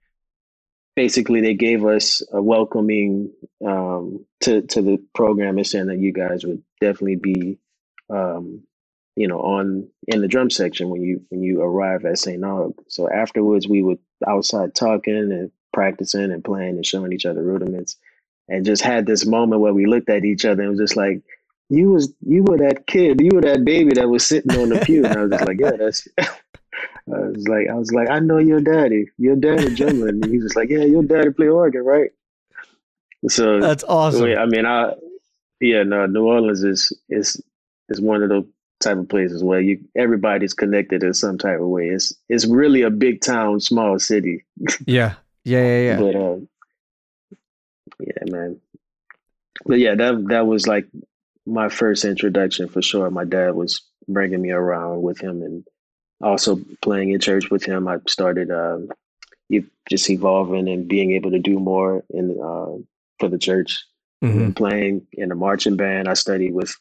basically 0.95 1.41
they 1.41 1.55
gave 1.55 1.87
us 1.87 2.23
a 2.33 2.43
welcoming 2.43 3.33
um, 3.67 4.27
to 4.41 4.61
to 4.63 4.83
the 4.83 5.03
program 5.15 5.57
and 5.57 5.67
saying 5.67 5.87
that 5.87 5.99
you 5.99 6.13
guys 6.13 6.45
would 6.45 6.63
definitely 6.83 7.17
be, 7.17 7.59
um, 8.11 8.63
you 9.17 9.27
know, 9.27 9.41
on 9.41 9.89
in 10.07 10.21
the 10.21 10.29
drum 10.29 10.51
section 10.51 10.91
when 10.91 11.01
you 11.01 11.25
when 11.31 11.43
you 11.43 11.63
arrive 11.63 12.05
at 12.05 12.19
St. 12.19 12.43
Aug. 12.43 12.75
So 12.89 13.11
afterwards, 13.11 13.67
we 13.67 13.83
would 13.83 13.99
outside 14.29 14.75
talking 14.75 15.33
and 15.33 15.51
practicing 15.73 16.31
and 16.31 16.45
playing 16.45 16.77
and 16.77 16.85
showing 16.85 17.15
each 17.15 17.25
other 17.25 17.43
rudiments, 17.43 17.97
and 18.49 18.67
just 18.67 18.83
had 18.83 19.07
this 19.07 19.25
moment 19.25 19.63
where 19.63 19.73
we 19.73 19.87
looked 19.87 20.11
at 20.11 20.27
each 20.27 20.45
other 20.45 20.61
and 20.61 20.73
was 20.73 20.81
just 20.81 20.97
like. 20.97 21.23
You 21.71 21.93
was 21.93 22.13
you 22.27 22.43
were 22.43 22.59
that 22.59 22.87
kid, 22.87 23.21
you 23.21 23.31
were 23.33 23.41
that 23.43 23.65
baby 23.65 23.95
that 23.95 24.09
was 24.09 24.27
sitting 24.27 24.59
on 24.59 24.69
the 24.69 24.81
pew, 24.81 25.05
and 25.05 25.17
I 25.17 25.23
was 25.23 25.31
just 25.31 25.47
like, 25.47 25.61
yeah, 25.61 25.77
that's. 25.79 26.09
I 27.13 27.19
was 27.19 27.49
like, 27.49 27.69
I 27.69 27.75
was 27.75 27.93
like, 27.93 28.09
I 28.09 28.21
know 28.21 28.39
your 28.39 28.61
daddy, 28.61 29.07
your 29.19 29.35
daddy 29.35 29.75
drummer, 29.75 30.09
and 30.09 30.25
he 30.25 30.39
was 30.39 30.55
like, 30.55 30.71
yeah, 30.71 30.85
your 30.85 31.03
daddy 31.03 31.31
play 31.31 31.49
organ, 31.49 31.83
right? 31.83 32.11
So 33.29 33.61
That's 33.61 33.85
awesome. 33.85 34.33
I 34.39 34.47
mean, 34.47 34.65
I 34.65 34.93
yeah, 35.61 35.83
no, 35.83 36.07
New 36.07 36.25
Orleans 36.25 36.65
is 36.65 36.93
is 37.09 37.41
is 37.89 38.01
one 38.01 38.23
of 38.23 38.31
those 38.31 38.47
type 38.81 38.97
of 38.97 39.09
places 39.09 39.45
where 39.45 39.61
you 39.61 39.81
everybody's 39.95 40.55
connected 40.55 41.03
in 41.03 41.13
some 41.13 41.37
type 41.37 41.61
of 41.61 41.69
way. 41.69 41.89
It's 41.89 42.15
it's 42.29 42.47
really 42.47 42.83
a 42.83 42.91
big 42.91 43.21
town, 43.21 43.61
small 43.61 43.99
city. 43.99 44.45
Yeah, 44.87 45.15
yeah, 45.45 45.63
yeah, 45.63 45.81
yeah. 45.81 45.97
But 46.01 46.17
uh, 46.17 46.37
yeah, 48.01 48.25
man. 48.33 48.61
But 49.67 49.79
yeah, 49.79 49.95
that 49.95 50.29
that 50.29 50.47
was 50.47 50.67
like 50.67 50.87
my 51.51 51.69
first 51.69 52.05
introduction 52.05 52.69
for 52.69 52.83
sure. 52.83 53.11
My 53.11 53.25
dad 53.25 53.55
was 53.55 53.83
bringing 54.09 54.43
me 54.43 54.51
around 54.51 55.03
with 55.03 55.21
him, 55.21 55.43
and 55.43 55.65
also 56.23 56.61
playing 56.83 57.11
in 57.11 57.21
church 57.21 57.51
with 57.51 57.65
him. 57.65 57.89
I 57.89 57.99
started 58.09 58.51
e- 59.51 59.63
just 59.89 60.11
evolving 60.11 60.69
and 60.69 60.89
being 60.89 61.13
able 61.13 61.31
to 61.33 61.39
do 61.39 61.59
more 61.59 62.05
in 62.11 62.31
uh, 62.41 62.77
for 63.19 63.29
the 63.29 63.39
church. 63.39 63.85
Mhm. 64.23 64.55
Playing 64.55 65.07
in 65.13 65.33
a 65.33 65.35
marching 65.35 65.77
band, 65.77 66.09
I 66.09 66.15
studied 66.15 66.53
with 66.55 66.75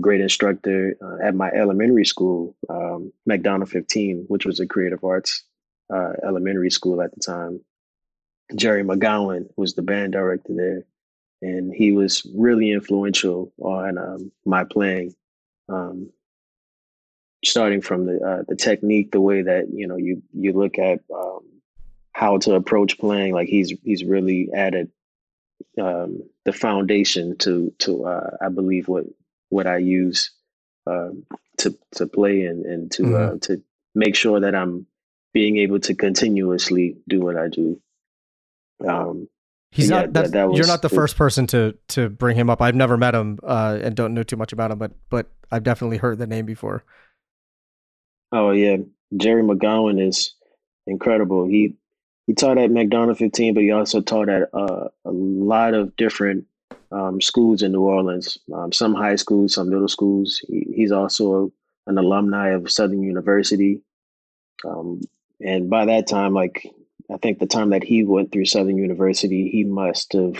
great 0.00 0.20
instructor 0.20 0.96
uh, 1.02 1.26
at 1.26 1.34
my 1.34 1.50
elementary 1.50 2.04
school, 2.06 2.56
um, 2.70 3.12
McDonogh 3.28 3.68
15, 3.68 4.24
which 4.28 4.46
was 4.46 4.60
a 4.60 4.66
creative 4.66 5.04
arts 5.04 5.44
uh, 5.92 6.12
elementary 6.24 6.70
school 6.70 7.02
at 7.02 7.14
the 7.14 7.20
time. 7.20 7.60
Jerry 8.54 8.82
McGowan 8.82 9.48
was 9.56 9.74
the 9.74 9.82
band 9.82 10.12
director 10.12 10.54
there, 10.54 10.84
and 11.42 11.72
he 11.72 11.92
was 11.92 12.26
really 12.34 12.70
influential 12.70 13.52
on 13.58 13.98
um, 13.98 14.32
my 14.44 14.64
playing. 14.64 15.14
Um, 15.68 16.10
starting 17.44 17.80
from 17.80 18.06
the 18.06 18.20
uh, 18.20 18.42
the 18.48 18.56
technique, 18.56 19.12
the 19.12 19.20
way 19.20 19.42
that 19.42 19.68
you 19.72 19.86
know 19.86 19.96
you 19.96 20.22
you 20.32 20.52
look 20.52 20.78
at 20.78 21.00
um, 21.14 21.40
how 22.12 22.38
to 22.38 22.54
approach 22.54 22.98
playing, 22.98 23.32
like 23.34 23.48
he's 23.48 23.72
he's 23.84 24.04
really 24.04 24.48
added 24.54 24.90
um, 25.80 26.22
the 26.44 26.52
foundation 26.52 27.36
to 27.38 27.72
to 27.78 28.06
uh, 28.06 28.36
I 28.40 28.48
believe 28.48 28.88
what 28.88 29.04
what 29.50 29.66
I 29.66 29.78
use 29.78 30.30
um, 30.86 31.24
to 31.58 31.76
to 31.96 32.06
play 32.06 32.44
and 32.46 32.64
and 32.64 32.90
to 32.92 33.16
uh, 33.16 33.30
Mhm. 33.34 33.40
to 33.42 33.62
make 33.94 34.14
sure 34.14 34.40
that 34.40 34.54
I'm 34.54 34.86
being 35.32 35.58
able 35.58 35.80
to 35.80 35.94
continuously 35.94 36.96
do 37.08 37.20
what 37.20 37.36
I 37.36 37.48
do. 37.48 37.80
Um, 38.86 39.28
He's 39.72 39.90
Yeah, 39.90 40.02
not. 40.02 40.12
that- 40.14 40.32
that 40.32 40.54
you're 40.54 40.66
not 40.66 40.82
the 40.82 40.88
first 40.88 41.16
person 41.16 41.46
to 41.48 41.76
to 41.88 42.08
bring 42.08 42.36
him 42.36 42.48
up. 42.48 42.62
I've 42.62 42.74
never 42.74 42.96
met 42.96 43.14
him 43.14 43.38
uh, 43.42 43.78
and 43.82 43.94
don't 43.94 44.14
know 44.14 44.22
too 44.22 44.36
much 44.36 44.52
about 44.52 44.70
him, 44.70 44.78
but 44.78 44.92
but 45.10 45.26
I've 45.50 45.64
definitely 45.64 45.98
heard 45.98 46.18
the 46.18 46.26
name 46.26 46.46
before. 46.46 46.84
Oh 48.32 48.50
yeah, 48.52 48.76
Jerry 49.16 49.42
McGowan 49.42 50.00
is 50.06 50.34
incredible. 50.86 51.46
He 51.46 51.74
he 52.26 52.34
taught 52.34 52.58
at 52.58 52.70
McDonogh 52.70 53.16
15, 53.16 53.54
but 53.54 53.62
he 53.62 53.70
also 53.70 54.00
taught 54.00 54.28
at 54.28 54.48
uh, 54.52 54.88
a 55.04 55.10
lot 55.10 55.74
of 55.74 55.94
different 55.96 56.44
um, 56.90 57.20
schools 57.20 57.62
in 57.62 57.72
New 57.72 57.82
Orleans. 57.82 58.36
Um, 58.52 58.72
some 58.72 58.94
high 58.94 59.14
schools, 59.16 59.54
some 59.54 59.70
middle 59.70 59.86
schools. 59.88 60.40
He, 60.48 60.66
he's 60.74 60.90
also 60.90 61.52
an 61.86 61.98
alumni 61.98 62.48
of 62.50 62.70
Southern 62.70 63.02
University. 63.02 63.80
Um, 64.64 65.02
and 65.40 65.70
by 65.70 65.84
that 65.86 66.08
time, 66.08 66.32
like 66.34 66.66
I 67.12 67.18
think 67.18 67.38
the 67.38 67.46
time 67.46 67.70
that 67.70 67.84
he 67.84 68.04
went 68.04 68.32
through 68.32 68.46
Southern 68.46 68.78
University, 68.78 69.48
he 69.48 69.64
must 69.64 70.12
have 70.12 70.36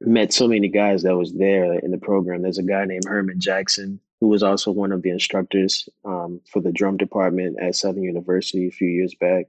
met 0.00 0.32
so 0.32 0.48
many 0.48 0.68
guys 0.68 1.02
that 1.02 1.16
was 1.16 1.32
there 1.34 1.78
in 1.78 1.90
the 1.90 1.98
program. 1.98 2.42
There's 2.42 2.58
a 2.58 2.62
guy 2.62 2.84
named 2.84 3.04
Herman 3.06 3.40
Jackson 3.40 4.00
who 4.20 4.28
was 4.28 4.42
also 4.42 4.70
one 4.70 4.92
of 4.92 5.02
the 5.02 5.10
instructors 5.10 5.88
um, 6.04 6.40
for 6.50 6.60
the 6.60 6.72
drum 6.72 6.96
department 6.96 7.58
at 7.60 7.76
Southern 7.76 8.02
University 8.02 8.66
a 8.66 8.70
few 8.70 8.88
years 8.88 9.14
back, 9.14 9.46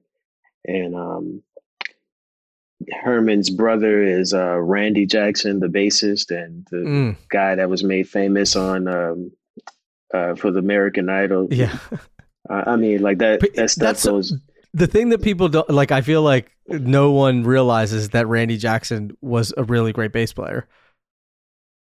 and 0.66 0.96
um, 0.96 1.42
Herman's 3.02 3.50
brother 3.50 4.04
is 4.04 4.34
uh, 4.34 4.58
Randy 4.60 5.06
Jackson, 5.06 5.60
the 5.60 5.68
bassist 5.68 6.32
and 6.32 6.68
the 6.70 6.78
mm. 6.78 7.18
guy 7.30 7.56
that 7.56 7.70
was 7.70 7.84
made 7.84 8.10
famous 8.10 8.56
on 8.56 8.88
um, 8.88 9.32
uh, 10.14 10.36
for 10.36 10.52
the 10.52 10.60
American 10.60 11.10
Idol. 11.10 11.48
Yeah, 11.50 11.78
uh, 12.50 12.64
I 12.68 12.76
mean, 12.76 13.02
like 13.02 13.20
that. 13.20 13.40
That 13.56 13.70
stuff 13.70 13.84
That's 13.84 14.06
goes. 14.06 14.34
A, 14.78 14.80
the 14.80 14.88
thing 14.88 15.10
that 15.10 15.22
people 15.22 15.50
don't 15.50 15.70
like. 15.70 15.92
I 15.92 16.02
feel 16.02 16.22
like 16.22 16.56
no 16.68 17.12
one 17.12 17.44
realizes 17.44 18.10
that 18.10 18.28
Randy 18.28 18.58
Jackson 18.58 19.16
was 19.22 19.54
a 19.58 19.64
really 19.64 19.94
great 19.94 20.12
bass 20.12 20.34
player. 20.34 20.68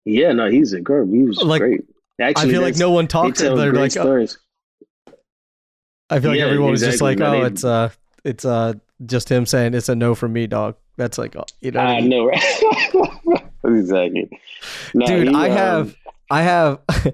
Yeah, 0.05 0.33
no, 0.33 0.49
he's 0.49 0.73
incredible. 0.73 1.13
He 1.13 1.23
was 1.23 1.37
like, 1.37 1.61
great. 1.61 1.81
Actually, 2.19 2.49
I 2.49 2.53
feel 2.53 2.61
like 2.61 2.77
no 2.77 2.91
one 2.91 3.07
talks. 3.07 3.39
They're 3.39 3.73
like, 3.73 3.97
oh. 3.97 4.03
stories. 4.03 4.37
I 6.09 6.19
feel 6.19 6.31
like 6.31 6.39
yeah, 6.39 6.45
everyone 6.45 6.71
exactly. 6.71 6.87
was 6.87 6.93
just 6.93 7.01
like, 7.01 7.21
"Oh, 7.21 7.43
it's 7.43 7.63
uh, 7.63 7.89
it's 8.23 8.45
uh, 8.45 8.73
just 9.05 9.29
him 9.29 9.45
saying 9.45 9.73
it's 9.73 9.89
a 9.89 9.95
no 9.95 10.13
from 10.13 10.33
me, 10.33 10.47
dog." 10.47 10.75
That's 10.95 11.17
like, 11.17 11.35
uh, 11.35 11.43
you 11.61 11.71
know, 11.71 11.79
I, 11.79 12.01
know, 12.01 12.25
right? 12.25 12.43
exactly. 13.65 14.29
Dude, 14.93 15.29
he, 15.29 15.33
I 15.33 15.49
um, 15.49 15.57
have, 15.57 15.95
I 16.29 16.41
have, 16.43 16.79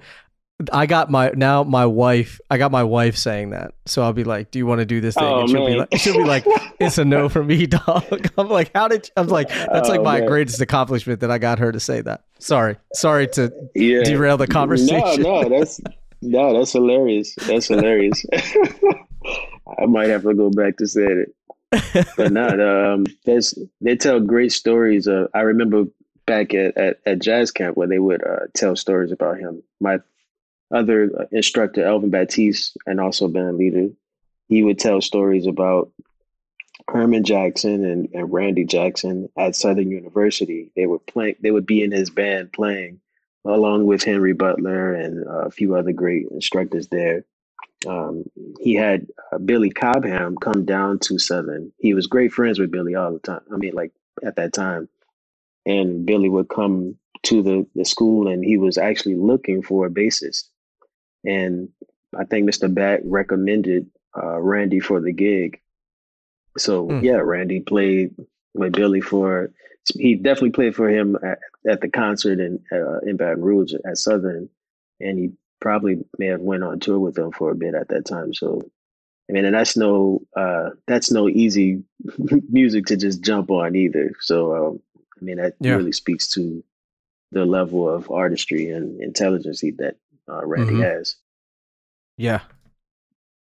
I 0.73 0.85
got 0.85 1.09
my 1.09 1.31
now 1.35 1.63
my 1.63 1.85
wife. 1.85 2.41
I 2.49 2.57
got 2.57 2.71
my 2.71 2.83
wife 2.83 3.15
saying 3.15 3.51
that, 3.51 3.73
so 3.85 4.01
I'll 4.03 4.13
be 4.13 4.23
like, 4.23 4.51
"Do 4.51 4.59
you 4.59 4.65
want 4.65 4.79
to 4.79 4.85
do 4.85 4.99
this 4.99 5.15
thing?" 5.15 5.23
Oh, 5.23 5.41
and 5.41 5.49
she'll 5.49 5.63
man. 5.63 5.71
be 5.71 5.77
like, 5.79 5.97
"She'll 5.97 6.17
be 6.17 6.23
like, 6.25 6.45
it's 6.79 6.97
a 6.97 7.05
no 7.05 7.29
for 7.29 7.43
me, 7.43 7.65
dog." 7.67 8.29
I'm 8.37 8.49
like, 8.49 8.71
"How 8.75 8.87
did?" 8.87 9.07
You? 9.07 9.13
I'm 9.17 9.27
like, 9.27 9.49
"That's 9.49 9.87
like 9.87 10.01
oh, 10.01 10.03
my 10.03 10.19
man. 10.19 10.27
greatest 10.27 10.59
accomplishment 10.59 11.21
that 11.21 11.31
I 11.31 11.37
got 11.37 11.59
her 11.59 11.71
to 11.71 11.79
say 11.79 12.01
that." 12.01 12.23
Sorry, 12.39 12.77
sorry 12.93 13.27
to 13.29 13.53
yeah. 13.73 14.03
derail 14.03 14.37
the 14.37 14.47
conversation. 14.47 15.23
No, 15.23 15.41
no, 15.41 15.49
that's 15.49 15.79
no, 16.21 16.57
that's 16.57 16.73
hilarious. 16.73 17.33
That's 17.47 17.67
hilarious. 17.67 18.25
I 18.33 19.85
might 19.85 20.09
have 20.09 20.23
to 20.23 20.33
go 20.33 20.49
back 20.49 20.77
to 20.77 20.87
say 20.87 21.03
it 21.03 21.35
but 22.17 22.31
not. 22.31 22.59
Um, 22.59 23.05
there's 23.25 23.57
they 23.81 23.95
tell 23.95 24.19
great 24.19 24.51
stories. 24.51 25.07
Uh, 25.07 25.27
I 25.33 25.41
remember 25.41 25.85
back 26.25 26.53
at, 26.53 26.77
at, 26.77 26.99
at 27.05 27.19
jazz 27.19 27.51
camp 27.51 27.77
where 27.77 27.87
they 27.87 27.99
would 27.99 28.23
uh, 28.25 28.47
tell 28.55 28.75
stories 28.75 29.11
about 29.11 29.39
him. 29.39 29.63
My 29.79 29.99
other 30.71 31.27
instructor, 31.31 31.85
Alvin 31.85 32.09
Batiste, 32.09 32.77
and 32.85 32.99
also 32.99 33.27
band 33.27 33.57
leader, 33.57 33.89
he 34.47 34.63
would 34.63 34.79
tell 34.79 35.01
stories 35.01 35.47
about 35.47 35.91
Herman 36.87 37.23
Jackson 37.23 37.85
and, 37.85 38.09
and 38.13 38.31
Randy 38.31 38.65
Jackson 38.65 39.29
at 39.37 39.55
Southern 39.55 39.91
University. 39.91 40.71
They 40.75 40.85
were 40.85 40.99
playing. 40.99 41.35
They 41.41 41.51
would 41.51 41.65
be 41.65 41.83
in 41.83 41.91
his 41.91 42.09
band 42.09 42.53
playing 42.53 42.99
along 43.45 43.85
with 43.85 44.03
Henry 44.03 44.33
Butler 44.33 44.93
and 44.93 45.25
a 45.27 45.49
few 45.49 45.75
other 45.75 45.93
great 45.93 46.27
instructors 46.29 46.87
there 46.89 47.23
um, 47.87 48.25
he 48.59 48.73
had 48.73 49.07
uh, 49.31 49.37
Billy 49.37 49.69
Cobham 49.69 50.37
come 50.37 50.65
down 50.65 50.99
to 50.99 51.17
Southern. 51.17 51.71
He 51.79 51.93
was 51.93 52.07
great 52.07 52.33
friends 52.33 52.59
with 52.59 52.71
Billy 52.71 52.95
all 52.95 53.13
the 53.13 53.19
time. 53.19 53.41
I 53.53 53.57
mean, 53.57 53.73
like 53.73 53.91
at 54.23 54.35
that 54.35 54.53
time, 54.53 54.89
and 55.65 56.05
Billy 56.05 56.29
would 56.29 56.49
come 56.49 56.95
to 57.23 57.41
the 57.41 57.67
the 57.75 57.85
school, 57.85 58.27
and 58.27 58.43
he 58.43 58.57
was 58.57 58.77
actually 58.77 59.15
looking 59.15 59.61
for 59.61 59.85
a 59.85 59.89
bassist. 59.89 60.48
And 61.25 61.69
I 62.17 62.25
think 62.25 62.49
Mr. 62.49 62.73
Back 62.73 63.01
recommended 63.03 63.89
uh, 64.17 64.39
Randy 64.39 64.79
for 64.79 64.99
the 65.01 65.13
gig. 65.13 65.61
So 66.57 66.87
mm. 66.87 67.03
yeah, 67.03 67.17
Randy 67.17 67.59
played 67.59 68.15
with 68.53 68.73
Billy 68.73 69.01
for. 69.01 69.51
He 69.93 70.15
definitely 70.15 70.51
played 70.51 70.75
for 70.75 70.89
him 70.89 71.17
at, 71.23 71.39
at 71.67 71.81
the 71.81 71.89
concert 71.89 72.39
in 72.39 72.59
uh, 72.71 72.99
in 72.99 73.17
Baton 73.17 73.41
Rouge 73.41 73.73
at 73.85 73.97
Southern, 73.97 74.49
and 74.99 75.17
he 75.17 75.31
probably 75.59 75.97
may 76.17 76.27
have 76.27 76.41
went 76.41 76.63
on 76.63 76.79
tour 76.79 76.99
with 76.99 77.15
them 77.15 77.31
for 77.31 77.51
a 77.51 77.55
bit 77.55 77.75
at 77.75 77.89
that 77.89 78.05
time. 78.05 78.33
So, 78.33 78.61
I 79.29 79.33
mean, 79.33 79.45
and 79.45 79.55
that's 79.55 79.77
no 79.77 80.21
uh, 80.35 80.69
that's 80.87 81.11
no 81.11 81.27
easy 81.27 81.83
music 82.49 82.85
to 82.87 82.97
just 82.97 83.23
jump 83.23 83.51
on 83.51 83.75
either. 83.75 84.13
So, 84.21 84.55
um, 84.55 84.79
I 85.19 85.23
mean, 85.23 85.37
that 85.37 85.55
yeah. 85.59 85.73
really 85.73 85.91
speaks 85.91 86.27
to 86.29 86.63
the 87.31 87.45
level 87.45 87.87
of 87.87 88.09
artistry 88.09 88.69
and 88.69 88.99
intelligence 89.01 89.61
that 89.61 89.95
uh, 90.29 90.45
Randy 90.45 90.73
mm-hmm. 90.73 90.81
has. 90.83 91.15
Yeah, 92.17 92.41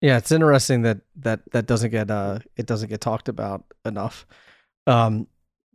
yeah, 0.00 0.16
it's 0.16 0.30
interesting 0.30 0.82
that 0.82 0.98
that 1.16 1.40
that 1.52 1.66
doesn't 1.66 1.90
get 1.90 2.10
uh 2.10 2.38
it 2.56 2.66
doesn't 2.66 2.88
get 2.88 3.00
talked 3.00 3.28
about 3.28 3.64
enough. 3.84 4.26
Um, 4.86 5.26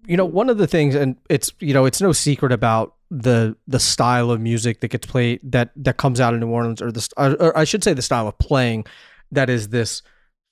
you 0.06 0.17
know, 0.17 0.26
one 0.26 0.49
of 0.49 0.58
the 0.58 0.67
things, 0.67 0.95
and 0.95 1.17
it's 1.30 1.52
you 1.60 1.73
know, 1.73 1.86
it's 1.86 2.02
no 2.02 2.13
secret 2.13 2.52
about 2.52 2.95
the 3.12 3.56
the 3.67 3.80
style 3.80 4.32
of 4.32 4.39
music 4.39 4.80
that 4.80 4.88
gets 4.89 5.06
played 5.06 5.39
that 5.43 5.71
that 5.76 5.97
comes 5.97 6.19
out 6.19 6.34
in 6.34 6.39
New 6.39 6.49
Orleans, 6.49 6.82
or 6.82 6.91
the 6.91 7.08
or 7.17 7.58
I 7.58 7.65
should 7.65 7.84
say 7.84 7.93
the 7.93 8.02
style 8.02 8.28
of 8.28 8.38
playing 8.38 8.86
that 9.32 9.49
is 9.49 9.69
this 9.69 10.02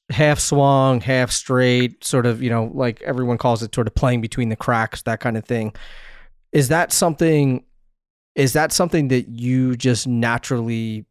half 0.09 0.39
swung, 0.39 0.99
half 0.99 1.31
straight, 1.31 2.03
sort 2.03 2.25
of 2.25 2.43
you 2.43 2.49
know 2.49 2.71
like 2.73 3.01
everyone 3.03 3.37
calls 3.37 3.63
it, 3.63 3.73
sort 3.73 3.87
of 3.87 3.95
playing 3.95 4.19
between 4.19 4.49
the 4.49 4.55
cracks, 4.57 5.01
that 5.03 5.21
kind 5.21 5.37
of 5.37 5.45
thing. 5.45 5.73
Is 6.51 6.67
that 6.67 6.91
something? 6.91 7.63
Is 8.35 8.53
that 8.53 8.71
something 8.71 9.09
that 9.09 9.27
you 9.27 9.75
just 9.75 10.07
naturally 10.07 11.05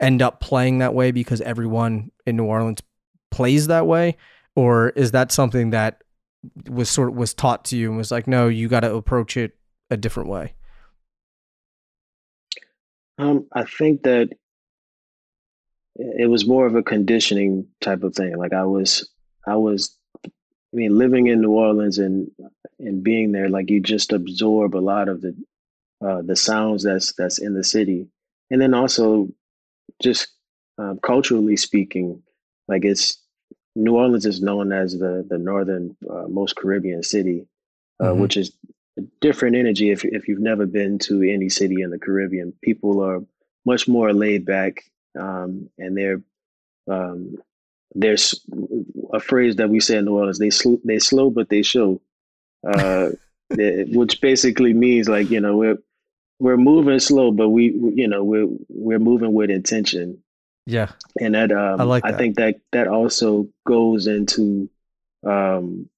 end 0.00 0.20
up 0.20 0.40
playing 0.40 0.78
that 0.78 0.94
way 0.94 1.12
because 1.12 1.40
everyone 1.40 2.10
in 2.26 2.36
New 2.36 2.44
Orleans 2.44 2.80
plays 3.30 3.68
that 3.68 3.86
way, 3.86 4.16
or 4.56 4.90
is 4.90 5.12
that 5.12 5.32
something 5.32 5.70
that 5.70 6.02
was 6.68 6.90
sort 6.90 7.08
of 7.10 7.16
was 7.16 7.34
taught 7.34 7.64
to 7.66 7.76
you 7.76 7.88
and 7.88 7.96
was 7.96 8.10
like, 8.10 8.26
no, 8.26 8.48
you 8.48 8.68
got 8.68 8.80
to 8.80 8.94
approach 8.94 9.36
it 9.36 9.56
a 9.90 9.96
different 9.96 10.28
way? 10.28 10.54
Um, 13.18 13.46
I 13.52 13.64
think 13.64 14.02
that 14.02 14.30
it 15.94 16.28
was 16.28 16.46
more 16.46 16.66
of 16.66 16.74
a 16.74 16.82
conditioning 16.82 17.68
type 17.80 18.02
of 18.02 18.14
thing. 18.14 18.36
Like 18.36 18.52
I 18.52 18.64
was, 18.64 19.08
I 19.46 19.56
was, 19.56 19.96
I 20.24 20.30
mean, 20.72 20.96
living 20.98 21.28
in 21.28 21.40
New 21.40 21.52
Orleans 21.52 21.98
and 21.98 22.30
and 22.78 23.04
being 23.04 23.30
there, 23.30 23.48
like 23.48 23.70
you 23.70 23.80
just 23.80 24.12
absorb 24.12 24.74
a 24.74 24.78
lot 24.78 25.08
of 25.08 25.20
the 25.20 25.36
uh, 26.04 26.22
the 26.22 26.36
sounds 26.36 26.82
that's 26.82 27.12
that's 27.14 27.38
in 27.38 27.54
the 27.54 27.64
city, 27.64 28.08
and 28.50 28.60
then 28.60 28.74
also 28.74 29.28
just 30.02 30.28
um, 30.78 30.98
culturally 31.02 31.56
speaking, 31.56 32.22
like 32.68 32.84
it's 32.84 33.18
New 33.74 33.96
Orleans 33.96 34.26
is 34.26 34.42
known 34.42 34.72
as 34.72 34.98
the 34.98 35.24
the 35.28 35.38
northern 35.38 35.96
uh, 36.10 36.26
most 36.28 36.56
Caribbean 36.56 37.02
city, 37.02 37.46
uh, 38.00 38.06
mm-hmm. 38.06 38.20
which 38.20 38.36
is 38.36 38.52
a 38.98 39.02
different 39.20 39.56
energy 39.56 39.90
if 39.90 40.04
if 40.04 40.28
you've 40.28 40.40
never 40.40 40.66
been 40.66 40.98
to 41.00 41.22
any 41.22 41.48
city 41.48 41.82
in 41.82 41.90
the 41.90 41.98
Caribbean. 41.98 42.52
People 42.62 43.02
are 43.02 43.20
much 43.64 43.88
more 43.88 44.12
laid 44.12 44.44
back, 44.44 44.82
um, 45.18 45.70
and 45.78 45.96
they're 45.96 46.20
um, 46.90 47.36
there's 47.94 48.44
a 49.12 49.20
phrase 49.20 49.56
that 49.56 49.70
we 49.70 49.80
say 49.80 49.98
in 49.98 50.04
New 50.04 50.16
Orleans: 50.16 50.38
they 50.38 50.50
sl- 50.50 50.82
they 50.84 50.98
slow 50.98 51.30
but 51.30 51.48
they 51.48 51.62
show, 51.62 52.00
uh, 52.66 53.10
which 53.50 54.20
basically 54.20 54.74
means 54.74 55.08
like 55.08 55.30
you 55.30 55.40
know 55.40 55.56
we're 55.56 55.78
we're 56.42 56.56
moving 56.56 56.98
slow, 56.98 57.30
but 57.30 57.50
we 57.50 57.66
you 57.94 58.08
know 58.08 58.24
we're 58.24 58.48
we're 58.68 58.98
moving 58.98 59.32
with 59.32 59.48
intention. 59.48 60.18
Yeah, 60.66 60.90
and 61.20 61.36
that 61.36 61.52
um, 61.52 61.80
I 61.80 61.84
like. 61.84 62.02
That. 62.02 62.14
I 62.14 62.18
think 62.18 62.36
that 62.36 62.56
that 62.72 62.88
also 62.88 63.48
goes 63.64 64.08
into 64.08 64.68
um, 65.24 65.88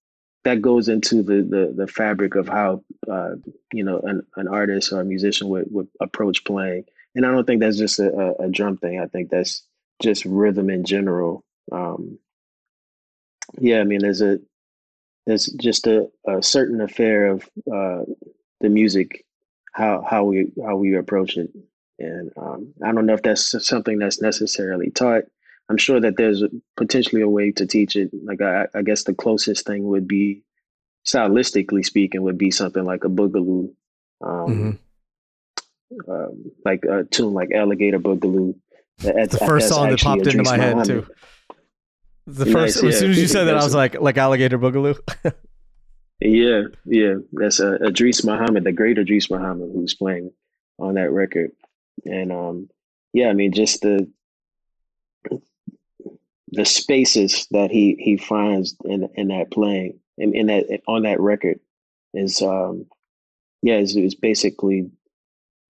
that 0.44 0.60
goes 0.60 0.88
into 0.90 1.22
the 1.22 1.36
the, 1.42 1.74
the 1.74 1.86
fabric 1.86 2.34
of 2.34 2.46
how 2.46 2.84
uh, 3.10 3.36
you 3.72 3.84
know 3.84 4.00
an, 4.00 4.26
an 4.36 4.46
artist 4.48 4.92
or 4.92 5.00
a 5.00 5.04
musician 5.04 5.48
would, 5.48 5.66
would 5.70 5.88
approach 6.00 6.44
playing. 6.44 6.84
And 7.14 7.24
I 7.24 7.30
don't 7.30 7.46
think 7.46 7.60
that's 7.60 7.78
just 7.78 7.98
a, 7.98 8.34
a 8.38 8.50
drum 8.50 8.76
thing. 8.76 9.00
I 9.00 9.06
think 9.06 9.30
that's 9.30 9.62
just 10.02 10.26
rhythm 10.26 10.68
in 10.68 10.84
general. 10.84 11.42
Um, 11.72 12.18
yeah, 13.58 13.80
I 13.80 13.84
mean, 13.84 14.00
there's 14.00 14.20
a 14.20 14.40
there's 15.26 15.46
just 15.46 15.86
a, 15.86 16.10
a 16.26 16.42
certain 16.42 16.82
affair 16.82 17.28
of 17.28 17.48
uh, 17.72 18.02
the 18.60 18.68
music, 18.68 19.24
how 19.74 20.04
how 20.08 20.24
we 20.24 20.46
how 20.64 20.76
we 20.76 20.96
approach 20.96 21.36
it, 21.36 21.50
and 21.98 22.30
um, 22.36 22.72
I 22.82 22.92
don't 22.92 23.06
know 23.06 23.14
if 23.14 23.22
that's 23.22 23.66
something 23.66 23.98
that's 23.98 24.22
necessarily 24.22 24.90
taught. 24.90 25.24
I'm 25.68 25.76
sure 25.76 26.00
that 26.00 26.16
there's 26.16 26.42
potentially 26.76 27.22
a 27.22 27.28
way 27.28 27.50
to 27.52 27.66
teach 27.66 27.96
it. 27.96 28.10
Like 28.24 28.40
I, 28.40 28.66
I 28.74 28.82
guess 28.82 29.04
the 29.04 29.14
closest 29.14 29.66
thing 29.66 29.84
would 29.84 30.06
be, 30.06 30.42
stylistically 31.06 31.84
speaking, 31.84 32.22
would 32.22 32.38
be 32.38 32.50
something 32.50 32.84
like 32.84 33.04
a 33.04 33.08
boogaloo, 33.08 33.72
um, 34.22 34.78
mm-hmm. 35.90 36.10
um, 36.10 36.52
like 36.64 36.84
a 36.84 37.04
tune 37.04 37.34
like 37.34 37.50
Alligator 37.52 37.98
Bogaloo. 37.98 38.54
That's, 38.98 39.36
the 39.36 39.44
first 39.44 39.68
song 39.68 39.90
that 39.90 40.00
popped 40.00 40.26
into 40.26 40.44
my 40.44 40.56
head 40.56 40.84
too. 40.84 41.06
The 42.26 42.46
first, 42.46 42.82
nice, 42.82 42.94
as 42.94 42.98
soon 43.00 43.10
as 43.10 43.18
you 43.18 43.26
said 43.26 43.44
that, 43.44 43.56
I 43.56 43.64
was 43.64 43.74
like, 43.74 44.00
like 44.00 44.18
Alligator 44.18 44.58
Bogaloo. 44.58 44.98
yeah, 46.20 46.62
yeah, 46.84 47.14
that's 47.32 47.60
uh, 47.60 47.78
Idris 47.84 48.24
Muhammad, 48.24 48.64
the 48.64 48.72
great 48.72 48.98
Idris 48.98 49.30
Muhammad, 49.30 49.70
who's 49.72 49.94
playing 49.94 50.32
on 50.78 50.94
that 50.94 51.10
record, 51.10 51.50
and 52.04 52.32
um, 52.32 52.68
yeah, 53.12 53.28
I 53.28 53.32
mean, 53.32 53.52
just 53.52 53.82
the 53.82 54.10
the 56.48 56.64
spaces 56.64 57.46
that 57.50 57.70
he 57.70 57.96
he 57.98 58.16
finds 58.16 58.76
in 58.84 59.08
in 59.14 59.28
that 59.28 59.50
playing 59.50 59.98
in, 60.18 60.34
in 60.34 60.46
that 60.46 60.80
on 60.86 61.02
that 61.02 61.20
record 61.20 61.58
is 62.12 62.40
um 62.42 62.86
yeah, 63.62 63.76
it's, 63.76 63.96
it's 63.96 64.14
basically 64.14 64.90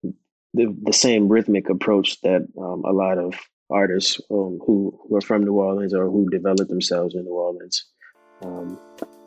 the 0.03 0.75
the 0.83 0.93
same 0.93 1.29
rhythmic 1.29 1.69
approach 1.69 2.19
that 2.21 2.45
um, 2.57 2.83
a 2.85 2.91
lot 2.91 3.17
of 3.17 3.33
artists 3.69 4.19
um, 4.29 4.59
who 4.65 4.99
who 5.07 5.15
are 5.15 5.21
from 5.21 5.45
New 5.45 5.53
Orleans 5.53 5.93
or 5.93 6.09
who 6.09 6.29
develop 6.29 6.67
themselves 6.67 7.15
in 7.15 7.23
New 7.23 7.33
Orleans 7.33 7.85
um, 8.41 8.79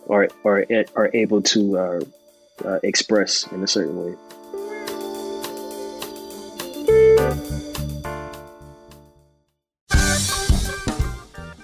are 0.08 0.28
are 0.44 0.64
are 0.96 1.10
able 1.14 1.42
to 1.42 1.78
uh, 1.78 2.00
uh, 2.64 2.78
express 2.82 3.46
in 3.52 3.62
a 3.62 3.66
certain 3.66 4.04
way. 4.04 4.14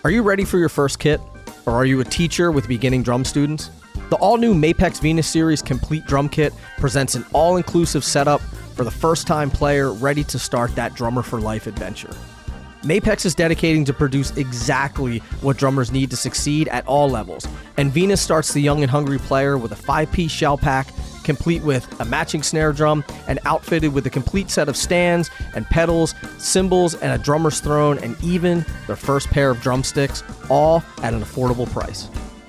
Are 0.04 0.10
you 0.10 0.22
ready 0.22 0.44
for 0.44 0.58
your 0.58 0.68
first 0.68 0.98
kit? 0.98 1.18
Or 1.66 1.72
are 1.72 1.86
you 1.86 2.00
a 2.00 2.04
teacher 2.04 2.52
with 2.52 2.68
beginning 2.68 3.02
drum 3.02 3.24
students? 3.24 3.70
The 4.10 4.16
all 4.16 4.36
new 4.36 4.52
Mapex 4.52 5.00
Venus 5.00 5.26
Series 5.26 5.62
Complete 5.62 6.04
Drum 6.04 6.28
Kit 6.28 6.52
presents 6.76 7.14
an 7.14 7.24
all 7.32 7.56
inclusive 7.56 8.04
setup 8.04 8.42
for 8.74 8.84
the 8.84 8.90
first 8.90 9.26
time 9.26 9.50
player 9.50 9.92
ready 9.92 10.22
to 10.24 10.38
start 10.38 10.74
that 10.74 10.94
drummer 10.94 11.22
for 11.22 11.40
life 11.40 11.66
adventure. 11.66 12.14
Mapex 12.84 13.24
is 13.24 13.34
dedicating 13.34 13.84
to 13.86 13.94
produce 13.94 14.36
exactly 14.36 15.20
what 15.40 15.56
drummers 15.56 15.90
need 15.90 16.10
to 16.10 16.16
succeed 16.16 16.68
at 16.68 16.86
all 16.86 17.08
levels, 17.08 17.48
and 17.78 17.90
Venus 17.90 18.20
starts 18.20 18.52
the 18.52 18.60
young 18.60 18.82
and 18.82 18.90
hungry 18.90 19.18
player 19.18 19.56
with 19.56 19.72
a 19.72 19.76
five 19.76 20.12
piece 20.12 20.30
shell 20.30 20.58
pack 20.58 20.88
complete 21.24 21.62
with 21.62 22.00
a 22.00 22.04
matching 22.04 22.42
snare 22.42 22.72
drum 22.72 23.02
and 23.26 23.38
outfitted 23.46 23.92
with 23.92 24.06
a 24.06 24.10
complete 24.10 24.50
set 24.50 24.68
of 24.68 24.76
stands 24.76 25.30
and 25.54 25.64
pedals, 25.66 26.14
cymbals, 26.38 26.94
and 26.96 27.18
a 27.18 27.24
drummer's 27.24 27.60
throne, 27.60 27.98
and 27.98 28.22
even 28.22 28.64
their 28.86 28.96
first 28.96 29.28
pair 29.30 29.50
of 29.50 29.60
drumsticks, 29.60 30.22
all 30.50 30.84
at 31.02 31.14
an 31.14 31.22
affordable 31.22 31.70
price. 31.72 32.08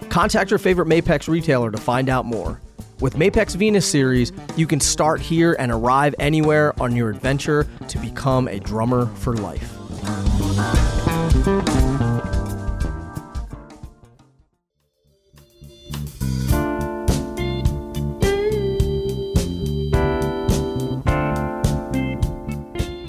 Contact 0.10 0.52
your 0.52 0.60
favorite 0.60 0.88
Mapex 0.88 1.28
retailer 1.28 1.72
to 1.72 1.78
find 1.78 2.10
out 2.10 2.26
more. 2.26 2.60
With 3.00 3.16
Mapex 3.16 3.56
Venus 3.56 3.90
series, 3.90 4.32
you 4.56 4.68
can 4.68 4.80
start 4.80 5.20
here 5.20 5.56
and 5.60 5.72
arrive 5.72 6.14
anywhere 6.20 6.74
on 6.82 6.96
your 6.96 7.10
adventure 7.10 7.68
to 7.88 7.98
become 7.98 8.48
a 8.48 8.60
drummer 8.60 9.08
for 9.16 9.36
life. 9.36 9.85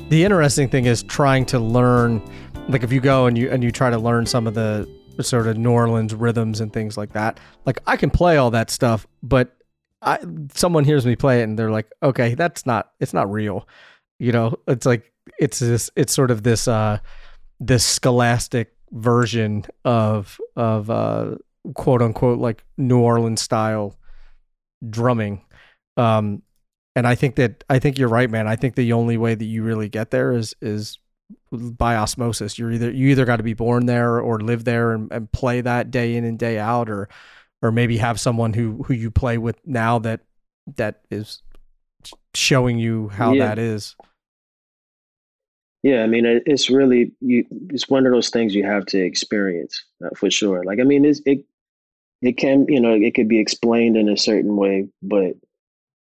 The 0.09 0.25
interesting 0.25 0.69
thing 0.69 0.87
is 0.87 1.03
trying 1.03 1.45
to 1.45 1.59
learn 1.59 2.23
like 2.69 2.83
if 2.83 2.93
you 2.93 3.01
go 3.01 3.27
and 3.27 3.37
you 3.37 3.51
and 3.51 3.63
you 3.63 3.71
try 3.71 3.91
to 3.91 3.99
learn 3.99 4.25
some 4.27 4.47
of 4.47 4.55
the 4.55 4.89
sort 5.21 5.47
of 5.47 5.57
New 5.57 5.71
Orleans 5.71 6.15
rhythms 6.15 6.61
and 6.61 6.73
things 6.73 6.97
like 6.97 7.13
that. 7.13 7.41
Like 7.65 7.79
I 7.87 7.97
can 7.97 8.11
play 8.11 8.37
all 8.37 8.51
that 8.51 8.71
stuff, 8.71 9.07
but 9.23 9.57
I 10.03 10.19
someone 10.55 10.85
hears 10.85 11.07
me 11.07 11.17
play 11.17 11.41
it 11.41 11.45
and 11.45 11.59
they're 11.59 11.71
like, 11.71 11.91
"Okay, 12.03 12.35
that's 12.35 12.67
not 12.67 12.93
it's 13.01 13.15
not 13.15 13.31
real." 13.31 13.69
You 14.19 14.33
know, 14.33 14.55
it's 14.67 14.87
like 14.87 15.13
it's 15.39 15.59
this 15.59 15.91
it's 15.97 16.13
sort 16.13 16.31
of 16.31 16.43
this 16.43 16.69
uh 16.69 16.99
this 17.61 17.85
scholastic 17.85 18.73
version 18.93 19.65
of 19.85 20.39
of 20.55 20.91
uh 20.91 21.35
quote 21.75 22.03
unquote 22.03 22.39
like 22.39 22.65
New 22.77 23.01
Orleans 23.01 23.43
style 23.43 23.97
drumming. 24.89 25.43
Um 25.97 26.43
and 26.95 27.07
I 27.07 27.15
think 27.15 27.37
that 27.37 27.63
I 27.69 27.79
think 27.79 27.99
you're 27.99 28.09
right, 28.09 28.31
man. 28.31 28.49
I 28.49 28.57
think 28.57 28.75
the 28.75 28.93
only 28.95 29.19
way 29.19 29.35
that 29.35 29.45
you 29.45 29.63
really 29.63 29.89
get 29.89 30.11
there 30.11 30.33
is 30.33 30.55
is 30.63 30.99
by 31.51 31.97
osmosis. 31.97 32.59
You're 32.59 32.73
either 32.73 32.91
you 32.91 33.09
either 33.09 33.25
got 33.25 33.37
to 33.37 33.43
be 33.43 33.55
born 33.55 33.87
there 33.87 34.19
or 34.21 34.41
live 34.41 34.65
there 34.65 34.93
and, 34.93 35.13
and 35.13 35.31
play 35.31 35.61
that 35.61 35.91
day 35.91 36.17
in 36.17 36.25
and 36.25 36.39
day 36.39 36.59
out, 36.59 36.89
or 36.89 37.09
or 37.63 37.71
maybe 37.71 37.99
have 37.99 38.21
someone 38.21 38.53
who 38.53 38.83
who 38.85 38.95
you 38.95 39.11
play 39.11 39.39
with 39.39 39.59
now 39.67 39.99
that 40.01 40.21
that 40.77 41.03
is 41.11 41.43
showing 42.35 42.79
you 42.79 43.09
how 43.09 43.33
yeah. 43.33 43.49
that 43.49 43.59
is. 43.59 43.97
Yeah, 45.87 46.03
I 46.03 46.09
mean, 46.09 46.25
it's 46.27 46.69
really 46.69 47.13
you. 47.21 47.45
It's 47.71 47.89
one 47.89 48.07
of 48.07 48.13
those 48.13 48.31
things 48.31 48.57
you 48.57 48.65
have 48.65 48.87
to 48.87 48.99
experience 48.99 49.85
uh, 50.05 50.09
for 50.17 50.29
sure. 50.29 50.65
Like, 50.65 50.81
I 50.81 50.83
mean, 50.83 51.05
it's, 51.05 51.21
it 51.25 51.45
it 52.21 52.33
can 52.33 52.67
you 52.69 52.81
know 52.81 52.93
it 52.93 53.15
could 53.15 53.29
be 53.29 53.39
explained 53.39 53.97
in 53.97 54.09
a 54.09 54.17
certain 54.17 54.57
way, 54.57 54.89
but 55.01 55.35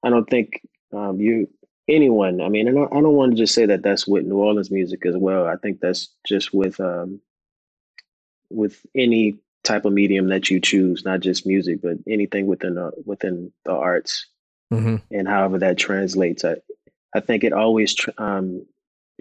I 0.05 0.11
don't 0.11 0.31
think 0.31 0.63
um, 0.93 1.21
you 1.21 1.49
anyone. 1.89 2.41
I 2.41 2.49
mean, 2.49 2.69
I 2.69 2.71
don't, 2.71 2.93
I 2.93 3.01
don't 3.01 3.17
want 3.17 3.33
to 3.33 3.37
just 3.37 3.57
say 3.57 3.67
that 3.67 3.83
that's 3.83 4.07
with 4.07 4.25
New 4.25 4.37
Orleans 4.37 4.71
music 4.71 5.05
as 5.05 5.17
well. 5.17 5.49
I 5.49 5.57
think 5.57 5.81
that's 5.81 6.11
just 6.25 6.55
with 6.55 6.79
um, 6.79 7.21
with 8.51 8.87
any 8.95 9.35
type 9.65 9.85
of 9.85 9.93
medium 9.93 10.29
that 10.29 10.49
you 10.49 10.61
choose, 10.61 11.05
not 11.05 11.19
just 11.19 11.45
music, 11.45 11.83
but 11.83 11.97
anything 12.09 12.47
within 12.47 12.77
the 12.77 12.93
within 13.05 13.53
the 13.65 13.73
arts, 13.73 14.27
mm-hmm. 14.73 14.99
and 15.11 15.27
however 15.27 15.59
that 15.59 15.77
translates. 15.77 16.45
I 16.45 16.59
I 17.17 17.19
think 17.19 17.43
it 17.43 17.53
always 17.53 17.97
tr- 17.97 18.11
um, 18.19 18.65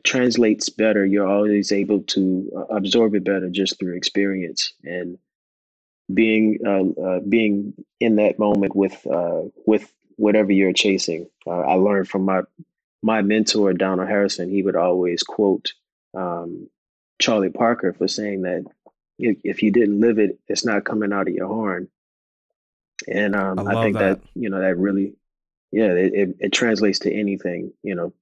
translates 0.03 0.69
better. 0.69 1.05
You're 1.05 1.27
always 1.27 1.71
able 1.71 2.01
to 2.03 2.51
uh, 2.55 2.75
absorb 2.75 3.15
it 3.15 3.23
better 3.23 3.49
just 3.49 3.79
through 3.79 3.95
experience 3.95 4.73
and 4.83 5.17
being 6.13 6.59
uh, 6.65 7.01
uh, 7.01 7.19
being 7.19 7.73
in 7.99 8.15
that 8.17 8.39
moment 8.39 8.75
with 8.75 9.05
uh, 9.07 9.43
with 9.65 9.91
whatever 10.17 10.51
you're 10.51 10.73
chasing. 10.73 11.29
Uh, 11.47 11.61
I 11.61 11.73
learned 11.73 12.09
from 12.09 12.25
my 12.25 12.41
my 13.01 13.21
mentor 13.21 13.73
Donald 13.73 14.07
Harrison. 14.07 14.49
He 14.49 14.63
would 14.63 14.75
always 14.75 15.23
quote 15.23 15.73
um, 16.13 16.69
Charlie 17.19 17.49
Parker 17.49 17.93
for 17.93 18.07
saying 18.07 18.43
that 18.43 18.65
if, 19.17 19.37
if, 19.43 19.63
you 19.63 19.71
didn't 19.71 19.99
live 19.99 20.19
it, 20.19 20.39
it's 20.47 20.65
not 20.65 20.83
coming 20.83 21.13
out 21.13 21.27
of 21.27 21.33
your 21.33 21.47
horn. 21.47 21.87
And 23.07 23.35
um, 23.35 23.59
I, 23.59 23.73
I, 23.73 23.83
think 23.83 23.97
that. 23.97 24.21
that. 24.21 24.29
you 24.35 24.49
know 24.49 24.59
that 24.59 24.77
really, 24.77 25.13
yeah, 25.71 25.91
it, 25.93 26.13
it, 26.13 26.35
it 26.39 26.53
translates 26.53 26.99
to 26.99 27.13
anything. 27.13 27.73
You 27.83 27.95
know, 27.95 28.13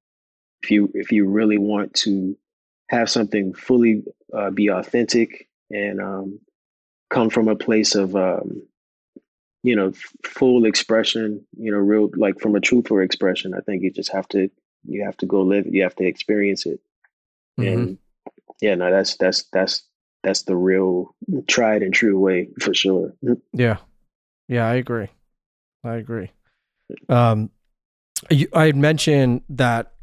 if 0.61 0.71
you 0.71 0.91
if 0.93 1.11
you 1.11 1.27
really 1.27 1.57
want 1.57 1.93
to 1.93 2.37
have 2.89 3.09
something 3.09 3.53
fully 3.53 4.03
uh, 4.33 4.49
be 4.49 4.67
authentic 4.67 5.47
and 5.71 6.01
um, 6.01 6.39
come 7.09 7.29
from 7.29 7.47
a 7.47 7.55
place 7.55 7.95
of 7.95 8.15
um, 8.15 8.61
you 9.63 9.75
know 9.75 9.91
full 10.25 10.65
expression 10.65 11.45
you 11.57 11.71
know 11.71 11.77
real 11.77 12.09
like 12.15 12.39
from 12.39 12.55
a 12.55 12.59
truthful 12.59 12.99
expression 12.99 13.53
i 13.53 13.59
think 13.61 13.83
you 13.83 13.91
just 13.91 14.11
have 14.11 14.27
to 14.27 14.49
you 14.85 15.03
have 15.03 15.17
to 15.17 15.25
go 15.25 15.41
live 15.41 15.65
it 15.65 15.73
you 15.73 15.83
have 15.83 15.95
to 15.95 16.05
experience 16.05 16.65
it. 16.65 16.79
Mm-hmm. 17.59 17.67
and 17.67 17.97
yeah 18.61 18.75
no 18.75 18.89
that's 18.89 19.17
that's 19.17 19.43
that's 19.51 19.83
that's 20.23 20.43
the 20.43 20.55
real 20.55 21.15
tried 21.47 21.81
and 21.81 21.93
true 21.93 22.19
way 22.19 22.49
for 22.59 22.73
sure. 22.73 23.13
Yeah. 23.53 23.77
Yeah 24.47 24.67
i 24.67 24.75
agree. 24.75 25.07
I 25.83 25.95
agree. 25.95 26.31
Um 27.07 27.51
you, 28.29 28.47
i 28.53 28.65
had 28.65 28.75
mentioned 28.75 29.41
that 29.49 29.93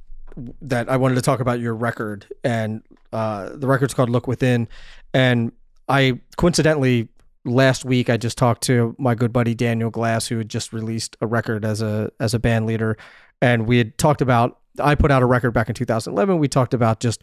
that 0.60 0.88
i 0.88 0.96
wanted 0.96 1.14
to 1.14 1.22
talk 1.22 1.40
about 1.40 1.60
your 1.60 1.74
record 1.74 2.26
and 2.44 2.82
uh 3.12 3.50
the 3.54 3.66
record's 3.66 3.94
called 3.94 4.10
look 4.10 4.26
within 4.26 4.68
and 5.14 5.52
i 5.88 6.18
coincidentally 6.36 7.08
last 7.46 7.84
week 7.84 8.10
I 8.10 8.16
just 8.16 8.36
talked 8.36 8.62
to 8.64 8.94
my 8.98 9.14
good 9.14 9.32
buddy 9.32 9.54
Daniel 9.54 9.90
Glass, 9.90 10.26
who 10.26 10.38
had 10.38 10.48
just 10.48 10.72
released 10.72 11.16
a 11.20 11.26
record 11.26 11.64
as 11.64 11.80
a 11.80 12.10
as 12.20 12.34
a 12.34 12.38
band 12.38 12.66
leader, 12.66 12.98
and 13.40 13.66
we 13.66 13.78
had 13.78 13.96
talked 13.96 14.20
about. 14.20 14.58
I 14.78 14.94
put 14.94 15.10
out 15.10 15.22
a 15.22 15.26
record 15.26 15.52
back 15.52 15.70
in 15.70 15.74
2011. 15.74 16.36
We 16.38 16.48
talked 16.48 16.74
about 16.74 17.00
just 17.00 17.22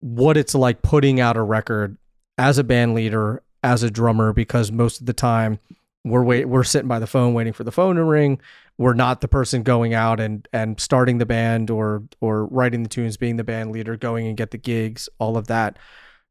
what 0.00 0.36
it's 0.36 0.52
like 0.52 0.82
putting 0.82 1.20
out 1.20 1.36
a 1.36 1.42
record 1.42 1.96
as 2.38 2.58
a 2.58 2.64
band 2.64 2.94
leader, 2.94 3.40
as 3.62 3.84
a 3.84 3.90
drummer, 3.90 4.32
because 4.32 4.72
most 4.72 4.98
of 4.98 5.06
the 5.06 5.12
time 5.12 5.60
we're 6.04 6.24
wait 6.24 6.48
we're 6.48 6.64
sitting 6.64 6.88
by 6.88 6.98
the 6.98 7.06
phone 7.06 7.34
waiting 7.34 7.52
for 7.52 7.64
the 7.64 7.72
phone 7.72 7.96
to 7.96 8.04
ring. 8.04 8.40
We're 8.78 8.94
not 8.94 9.20
the 9.20 9.28
person 9.28 9.62
going 9.62 9.94
out 9.94 10.18
and 10.18 10.48
and 10.52 10.80
starting 10.80 11.18
the 11.18 11.26
band 11.26 11.70
or 11.70 12.02
or 12.20 12.46
writing 12.46 12.82
the 12.82 12.88
tunes, 12.88 13.16
being 13.16 13.36
the 13.36 13.44
band 13.44 13.72
leader, 13.72 13.96
going 13.96 14.26
and 14.26 14.36
get 14.36 14.50
the 14.50 14.58
gigs, 14.58 15.08
all 15.18 15.36
of 15.36 15.46
that. 15.46 15.78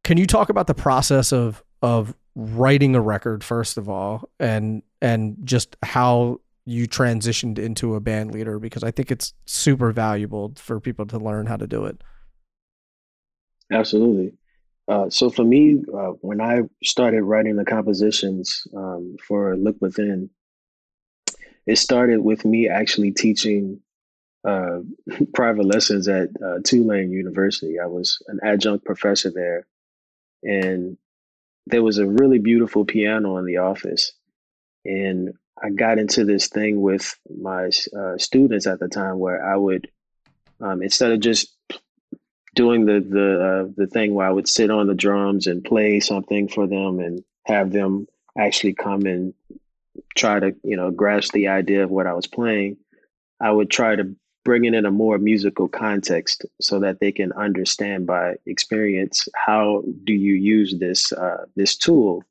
Can 0.04 0.18
you 0.18 0.28
talk 0.28 0.50
about 0.50 0.68
the 0.68 0.74
process 0.74 1.32
of 1.32 1.64
of 1.82 2.16
writing 2.36 2.96
a 2.96 3.02
record 3.02 3.44
first 3.44 3.78
of 3.78 3.90
all 3.90 4.30
and 4.40 4.84
and 5.02 5.36
just 5.44 5.76
how 5.84 6.40
you 6.66 6.88
transitioned 6.88 7.58
into 7.58 7.96
a 7.96 8.00
band 8.00 8.32
leader 8.32 8.60
because 8.60 8.84
I 8.84 8.92
think 8.92 9.12
it's 9.12 9.34
super 9.46 9.92
valuable 9.92 10.54
for 10.56 10.80
people 10.80 11.06
to 11.08 11.18
learn 11.18 11.48
how 11.48 11.58
to 11.58 11.68
do 11.68 11.86
it. 11.86 12.02
Absolutely. 13.72 14.34
Uh, 14.92 15.10
so 15.10 15.30
for 15.30 15.46
me, 15.46 15.82
uh, 15.94 16.12
when 16.20 16.42
I 16.42 16.64
started 16.84 17.24
writing 17.24 17.56
the 17.56 17.64
compositions 17.64 18.68
um, 18.76 19.16
for 19.26 19.56
Look 19.56 19.78
Within, 19.80 20.30
it 21.66 21.78
started 21.78 22.20
with 22.20 22.44
me 22.44 22.68
actually 22.68 23.12
teaching 23.12 23.80
uh, 24.46 24.80
private 25.34 25.66
lessons 25.66 26.10
at 26.10 26.28
uh, 26.46 26.58
Tulane 26.66 27.10
University. 27.10 27.80
I 27.80 27.86
was 27.86 28.22
an 28.28 28.42
adjunct 28.44 28.84
professor 28.84 29.32
there, 29.32 29.66
and 30.44 30.98
there 31.68 31.84
was 31.84 31.98
a 31.98 32.06
really 32.06 32.40
beautiful 32.40 32.84
piano 32.84 33.38
in 33.38 33.46
the 33.46 33.58
office. 33.58 34.12
And 34.84 35.36
I 35.64 35.70
got 35.70 36.00
into 36.00 36.26
this 36.26 36.50
thing 36.50 36.82
with 36.82 37.18
my 37.34 37.70
uh, 37.98 38.18
students 38.18 38.68
at 38.68 38.82
the 38.82 38.90
time 38.90 39.20
where 39.20 39.42
I 39.42 39.56
would, 39.56 39.90
um, 40.60 40.84
instead 40.84 41.14
of 41.14 41.22
just 41.22 41.56
doing 42.56 42.86
the 42.86 43.00
the 43.00 43.44
uh, 43.44 43.74
the 43.78 43.88
thing 43.88 44.14
where 44.14 44.28
I 44.28 44.32
would 44.32 44.48
sit 44.48 44.70
on 44.70 44.88
the 44.88 44.96
drums 44.96 45.48
and 45.48 45.64
play 45.64 46.00
something 46.00 46.48
for 46.48 46.68
them 46.68 47.00
and 47.00 47.24
have 47.46 47.72
them 47.72 48.08
actually 48.38 48.74
come 48.74 49.06
and 49.06 49.34
try 50.16 50.40
to 50.40 50.56
you 50.64 50.78
know 50.78 50.92
grasp 50.92 51.34
the 51.34 51.48
idea 51.48 51.84
of 51.84 51.90
what 51.90 52.08
I 52.08 52.14
was 52.14 52.28
playing. 52.28 52.78
I 53.40 53.52
would 53.52 53.70
try 53.70 53.96
to 53.96 54.16
bring 54.44 54.66
it 54.66 54.74
in 54.74 54.86
a 54.86 54.92
more 54.92 55.18
musical 55.18 55.68
context 55.68 56.46
so 56.60 56.80
that 56.80 57.00
they 57.00 57.12
can 57.12 57.32
understand 57.34 58.08
by 58.08 58.36
experience 58.46 59.28
how 59.36 59.84
do 60.04 60.14
you 60.14 60.34
use 60.34 60.76
this 60.80 61.12
uh, 61.14 61.46
this 61.56 61.76
tool 61.76 62.24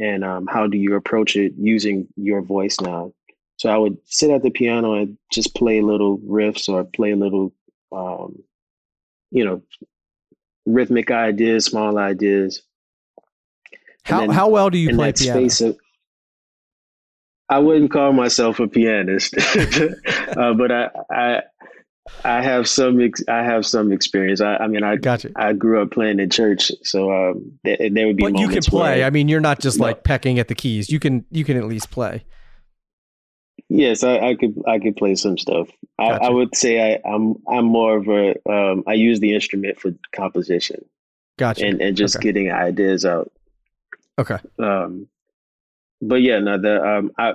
and 0.00 0.24
um, 0.24 0.46
how 0.46 0.66
do 0.66 0.78
you 0.78 0.94
approach 0.94 1.36
it 1.36 1.52
using 1.58 2.08
your 2.16 2.40
voice 2.42 2.80
now. 2.80 3.12
So 3.58 3.68
I 3.68 3.76
would 3.76 3.98
sit 4.06 4.30
at 4.30 4.42
the 4.42 4.50
piano 4.50 4.94
and 4.94 5.18
just 5.30 5.54
play 5.54 5.82
little 5.82 6.18
riffs 6.18 6.68
or 6.68 6.82
play 6.84 7.14
little, 7.14 7.52
um, 7.92 8.42
you 9.30 9.44
know, 9.44 9.62
rhythmic 10.66 11.10
ideas, 11.10 11.66
small 11.66 11.98
ideas. 11.98 12.62
How 14.04 14.20
then, 14.20 14.30
how 14.30 14.48
well 14.48 14.70
do 14.70 14.78
you 14.78 14.94
play 14.94 15.12
piano? 15.12 15.44
Of, 15.44 15.76
I 17.48 17.58
wouldn't 17.58 17.90
call 17.90 18.12
myself 18.12 18.60
a 18.60 18.68
pianist, 18.68 19.34
uh, 20.36 20.54
but 20.54 20.72
I, 20.72 20.88
I 21.10 21.42
I 22.24 22.42
have 22.42 22.68
some 22.68 23.00
ex- 23.00 23.24
I 23.28 23.42
have 23.42 23.66
some 23.66 23.92
experience. 23.92 24.40
I, 24.40 24.56
I 24.56 24.66
mean 24.68 24.82
I 24.82 24.96
gotcha. 24.96 25.30
I 25.36 25.52
grew 25.52 25.82
up 25.82 25.90
playing 25.90 26.20
in 26.20 26.30
church, 26.30 26.72
so 26.82 27.10
um, 27.12 27.58
th- 27.64 27.92
there 27.92 28.06
would 28.06 28.16
be. 28.16 28.22
But 28.22 28.38
you 28.38 28.48
can 28.48 28.62
play. 28.62 29.04
I 29.04 29.10
mean, 29.10 29.28
you're 29.28 29.40
not 29.40 29.60
just 29.60 29.78
no. 29.78 29.86
like 29.86 30.04
pecking 30.04 30.38
at 30.38 30.48
the 30.48 30.54
keys. 30.54 30.90
You 30.90 30.98
can 31.00 31.24
you 31.30 31.44
can 31.44 31.56
at 31.56 31.64
least 31.64 31.90
play. 31.90 32.24
Yes, 33.68 34.02
I, 34.02 34.18
I 34.18 34.34
could 34.34 34.60
I 34.66 34.78
could 34.78 34.96
play 34.96 35.14
some 35.14 35.38
stuff. 35.38 35.68
Gotcha. 35.98 36.22
I, 36.22 36.26
I, 36.26 36.30
would 36.30 36.54
say 36.56 36.94
I, 36.94 37.08
am 37.08 37.36
I'm, 37.46 37.56
I'm 37.58 37.64
more 37.64 37.96
of 37.96 38.08
a 38.08 38.34
um, 38.50 38.84
I 38.86 38.94
use 38.94 39.20
the 39.20 39.34
instrument 39.34 39.80
for 39.80 39.92
composition. 40.12 40.84
Gotcha. 41.38 41.66
And 41.66 41.80
and 41.80 41.96
just 41.96 42.16
okay. 42.16 42.24
getting 42.24 42.50
ideas 42.50 43.04
out. 43.04 43.30
Okay. 44.18 44.38
Um, 44.58 45.08
but 46.02 46.22
yeah, 46.22 46.38
no, 46.38 46.58
the 46.58 46.84
um, 46.84 47.10
I 47.18 47.34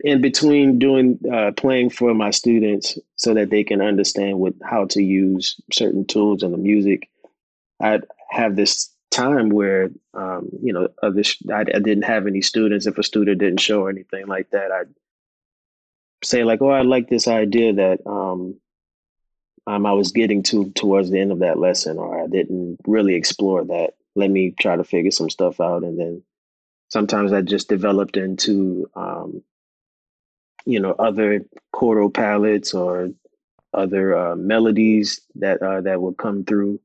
in 0.00 0.20
between 0.20 0.78
doing 0.78 1.18
uh, 1.32 1.52
playing 1.56 1.90
for 1.90 2.14
my 2.14 2.30
students 2.30 2.98
so 3.16 3.34
that 3.34 3.50
they 3.50 3.64
can 3.64 3.80
understand 3.80 4.38
what 4.38 4.54
how 4.62 4.86
to 4.86 5.02
use 5.02 5.60
certain 5.72 6.04
tools 6.04 6.42
in 6.42 6.52
the 6.52 6.58
music. 6.58 7.08
I'd 7.80 8.04
have 8.30 8.56
this 8.56 8.90
time 9.10 9.48
where 9.48 9.90
um, 10.14 10.50
you 10.62 10.72
know 10.72 10.88
other 11.02 11.22
I, 11.52 11.60
I 11.60 11.80
didn't 11.80 12.02
have 12.02 12.26
any 12.26 12.42
students. 12.42 12.86
If 12.86 12.98
a 12.98 13.02
student 13.02 13.38
didn't 13.38 13.60
show 13.60 13.82
or 13.82 13.90
anything 13.90 14.26
like 14.26 14.50
that, 14.50 14.70
I'd 14.70 14.88
say 16.24 16.44
like, 16.44 16.62
"Oh, 16.62 16.70
I 16.70 16.82
like 16.82 17.08
this 17.08 17.28
idea 17.28 17.72
that 17.74 18.06
um, 18.06 18.56
um, 19.66 19.86
I 19.86 19.92
was 19.92 20.12
getting 20.12 20.42
to 20.44 20.70
towards 20.70 21.10
the 21.10 21.20
end 21.20 21.32
of 21.32 21.40
that 21.40 21.58
lesson, 21.58 21.98
or 21.98 22.22
I 22.22 22.26
didn't 22.26 22.78
really 22.86 23.14
explore 23.14 23.64
that. 23.64 23.94
Let 24.14 24.30
me 24.30 24.54
try 24.58 24.76
to 24.76 24.84
figure 24.84 25.10
some 25.10 25.30
stuff 25.30 25.60
out, 25.60 25.82
and 25.82 25.98
then 25.98 26.22
sometimes 26.88 27.30
that 27.30 27.44
just 27.44 27.68
developed 27.68 28.16
into 28.16 28.90
um, 28.94 29.42
you 30.64 30.80
know 30.80 30.92
other 30.98 31.44
chordal 31.74 32.12
palettes 32.12 32.74
or 32.74 33.10
other 33.74 34.16
uh, 34.16 34.36
melodies 34.36 35.20
that 35.36 35.62
uh, 35.62 35.80
that 35.80 36.00
would 36.00 36.16
come 36.16 36.44
through 36.44 36.80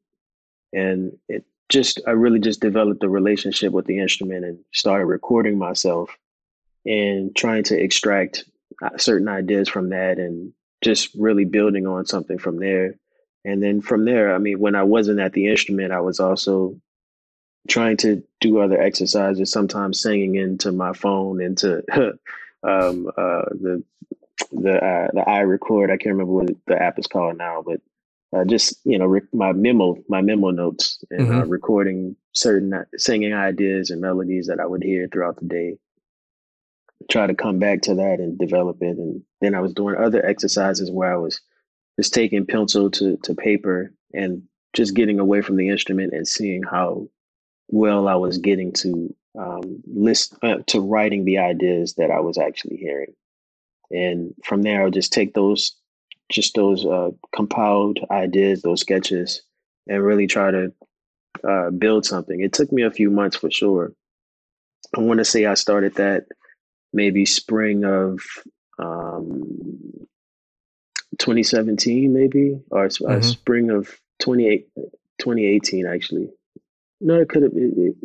and 0.74 1.18
it 1.30 1.46
just 1.70 2.02
i 2.08 2.12
really 2.12 2.40
just 2.40 2.60
developed 2.60 3.04
a 3.04 3.10
relationship 3.10 3.72
with 3.72 3.86
the 3.86 4.00
instrument 4.00 4.44
and 4.44 4.60
started 4.74 5.06
recording 5.06 5.58
myself 5.58 6.18
and 6.86 7.36
trying 7.36 7.64
to 7.64 7.80
extract 7.80 8.46
certain 8.98 9.28
ideas 9.28 9.70
from 9.70 9.90
that 9.90 10.18
and 10.18 10.54
just 10.84 11.10
really 11.16 11.46
building 11.46 11.88
on 11.88 12.06
something 12.06 12.38
from 12.38 12.60
there 12.60 12.96
and 13.46 13.64
then 13.64 13.82
from 13.82 14.06
there 14.06 14.36
i 14.36 14.38
mean 14.38 14.60
when 14.60 14.76
i 14.76 14.84
wasn't 14.84 15.20
at 15.20 15.34
the 15.34 15.48
instrument 15.48 15.92
i 15.92 16.02
was 16.02 16.20
also 16.20 16.76
trying 17.68 17.98
to 17.98 18.24
do 18.42 18.60
other 18.60 18.80
exercises, 18.80 19.52
sometimes 19.52 20.02
singing 20.02 20.36
into 20.36 20.72
my 20.72 20.94
phone, 20.94 21.42
into 21.42 21.84
um, 22.64 23.08
uh, 23.18 23.46
the 23.52 23.84
the 24.52 24.76
uh, 24.76 25.08
the 25.14 25.24
iRecord. 25.28 25.86
I 25.86 25.98
can't 25.98 26.16
remember 26.16 26.34
what 26.34 26.50
the 26.68 26.82
app 26.82 27.00
is 27.00 27.08
called 27.08 27.38
now, 27.38 27.64
but 27.66 27.82
uh, 28.36 28.46
just 28.46 28.76
you 28.84 28.98
know 28.98 29.06
rec- 29.06 29.34
my 29.34 29.54
memo 29.54 29.98
my 30.10 30.22
memo 30.22 30.50
notes 30.50 31.04
and 31.10 31.30
uh, 31.30 31.32
mm-hmm. 31.32 31.50
recording 31.50 32.16
certain 32.34 32.74
uh, 32.74 32.84
singing 32.98 33.34
ideas 33.34 33.90
and 33.90 34.02
melodies 34.02 34.48
that 34.48 34.60
I 34.60 34.66
would 34.66 34.84
hear 34.84 35.08
throughout 35.08 35.38
the 35.38 35.46
day. 35.46 35.78
Try 37.10 37.28
to 37.28 37.36
come 37.36 37.60
back 37.60 37.82
to 37.84 37.96
that 37.96 38.20
and 38.20 38.38
develop 38.38 38.78
it, 38.82 38.98
and 38.98 39.22
then 39.42 39.56
I 39.56 39.60
was 39.60 39.74
doing 39.74 39.96
other 39.96 40.26
exercises 40.26 40.92
where 40.92 41.14
I 41.14 41.18
was 41.18 41.40
just 42.00 42.14
taking 42.14 42.46
pencil 42.46 42.90
to 42.92 43.18
to 43.24 43.36
paper 43.36 43.94
and 44.14 44.44
just 44.74 44.96
getting 44.96 45.20
away 45.20 45.42
from 45.42 45.58
the 45.58 45.70
instrument 45.70 46.14
and 46.14 46.28
seeing 46.28 46.64
how 46.64 47.08
well 47.68 48.08
I 48.08 48.16
was 48.16 48.38
getting 48.38 48.72
to 48.74 49.16
um, 49.38 49.84
list 49.86 50.36
uh, 50.44 50.58
to 50.68 50.80
writing 50.80 51.26
the 51.26 51.40
ideas 51.40 51.96
that 51.96 52.12
I 52.12 52.20
was 52.20 52.38
actually 52.38 52.78
hearing, 52.78 53.14
and 53.92 54.34
from 54.44 54.62
there 54.62 54.82
I 54.82 54.86
would 54.86 54.94
just 54.94 55.14
take 55.14 55.34
those 55.34 55.76
just 56.32 56.56
those 56.56 56.86
uh, 56.86 57.12
compiled 57.36 58.00
ideas, 58.10 58.62
those 58.62 58.82
sketches, 58.82 59.44
and 59.88 60.04
really 60.04 60.28
try 60.28 60.52
to 60.52 60.74
uh, 61.48 61.70
build 61.72 62.06
something. 62.06 62.42
It 62.42 62.54
took 62.54 62.72
me 62.72 62.84
a 62.84 62.92
few 62.92 63.10
months 63.10 63.38
for 63.38 63.52
sure. 63.52 63.94
I 64.96 65.02
want 65.02 65.20
to 65.20 65.26
say 65.26 65.46
I 65.46 65.56
started 65.56 65.96
that 65.96 66.26
maybe 66.94 67.26
spring 67.26 67.84
of 67.84 68.22
um, 68.80 70.08
2017, 71.20 72.14
maybe, 72.14 72.60
or 72.72 72.86
uh, 72.86 72.88
mm-hmm. 72.88 73.22
spring 73.22 73.70
of 73.70 74.00
28, 74.20 74.68
2018, 74.76 75.86
actually. 75.86 76.30
No, 77.02 77.20
it 77.20 77.30
could 77.30 77.44
have 77.44 77.54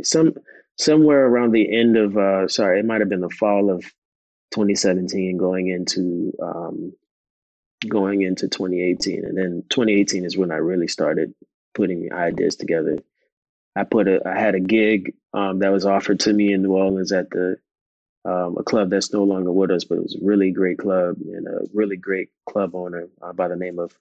some 0.02 0.34
somewhere 0.76 1.26
around 1.26 1.52
the 1.52 1.76
end 1.76 1.96
of 1.96 2.16
uh 2.16 2.48
sorry, 2.48 2.80
it 2.80 2.86
might 2.86 3.00
have 3.00 3.08
been 3.08 3.20
the 3.20 3.30
fall 3.30 3.70
of 3.70 3.82
2017 4.52 5.36
going 5.36 5.68
into 5.68 6.32
um 6.42 6.92
going 7.86 8.22
into 8.22 8.48
2018 8.48 9.24
and 9.24 9.36
then 9.36 9.64
2018 9.70 10.24
is 10.24 10.36
when 10.36 10.50
I 10.50 10.56
really 10.56 10.88
started 10.88 11.34
putting 11.74 12.12
ideas 12.12 12.56
together. 12.56 12.98
I 13.76 13.84
put 13.84 14.08
a 14.08 14.20
I 14.26 14.38
had 14.38 14.56
a 14.56 14.60
gig 14.60 15.14
um 15.32 15.60
that 15.60 15.72
was 15.72 15.86
offered 15.86 16.20
to 16.20 16.32
me 16.32 16.52
in 16.52 16.62
New 16.62 16.72
Orleans 16.72 17.12
at 17.12 17.30
the 17.30 17.58
um, 18.24 18.56
a 18.58 18.62
club 18.62 18.90
that's 18.90 19.12
no 19.12 19.24
longer 19.24 19.52
with 19.52 19.70
us, 19.70 19.84
but 19.84 19.98
it 19.98 20.02
was 20.02 20.16
a 20.16 20.24
really 20.24 20.50
great 20.50 20.78
club 20.78 21.16
and 21.20 21.46
a 21.46 21.60
really 21.72 21.96
great 21.96 22.28
club 22.48 22.74
owner 22.74 23.08
uh, 23.22 23.32
by 23.32 23.48
the 23.48 23.56
name 23.56 23.78
of 23.78 23.92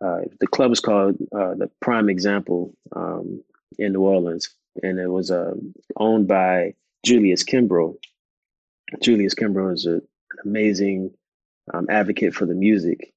uh, 0.00 0.20
the 0.40 0.46
club 0.46 0.70
was 0.70 0.80
called 0.80 1.16
uh, 1.34 1.54
the 1.54 1.70
Prime 1.80 2.08
Example. 2.08 2.72
Um, 2.94 3.42
in 3.78 3.92
New 3.92 4.00
Orleans, 4.00 4.50
and 4.82 4.98
it 4.98 5.08
was 5.08 5.30
uh, 5.30 5.54
owned 5.96 6.28
by 6.28 6.74
Julius 7.04 7.44
Kimbrough. 7.44 7.96
Julius 9.00 9.34
Kimbrough 9.34 9.74
is 9.74 9.86
an 9.86 10.02
amazing 10.44 11.12
um, 11.72 11.86
advocate 11.90 12.34
for 12.34 12.46
the 12.46 12.54
music 12.54 13.12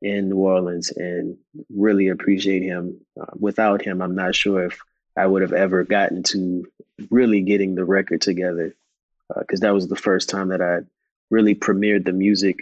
in 0.00 0.30
New 0.30 0.36
Orleans, 0.36 0.90
and 0.90 1.36
really 1.74 2.08
appreciate 2.08 2.62
him. 2.62 3.00
Uh, 3.20 3.26
without 3.38 3.82
him, 3.82 4.02
I'm 4.02 4.14
not 4.14 4.34
sure 4.34 4.64
if 4.64 4.78
I 5.16 5.26
would 5.26 5.42
have 5.42 5.52
ever 5.52 5.84
gotten 5.84 6.22
to 6.24 6.66
really 7.10 7.42
getting 7.42 7.74
the 7.74 7.84
record 7.84 8.20
together, 8.20 8.74
because 9.38 9.62
uh, 9.62 9.66
that 9.66 9.74
was 9.74 9.88
the 9.88 9.96
first 9.96 10.28
time 10.28 10.48
that 10.48 10.60
I 10.60 10.78
really 11.30 11.54
premiered 11.54 12.04
the 12.04 12.12
music 12.12 12.56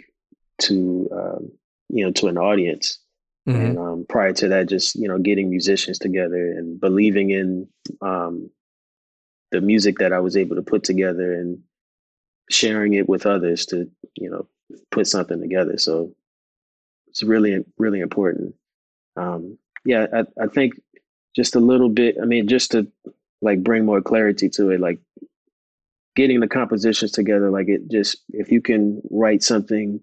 to 0.61 1.09
um, 1.11 1.51
you 1.89 2.05
know 2.05 2.11
to 2.13 2.27
an 2.27 2.37
audience 2.37 2.99
Mm-hmm. 3.47 3.59
And 3.59 3.77
um, 3.77 4.05
prior 4.07 4.33
to 4.33 4.47
that, 4.49 4.69
just 4.69 4.95
you 4.95 5.07
know, 5.07 5.17
getting 5.17 5.49
musicians 5.49 5.99
together 5.99 6.51
and 6.51 6.79
believing 6.79 7.31
in 7.31 7.67
um, 8.01 8.49
the 9.51 9.59
music 9.59 9.97
that 9.97 10.13
I 10.13 10.19
was 10.19 10.37
able 10.37 10.55
to 10.55 10.61
put 10.61 10.83
together 10.83 11.33
and 11.33 11.59
sharing 12.49 12.93
it 12.93 13.09
with 13.09 13.25
others 13.25 13.65
to 13.67 13.89
you 14.15 14.29
know 14.29 14.47
put 14.91 15.07
something 15.07 15.41
together. 15.41 15.77
So 15.77 16.13
it's 17.07 17.23
really 17.23 17.65
really 17.77 17.99
important. 17.99 18.55
Um, 19.17 19.57
yeah, 19.83 20.07
I, 20.13 20.43
I 20.43 20.47
think 20.47 20.79
just 21.35 21.55
a 21.55 21.59
little 21.59 21.89
bit. 21.89 22.15
I 22.21 22.25
mean, 22.25 22.47
just 22.47 22.71
to 22.71 22.87
like 23.41 23.61
bring 23.61 23.83
more 23.83 24.01
clarity 24.01 24.47
to 24.51 24.69
it, 24.69 24.79
like 24.79 24.99
getting 26.15 26.39
the 26.39 26.47
compositions 26.47 27.11
together. 27.11 27.49
Like 27.49 27.67
it 27.67 27.89
just 27.89 28.17
if 28.29 28.51
you 28.51 28.61
can 28.61 29.01
write 29.09 29.43
something 29.43 30.01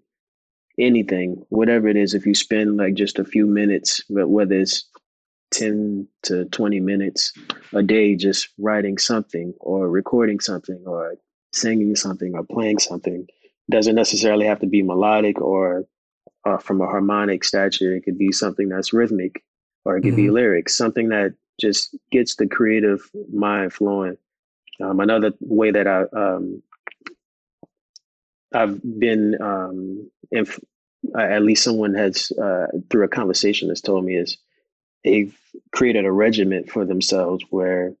anything, 0.79 1.43
whatever 1.49 1.87
it 1.87 1.97
is, 1.97 2.13
if 2.13 2.25
you 2.25 2.33
spend 2.33 2.77
like 2.77 2.95
just 2.95 3.19
a 3.19 3.25
few 3.25 3.45
minutes, 3.45 4.03
but 4.09 4.29
whether 4.29 4.55
it's 4.55 4.85
10 5.51 6.07
to 6.23 6.45
20 6.45 6.79
minutes 6.79 7.33
a 7.73 7.83
day 7.83 8.15
just 8.15 8.49
writing 8.57 8.97
something 8.97 9.53
or 9.59 9.89
recording 9.89 10.39
something 10.39 10.81
or 10.85 11.15
singing 11.53 11.95
something 11.95 12.33
or 12.35 12.43
playing 12.43 12.79
something 12.79 13.27
doesn't 13.69 13.95
necessarily 13.95 14.45
have 14.45 14.59
to 14.59 14.67
be 14.67 14.81
melodic 14.81 15.39
or 15.41 15.85
uh, 16.45 16.57
from 16.57 16.81
a 16.81 16.87
harmonic 16.87 17.43
stature 17.43 17.93
it 17.93 18.01
could 18.01 18.17
be 18.17 18.31
something 18.31 18.69
that's 18.69 18.93
rhythmic 18.93 19.43
or 19.83 19.97
it 19.97 20.01
could 20.01 20.13
mm-hmm. 20.13 20.27
be 20.27 20.29
lyrics 20.29 20.75
something 20.75 21.09
that 21.09 21.33
just 21.59 21.95
gets 22.11 22.35
the 22.35 22.47
creative 22.47 23.01
mind 23.33 23.73
flowing 23.73 24.17
um, 24.81 24.99
another 24.99 25.33
way 25.39 25.71
that 25.71 25.87
i 25.87 26.03
um, 26.17 26.61
I've 28.53 28.81
been, 28.99 29.41
um, 29.41 30.09
if 30.29 30.59
at 31.17 31.41
least 31.41 31.63
someone 31.63 31.93
has, 31.93 32.31
uh, 32.31 32.67
through 32.89 33.05
a 33.05 33.09
conversation, 33.09 33.69
has 33.69 33.81
told 33.81 34.05
me 34.05 34.15
is 34.15 34.37
they've 35.03 35.35
created 35.71 36.05
a 36.05 36.11
regiment 36.11 36.69
for 36.69 36.85
themselves 36.85 37.43
where 37.49 37.93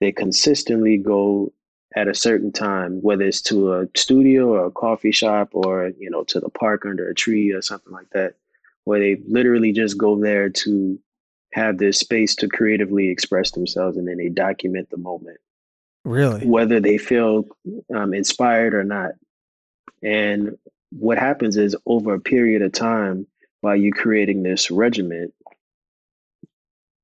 they 0.00 0.12
consistently 0.12 0.96
go 0.96 1.52
at 1.94 2.08
a 2.08 2.14
certain 2.14 2.52
time, 2.52 3.00
whether 3.02 3.24
it's 3.24 3.42
to 3.42 3.74
a 3.74 3.88
studio 3.96 4.48
or 4.54 4.66
a 4.66 4.70
coffee 4.70 5.12
shop 5.12 5.50
or, 5.52 5.92
you 5.98 6.10
know, 6.10 6.24
to 6.24 6.40
the 6.40 6.50
park 6.50 6.84
under 6.86 7.08
a 7.08 7.14
tree 7.14 7.50
or 7.52 7.62
something 7.62 7.92
like 7.92 8.08
that, 8.10 8.34
where 8.84 9.00
they 9.00 9.16
literally 9.26 9.72
just 9.72 9.98
go 9.98 10.18
there 10.18 10.48
to 10.48 10.98
have 11.52 11.78
this 11.78 11.98
space 11.98 12.34
to 12.36 12.48
creatively 12.48 13.08
express 13.08 13.50
themselves 13.52 13.96
and 13.96 14.06
then 14.06 14.18
they 14.18 14.28
document 14.28 14.88
the 14.90 14.96
moment. 14.98 15.38
Really? 16.08 16.46
Whether 16.46 16.80
they 16.80 16.96
feel 16.96 17.44
um, 17.94 18.14
inspired 18.14 18.74
or 18.74 18.82
not. 18.82 19.12
And 20.02 20.56
what 20.90 21.18
happens 21.18 21.56
is 21.56 21.76
over 21.84 22.14
a 22.14 22.20
period 22.20 22.62
of 22.62 22.72
time, 22.72 23.26
while 23.60 23.76
you're 23.76 23.92
creating 23.92 24.42
this 24.42 24.70
regiment, 24.70 25.34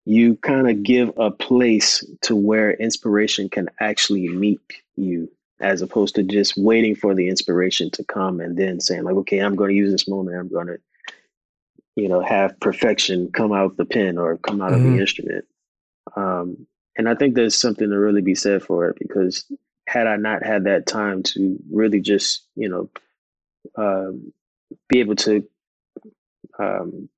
you 0.07 0.37
kind 0.37 0.71
of 0.71 0.83
give 0.83 1.13
a 1.19 1.31
place 1.31 2.03
to 2.23 2.35
where 2.35 2.73
inspiration 2.73 3.51
can 3.51 3.69
actually 3.79 4.29
meet 4.29 4.61
you 4.97 5.31
as 5.61 5.83
opposed 5.83 6.15
to 6.15 6.23
just 6.23 6.57
waiting 6.57 6.95
for 6.95 7.15
the 7.15 7.29
inspiration 7.29 7.91
to 7.91 8.05
come 8.05 8.41
and 8.41 8.57
then 8.57 8.81
saying 8.81 9.05
like 9.05 9.15
okay 9.15 9.39
i'm 9.39 9.55
going 9.55 9.71
to 9.71 9.77
use 9.77 9.91
this 9.91 10.09
moment 10.09 10.37
i'm 10.37 10.49
going 10.49 10.67
to 10.67 10.79
you 11.97 12.09
know 12.09 12.21
have 12.21 12.59
perfection 12.61 13.31
come 13.33 13.53
out 13.53 13.67
of 13.67 13.77
the 13.77 13.85
pen 13.85 14.19
or 14.19 14.37
come 14.39 14.61
out 14.61 14.73
mm-hmm. 14.73 14.77
of 14.77 14.83
the 14.83 14.89
mm-hmm. 14.91 15.01
instrument 15.01 15.45
um, 16.17 16.67
and 16.97 17.09
i 17.09 17.15
think 17.15 17.35
there's 17.35 17.59
something 17.59 17.91
to 17.91 17.99
really 17.99 18.23
be 18.23 18.35
said 18.35 18.63
for 18.63 18.89
it 18.89 18.97
because 18.99 19.45
had 19.87 20.07
i 20.07 20.17
not 20.17 20.45
had 20.45 20.65
that 20.65 20.87
time 20.87 21.23
to 21.23 21.59
really 21.71 22.01
just 22.01 22.47
you 22.57 22.69
know 22.69 22.91
um, 23.77 24.33
be 24.89 25.01
able 25.01 25.17
to 25.17 25.47
um, 26.59 27.09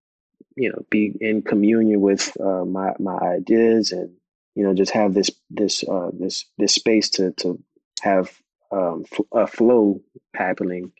you 0.56 0.70
know 0.70 0.84
be 0.90 1.12
in 1.20 1.42
communion 1.42 2.00
with 2.00 2.36
uh, 2.40 2.64
my 2.64 2.92
my 2.98 3.16
ideas 3.18 3.92
and 3.92 4.10
you 4.54 4.64
know 4.64 4.74
just 4.74 4.92
have 4.92 5.14
this 5.14 5.30
this 5.50 5.84
uh, 5.88 6.10
this 6.18 6.46
this 6.58 6.74
space 6.74 7.10
to 7.10 7.32
to 7.32 7.62
have 8.02 8.40
um, 8.70 9.04
a 9.32 9.46
flow 9.46 10.00
happening. 10.34 10.92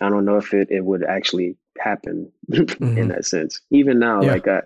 I 0.00 0.08
don't 0.08 0.24
know 0.24 0.38
if 0.38 0.52
it, 0.52 0.68
it 0.70 0.84
would 0.84 1.04
actually 1.04 1.56
happen 1.78 2.30
mm-hmm. 2.50 2.98
in 2.98 3.08
that 3.08 3.24
sense. 3.24 3.60
Even 3.70 3.98
now, 3.98 4.22
yeah. 4.22 4.32
like 4.32 4.48
I 4.48 4.62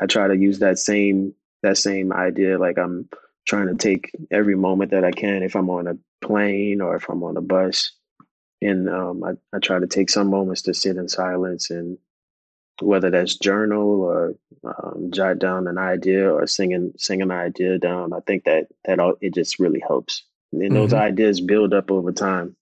I 0.00 0.06
try 0.06 0.28
to 0.28 0.36
use 0.36 0.58
that 0.58 0.78
same 0.78 1.34
that 1.62 1.78
same 1.78 2.12
idea. 2.12 2.58
Like 2.58 2.78
I'm 2.78 3.08
trying 3.46 3.68
to 3.68 3.74
take 3.74 4.12
every 4.30 4.54
moment 4.54 4.90
that 4.92 5.04
I 5.04 5.10
can 5.10 5.42
if 5.42 5.56
I'm 5.56 5.70
on 5.70 5.86
a 5.86 5.96
plane 6.24 6.80
or 6.80 6.96
if 6.96 7.08
I'm 7.08 7.22
on 7.22 7.36
a 7.36 7.40
bus. 7.42 7.92
And 8.60 8.88
um, 8.88 9.24
I, 9.24 9.32
I 9.56 9.58
try 9.58 9.80
to 9.80 9.88
take 9.88 10.08
some 10.08 10.28
moments 10.28 10.62
to 10.62 10.74
sit 10.74 10.96
in 10.96 11.08
silence 11.08 11.70
and 11.70 11.98
whether 12.80 13.10
that's 13.10 13.36
journal 13.36 14.02
or 14.02 14.34
um, 14.64 15.10
jot 15.12 15.38
down 15.38 15.66
an 15.66 15.78
idea 15.78 16.32
or 16.32 16.46
singing 16.46 16.92
sing 16.96 17.22
an 17.22 17.30
idea 17.30 17.78
down. 17.78 18.12
I 18.12 18.20
think 18.20 18.44
that 18.44 18.68
that 18.84 18.98
all 18.98 19.14
it 19.20 19.34
just 19.34 19.58
really 19.58 19.80
helps, 19.80 20.24
and 20.52 20.62
mm-hmm. 20.62 20.74
those 20.74 20.92
ideas 20.92 21.40
build 21.40 21.74
up 21.74 21.90
over 21.90 22.12
time. 22.12 22.56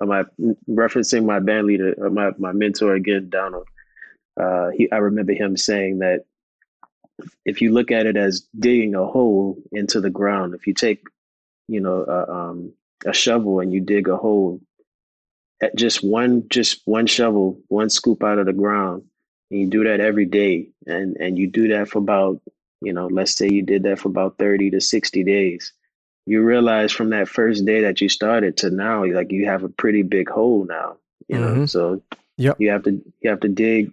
Am 0.00 0.10
I 0.10 0.24
referencing 0.68 1.24
my 1.24 1.38
band 1.38 1.66
leader, 1.66 1.94
uh, 2.04 2.10
my 2.10 2.30
my 2.38 2.52
mentor 2.52 2.94
again, 2.94 3.28
Donald? 3.30 3.66
Uh, 4.38 4.70
he, 4.70 4.90
I 4.90 4.96
remember 4.96 5.32
him 5.32 5.56
saying 5.56 6.00
that 6.00 6.24
if 7.44 7.60
you 7.60 7.72
look 7.72 7.90
at 7.90 8.06
it 8.06 8.16
as 8.16 8.46
digging 8.58 8.94
a 8.94 9.06
hole 9.06 9.58
into 9.72 10.00
the 10.00 10.10
ground, 10.10 10.54
if 10.54 10.66
you 10.66 10.74
take, 10.74 11.02
you 11.66 11.80
know, 11.80 12.04
uh, 12.04 12.32
um, 12.32 12.72
a 13.06 13.12
shovel 13.12 13.60
and 13.60 13.72
you 13.72 13.80
dig 13.80 14.08
a 14.08 14.16
hole 14.16 14.60
at 15.60 15.74
just 15.76 16.04
one 16.04 16.44
just 16.48 16.82
one 16.84 17.06
shovel, 17.06 17.60
one 17.68 17.90
scoop 17.90 18.22
out 18.22 18.38
of 18.38 18.46
the 18.46 18.52
ground, 18.52 19.04
and 19.50 19.60
you 19.60 19.66
do 19.66 19.84
that 19.84 20.00
every 20.00 20.26
day, 20.26 20.68
and 20.86 21.16
and 21.16 21.38
you 21.38 21.48
do 21.48 21.68
that 21.68 21.88
for 21.88 21.98
about 21.98 22.40
you 22.80 22.92
know, 22.92 23.06
let's 23.08 23.32
say 23.32 23.48
you 23.48 23.62
did 23.62 23.82
that 23.82 23.98
for 23.98 24.08
about 24.08 24.38
thirty 24.38 24.70
to 24.70 24.80
sixty 24.80 25.24
days. 25.24 25.72
You 26.26 26.42
realize 26.42 26.92
from 26.92 27.10
that 27.10 27.28
first 27.28 27.64
day 27.64 27.80
that 27.82 28.00
you 28.00 28.08
started 28.08 28.56
to 28.58 28.70
now, 28.70 29.04
like 29.04 29.32
you 29.32 29.46
have 29.46 29.64
a 29.64 29.68
pretty 29.68 30.02
big 30.02 30.28
hole 30.28 30.64
now. 30.68 30.96
You 31.26 31.38
know, 31.38 31.46
mm-hmm. 31.48 31.64
so 31.66 32.02
yep. 32.36 32.56
you 32.60 32.70
have 32.70 32.84
to 32.84 33.02
you 33.20 33.30
have 33.30 33.40
to 33.40 33.48
dig 33.48 33.92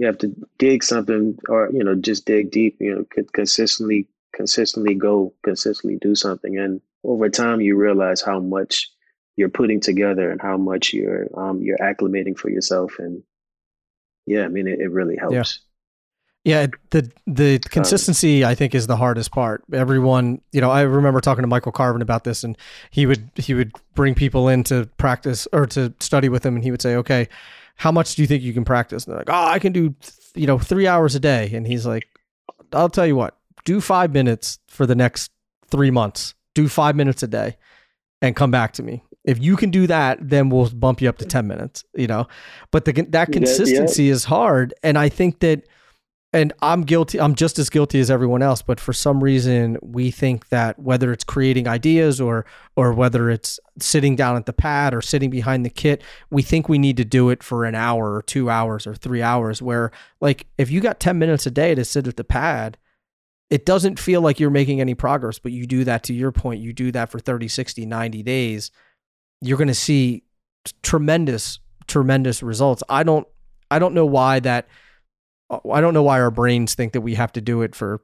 you 0.00 0.06
have 0.06 0.16
to 0.16 0.34
dig 0.56 0.82
something 0.82 1.38
or 1.50 1.68
you 1.74 1.84
know 1.84 1.94
just 1.94 2.24
dig 2.24 2.50
deep 2.50 2.78
you 2.80 2.94
know 2.94 3.24
consistently 3.34 4.08
consistently 4.34 4.94
go 4.94 5.34
consistently 5.44 5.98
do 6.00 6.14
something 6.14 6.56
and 6.56 6.80
over 7.04 7.28
time 7.28 7.60
you 7.60 7.76
realize 7.76 8.22
how 8.22 8.40
much 8.40 8.90
you're 9.36 9.50
putting 9.50 9.78
together 9.78 10.30
and 10.30 10.40
how 10.40 10.56
much 10.56 10.94
you're 10.94 11.28
um, 11.38 11.60
you're 11.60 11.76
acclimating 11.78 12.36
for 12.36 12.48
yourself 12.48 12.98
and 12.98 13.22
yeah 14.26 14.44
i 14.44 14.48
mean 14.48 14.66
it, 14.66 14.80
it 14.80 14.90
really 14.90 15.16
helps 15.16 15.34
yeah. 15.34 15.44
Yeah, 16.42 16.68
the 16.88 17.12
the 17.26 17.56
um, 17.56 17.60
consistency 17.68 18.46
I 18.46 18.54
think 18.54 18.74
is 18.74 18.86
the 18.86 18.96
hardest 18.96 19.30
part. 19.30 19.62
Everyone, 19.74 20.40
you 20.52 20.62
know, 20.62 20.70
I 20.70 20.80
remember 20.80 21.20
talking 21.20 21.42
to 21.42 21.46
Michael 21.46 21.70
Carvin 21.70 22.00
about 22.00 22.24
this, 22.24 22.42
and 22.42 22.56
he 22.90 23.04
would 23.04 23.30
he 23.34 23.52
would 23.52 23.72
bring 23.94 24.14
people 24.14 24.48
in 24.48 24.64
to 24.64 24.88
practice 24.96 25.46
or 25.52 25.66
to 25.66 25.92
study 26.00 26.30
with 26.30 26.46
him, 26.46 26.54
and 26.54 26.64
he 26.64 26.70
would 26.70 26.80
say, 26.80 26.96
"Okay, 26.96 27.28
how 27.76 27.92
much 27.92 28.14
do 28.14 28.22
you 28.22 28.28
think 28.28 28.42
you 28.42 28.52
can 28.52 28.64
practice?" 28.64 29.04
And 29.04 29.12
they're 29.12 29.20
like, 29.20 29.30
"Oh, 29.30 29.48
I 29.48 29.58
can 29.58 29.72
do, 29.72 29.94
you 30.34 30.46
know, 30.46 30.58
three 30.58 30.86
hours 30.86 31.14
a 31.14 31.20
day." 31.20 31.50
And 31.52 31.66
he's 31.66 31.86
like, 31.86 32.04
"I'll 32.72 32.88
tell 32.88 33.06
you 33.06 33.16
what, 33.16 33.36
do 33.64 33.80
five 33.80 34.12
minutes 34.12 34.58
for 34.68 34.86
the 34.86 34.94
next 34.94 35.30
three 35.68 35.90
months. 35.90 36.34
Do 36.54 36.68
five 36.68 36.96
minutes 36.96 37.22
a 37.22 37.28
day, 37.28 37.56
and 38.20 38.34
come 38.34 38.50
back 38.50 38.72
to 38.74 38.82
me. 38.82 39.02
If 39.24 39.40
you 39.40 39.56
can 39.56 39.70
do 39.70 39.86
that, 39.86 40.18
then 40.20 40.48
we'll 40.48 40.70
bump 40.70 41.00
you 41.00 41.08
up 41.08 41.18
to 41.18 41.26
10 41.26 41.46
minutes, 41.46 41.84
you 41.94 42.06
know. 42.06 42.26
But 42.70 42.86
the 42.86 42.92
that 43.10 43.32
consistency 43.32 44.04
yeah, 44.04 44.08
yeah. 44.08 44.14
is 44.14 44.24
hard 44.24 44.74
and 44.82 44.96
I 44.98 45.08
think 45.08 45.40
that 45.40 45.64
and 46.32 46.52
I'm 46.62 46.82
guilty 46.82 47.20
I'm 47.20 47.34
just 47.34 47.58
as 47.58 47.68
guilty 47.70 47.98
as 47.98 48.10
everyone 48.10 48.42
else, 48.42 48.62
but 48.62 48.78
for 48.78 48.92
some 48.92 49.22
reason 49.22 49.78
we 49.82 50.10
think 50.10 50.48
that 50.48 50.78
whether 50.78 51.12
it's 51.12 51.24
creating 51.24 51.66
ideas 51.66 52.20
or 52.20 52.46
or 52.76 52.92
whether 52.92 53.30
it's 53.30 53.58
sitting 53.78 54.14
down 54.16 54.36
at 54.36 54.46
the 54.46 54.52
pad 54.52 54.94
or 54.94 55.02
sitting 55.02 55.30
behind 55.30 55.64
the 55.64 55.70
kit, 55.70 56.02
we 56.30 56.42
think 56.42 56.68
we 56.68 56.78
need 56.78 56.96
to 56.98 57.04
do 57.04 57.30
it 57.30 57.42
for 57.42 57.64
an 57.64 57.74
hour 57.74 58.14
or 58.14 58.22
2 58.22 58.48
hours 58.48 58.86
or 58.86 58.94
3 58.94 59.22
hours 59.22 59.60
where 59.60 59.90
like 60.20 60.46
if 60.56 60.70
you 60.70 60.80
got 60.80 61.00
10 61.00 61.18
minutes 61.18 61.46
a 61.46 61.50
day 61.50 61.74
to 61.74 61.84
sit 61.84 62.06
at 62.06 62.16
the 62.16 62.24
pad, 62.24 62.78
it 63.50 63.66
doesn't 63.66 63.98
feel 63.98 64.20
like 64.20 64.38
you're 64.38 64.50
making 64.50 64.80
any 64.80 64.94
progress, 64.94 65.40
but 65.40 65.50
you 65.50 65.66
do 65.66 65.82
that 65.84 66.04
to 66.04 66.14
your 66.14 66.30
point, 66.30 66.60
you 66.60 66.72
do 66.72 66.92
that 66.92 67.10
for 67.10 67.18
30, 67.18 67.48
60, 67.48 67.84
90 67.84 68.22
days, 68.22 68.70
you're 69.40 69.58
going 69.58 69.68
to 69.68 69.74
see 69.74 70.22
tremendous, 70.82 71.58
tremendous 71.88 72.42
results. 72.44 72.84
I 72.88 73.02
don't, 73.02 73.26
I 73.68 73.80
don't 73.80 73.94
know 73.94 74.06
why 74.06 74.38
that, 74.40 74.68
I 75.50 75.80
don't 75.80 75.94
know 75.94 76.02
why 76.02 76.20
our 76.20 76.30
brains 76.30 76.74
think 76.74 76.92
that 76.92 77.00
we 77.00 77.14
have 77.16 77.32
to 77.32 77.40
do 77.40 77.62
it 77.62 77.74
for 77.74 78.00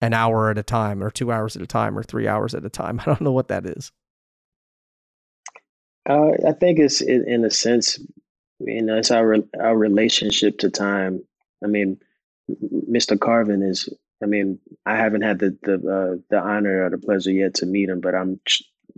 an 0.00 0.14
hour 0.14 0.50
at 0.50 0.58
a 0.58 0.62
time 0.62 1.02
or 1.02 1.10
two 1.10 1.30
hours 1.32 1.56
at 1.56 1.62
a 1.62 1.66
time 1.66 1.98
or 1.98 2.02
three 2.02 2.28
hours 2.28 2.54
at 2.54 2.64
a 2.64 2.70
time. 2.70 3.00
I 3.04 3.04
don't 3.04 3.20
know 3.20 3.32
what 3.32 3.48
that 3.48 3.66
is. 3.66 3.92
Uh, 6.08 6.30
I 6.46 6.52
think 6.52 6.78
it's 6.78 7.02
in, 7.02 7.28
in 7.28 7.44
a 7.44 7.50
sense, 7.50 7.98
you 8.60 8.82
know, 8.82 8.96
it's 8.96 9.10
our 9.10 9.36
our 9.60 9.76
relationship 9.76 10.58
to 10.58 10.70
time. 10.70 11.22
I 11.62 11.66
mean, 11.66 12.00
Mr. 12.90 13.20
Carvin 13.20 13.62
is 13.62 13.90
I 14.22 14.26
mean, 14.26 14.58
I 14.86 14.96
haven't 14.96 15.22
had 15.22 15.38
the 15.38 15.56
the 15.62 15.74
uh, 15.74 16.16
the 16.30 16.40
honor 16.40 16.84
or 16.84 16.90
the 16.90 16.98
pleasure 16.98 17.30
yet 17.30 17.54
to 17.54 17.66
meet 17.66 17.88
him, 17.88 18.00
but 18.00 18.14
I'm 18.14 18.40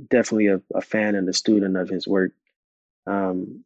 definitely 0.09 0.49
a, 0.49 0.61
a 0.75 0.81
fan 0.81 1.15
and 1.15 1.29
a 1.29 1.33
student 1.33 1.77
of 1.77 1.89
his 1.89 2.07
work. 2.07 2.33
Um, 3.07 3.65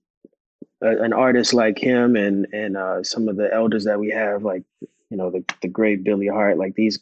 an 0.84 1.12
artist 1.12 1.54
like 1.54 1.78
him 1.78 2.16
and 2.16 2.46
and 2.52 2.76
uh, 2.76 3.02
some 3.02 3.28
of 3.28 3.36
the 3.36 3.52
elders 3.52 3.84
that 3.84 3.98
we 3.98 4.10
have, 4.10 4.42
like 4.44 4.64
you 5.10 5.16
know 5.16 5.30
the 5.30 5.44
the 5.62 5.68
great 5.68 6.04
Billy 6.04 6.28
Hart, 6.28 6.58
like 6.58 6.74
these 6.74 6.98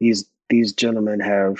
these 0.00 0.26
these 0.48 0.72
gentlemen 0.72 1.20
have 1.20 1.58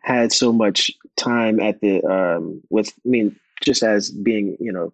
had 0.00 0.32
so 0.32 0.52
much 0.52 0.92
time 1.16 1.58
at 1.60 1.80
the 1.80 2.04
um, 2.04 2.62
with 2.70 2.92
I 3.04 3.08
mean 3.08 3.36
just 3.62 3.82
as 3.82 4.10
being 4.10 4.56
you 4.60 4.72
know 4.72 4.92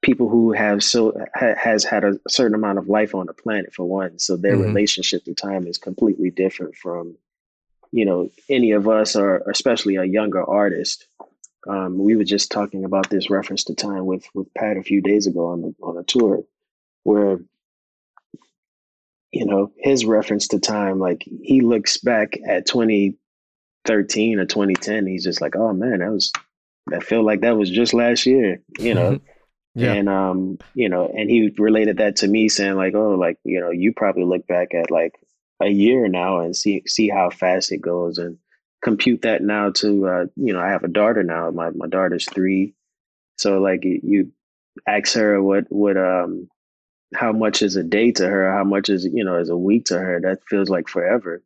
people 0.00 0.28
who 0.28 0.52
have 0.52 0.82
so 0.82 1.12
ha, 1.34 1.54
has 1.56 1.84
had 1.84 2.04
a 2.04 2.18
certain 2.28 2.54
amount 2.54 2.78
of 2.78 2.88
life 2.88 3.14
on 3.14 3.26
the 3.26 3.34
planet 3.34 3.74
for 3.74 3.84
one 3.84 4.18
so 4.18 4.36
their 4.36 4.54
mm-hmm. 4.54 4.62
relationship 4.62 5.24
to 5.24 5.34
time 5.34 5.66
is 5.66 5.76
completely 5.76 6.30
different 6.30 6.76
from 6.76 7.16
you 7.92 8.04
know 8.04 8.30
any 8.48 8.72
of 8.72 8.88
us 8.88 9.16
or 9.16 9.38
especially 9.50 9.96
a 9.96 10.04
younger 10.04 10.42
artist 10.42 11.06
um, 11.66 11.98
we 11.98 12.16
were 12.16 12.24
just 12.24 12.50
talking 12.50 12.84
about 12.84 13.10
this 13.10 13.30
reference 13.30 13.64
to 13.64 13.74
time 13.74 14.06
with 14.06 14.26
with 14.34 14.52
pat 14.54 14.76
a 14.76 14.82
few 14.82 15.00
days 15.00 15.26
ago 15.26 15.46
on 15.48 15.62
the 15.62 15.74
on 15.82 15.96
a 15.96 16.04
tour 16.04 16.42
where 17.02 17.38
you 19.32 19.46
know 19.46 19.72
his 19.78 20.04
reference 20.04 20.48
to 20.48 20.58
time 20.58 20.98
like 20.98 21.24
he 21.42 21.60
looks 21.60 21.98
back 21.98 22.38
at 22.46 22.66
2013 22.66 24.38
or 24.38 24.46
2010 24.46 25.06
he's 25.06 25.24
just 25.24 25.40
like 25.40 25.56
oh 25.56 25.72
man 25.72 25.98
that 25.98 26.10
was 26.10 26.32
I 26.92 27.00
feel 27.00 27.24
like 27.24 27.40
that 27.42 27.56
was 27.56 27.70
just 27.70 27.92
last 27.92 28.24
year 28.24 28.60
you 28.78 28.94
know 28.94 29.20
Yeah. 29.78 29.92
And 29.92 30.08
um, 30.08 30.58
you 30.74 30.88
know, 30.88 31.06
and 31.06 31.30
he 31.30 31.54
related 31.56 31.98
that 31.98 32.16
to 32.16 32.26
me 32.26 32.48
saying 32.48 32.74
like, 32.74 32.94
oh, 32.96 33.10
like, 33.10 33.38
you 33.44 33.60
know, 33.60 33.70
you 33.70 33.92
probably 33.92 34.24
look 34.24 34.44
back 34.48 34.74
at 34.74 34.90
like 34.90 35.14
a 35.62 35.68
year 35.68 36.08
now 36.08 36.40
and 36.40 36.56
see 36.56 36.82
see 36.86 37.08
how 37.08 37.30
fast 37.30 37.70
it 37.70 37.80
goes 37.80 38.18
and 38.18 38.38
compute 38.82 39.22
that 39.22 39.42
now 39.42 39.70
to 39.70 40.06
uh, 40.06 40.26
you 40.36 40.52
know, 40.52 40.60
I 40.60 40.68
have 40.68 40.84
a 40.84 40.88
daughter 40.88 41.22
now. 41.22 41.50
My 41.50 41.70
my 41.70 41.86
daughter's 41.86 42.26
three. 42.26 42.74
So 43.36 43.60
like 43.60 43.84
you 43.84 44.32
ask 44.86 45.14
her 45.14 45.42
what 45.42 45.64
what 45.70 45.96
um 45.96 46.48
how 47.14 47.32
much 47.32 47.62
is 47.62 47.76
a 47.76 47.82
day 47.82 48.12
to 48.12 48.28
her, 48.28 48.52
how 48.52 48.64
much 48.64 48.88
is, 48.88 49.04
you 49.04 49.24
know, 49.24 49.38
is 49.38 49.48
a 49.48 49.56
week 49.56 49.86
to 49.86 49.98
her, 49.98 50.20
that 50.20 50.44
feels 50.48 50.68
like 50.68 50.88
forever. 50.88 51.42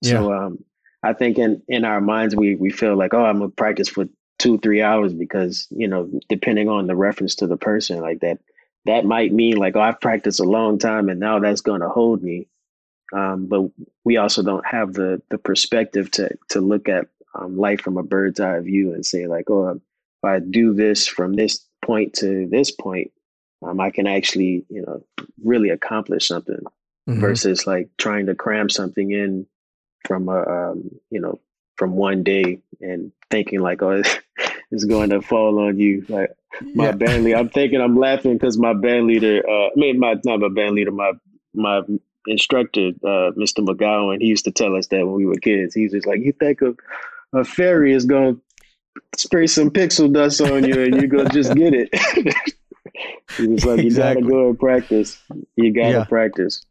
Yeah. 0.00 0.12
So 0.12 0.32
um 0.32 0.64
I 1.02 1.12
think 1.12 1.38
in 1.38 1.62
in 1.68 1.84
our 1.84 2.00
minds 2.00 2.36
we 2.36 2.54
we 2.54 2.70
feel 2.70 2.96
like 2.96 3.14
oh 3.14 3.24
I'm 3.24 3.38
gonna 3.38 3.50
practice 3.50 3.88
for 3.88 4.06
two 4.38 4.58
three 4.58 4.82
hours 4.82 5.12
because 5.12 5.66
you 5.70 5.88
know 5.88 6.10
depending 6.28 6.68
on 6.68 6.86
the 6.86 6.96
reference 6.96 7.36
to 7.36 7.46
the 7.46 7.56
person 7.56 8.00
like 8.00 8.20
that 8.20 8.38
that 8.86 9.04
might 9.04 9.32
mean 9.32 9.56
like 9.56 9.76
oh 9.76 9.80
I've 9.80 10.00
practiced 10.00 10.40
a 10.40 10.44
long 10.44 10.78
time 10.78 11.08
and 11.08 11.20
now 11.20 11.38
that's 11.38 11.60
gonna 11.60 11.88
hold 11.88 12.22
me. 12.22 12.48
Um, 13.12 13.46
but 13.46 13.70
we 14.04 14.16
also 14.16 14.42
don't 14.42 14.66
have 14.66 14.94
the 14.94 15.20
the 15.30 15.38
perspective 15.38 16.10
to 16.12 16.30
to 16.50 16.60
look 16.60 16.88
at 16.88 17.08
um, 17.34 17.56
life 17.56 17.80
from 17.80 17.96
a 17.96 18.02
bird's 18.02 18.40
eye 18.40 18.60
view 18.60 18.92
and 18.92 19.04
say 19.04 19.26
like 19.26 19.50
oh 19.50 19.68
if 19.68 19.80
I 20.24 20.38
do 20.38 20.74
this 20.74 21.06
from 21.06 21.34
this 21.34 21.64
point 21.84 22.14
to 22.14 22.48
this 22.48 22.70
point 22.70 23.10
um, 23.62 23.80
I 23.80 23.90
can 23.90 24.06
actually 24.06 24.64
you 24.68 24.82
know 24.82 25.04
really 25.42 25.70
accomplish 25.70 26.28
something 26.28 26.60
mm-hmm. 27.08 27.20
versus 27.20 27.66
like 27.66 27.90
trying 27.98 28.26
to 28.26 28.34
cram 28.34 28.70
something 28.70 29.10
in 29.10 29.46
from 30.06 30.28
a 30.28 30.70
um, 30.70 30.90
you 31.10 31.20
know 31.20 31.40
from 31.76 31.96
one 31.96 32.22
day 32.22 32.60
and 32.80 33.12
thinking 33.30 33.60
like 33.60 33.82
oh 33.82 34.02
it's 34.70 34.84
going 34.84 35.10
to 35.10 35.20
fall 35.20 35.58
on 35.58 35.78
you 35.78 36.04
like 36.08 36.30
my 36.74 36.86
yeah. 36.86 36.92
band 36.92 37.24
leader 37.24 37.36
i'm 37.36 37.48
thinking 37.48 37.80
i'm 37.80 37.96
laughing 37.96 38.34
because 38.34 38.58
my 38.58 38.72
band 38.74 39.06
leader 39.06 39.42
uh 39.48 39.66
i 39.66 39.70
mean 39.74 39.98
my 39.98 40.14
not 40.24 40.40
my 40.40 40.48
band 40.48 40.74
leader 40.74 40.90
my 40.90 41.12
my 41.54 41.82
instructor 42.26 42.90
uh 43.04 43.30
mr 43.36 43.66
mcgowan 43.66 44.20
he 44.20 44.26
used 44.26 44.44
to 44.44 44.50
tell 44.50 44.76
us 44.76 44.86
that 44.88 45.06
when 45.06 45.14
we 45.14 45.26
were 45.26 45.34
kids 45.36 45.74
he's 45.74 45.92
just 45.92 46.06
like 46.06 46.20
you 46.20 46.32
think 46.32 46.60
a, 46.62 46.74
a 47.32 47.44
fairy 47.44 47.92
is 47.92 48.04
going 48.04 48.34
to 48.34 48.40
spray 49.16 49.46
some 49.46 49.70
pixel 49.70 50.12
dust 50.12 50.40
on 50.40 50.64
you 50.64 50.82
and 50.82 50.94
you're 50.94 51.08
going 51.08 51.26
to 51.26 51.32
just 51.32 51.54
get 51.54 51.74
it 51.74 51.88
he 53.36 53.46
was 53.48 53.64
like 53.64 53.80
you 53.80 53.86
exactly. 53.86 54.22
gotta 54.22 54.32
go 54.32 54.48
and 54.50 54.58
practice 54.58 55.20
you 55.56 55.72
gotta 55.72 55.90
yeah. 55.90 56.04
practice 56.04 56.64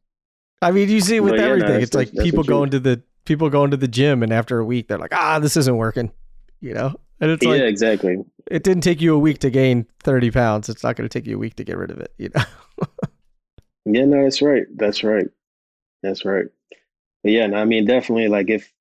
I 0.62 0.72
mean, 0.72 0.90
you 0.90 1.02
see 1.02 1.16
it 1.16 1.22
with 1.22 1.36
yeah, 1.36 1.48
everything. 1.48 1.70
No, 1.70 1.78
it's 1.80 1.94
like 1.94 2.14
people 2.14 2.44
going 2.44 2.70
to 2.70 2.80
the 2.80 3.02
people 3.26 3.50
going 3.50 3.72
to 3.72 3.78
the 3.78 3.88
gym, 3.88 4.22
and 4.22 4.32
after 4.32 4.60
a 4.60 4.66
week, 4.66 4.88
they're 4.88 5.00
like, 5.00 5.14
"Ah, 5.14 5.40
this 5.40 5.58
isn't 5.58 5.76
working," 5.76 6.12
you 6.60 6.74
know. 6.74 6.94
And 7.20 7.32
it's 7.32 7.44
yeah, 7.44 7.52
like, 7.52 7.62
exactly. 7.62 8.18
It 8.50 8.64
didn't 8.64 8.82
take 8.82 9.02
you 9.02 9.16
a 9.16 9.20
week 9.20 9.40
to 9.40 9.50
gain 9.50 9.88
thirty 10.04 10.30
pounds. 10.30 10.70
It's 10.70 10.84
not 10.84 10.96
going 10.96 11.10
to 11.10 11.20
take 11.20 11.28
you 11.28 11.36
a 11.36 11.40
week 11.40 11.56
to 11.56 11.64
get 11.64 11.78
rid 11.78 11.90
of 11.90 12.00
it, 12.00 12.14
you 12.18 12.30
know. 12.36 12.44
yeah, 13.86 14.06
no, 14.06 14.24
that's 14.24 14.42
right. 14.42 14.66
That's 14.76 15.04
right. 15.04 15.26
That's 16.04 16.26
right. 16.26 16.46
But 17.24 17.32
yeah, 17.32 17.48
no, 17.48 17.58
I 17.58 17.66
mean, 17.66 17.86
definitely, 17.86 18.28
like 18.28 18.50
if 18.50 18.72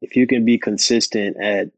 if 0.00 0.16
you 0.16 0.26
can 0.26 0.44
be 0.44 0.58
consistent 0.58 1.36
at 1.42 1.70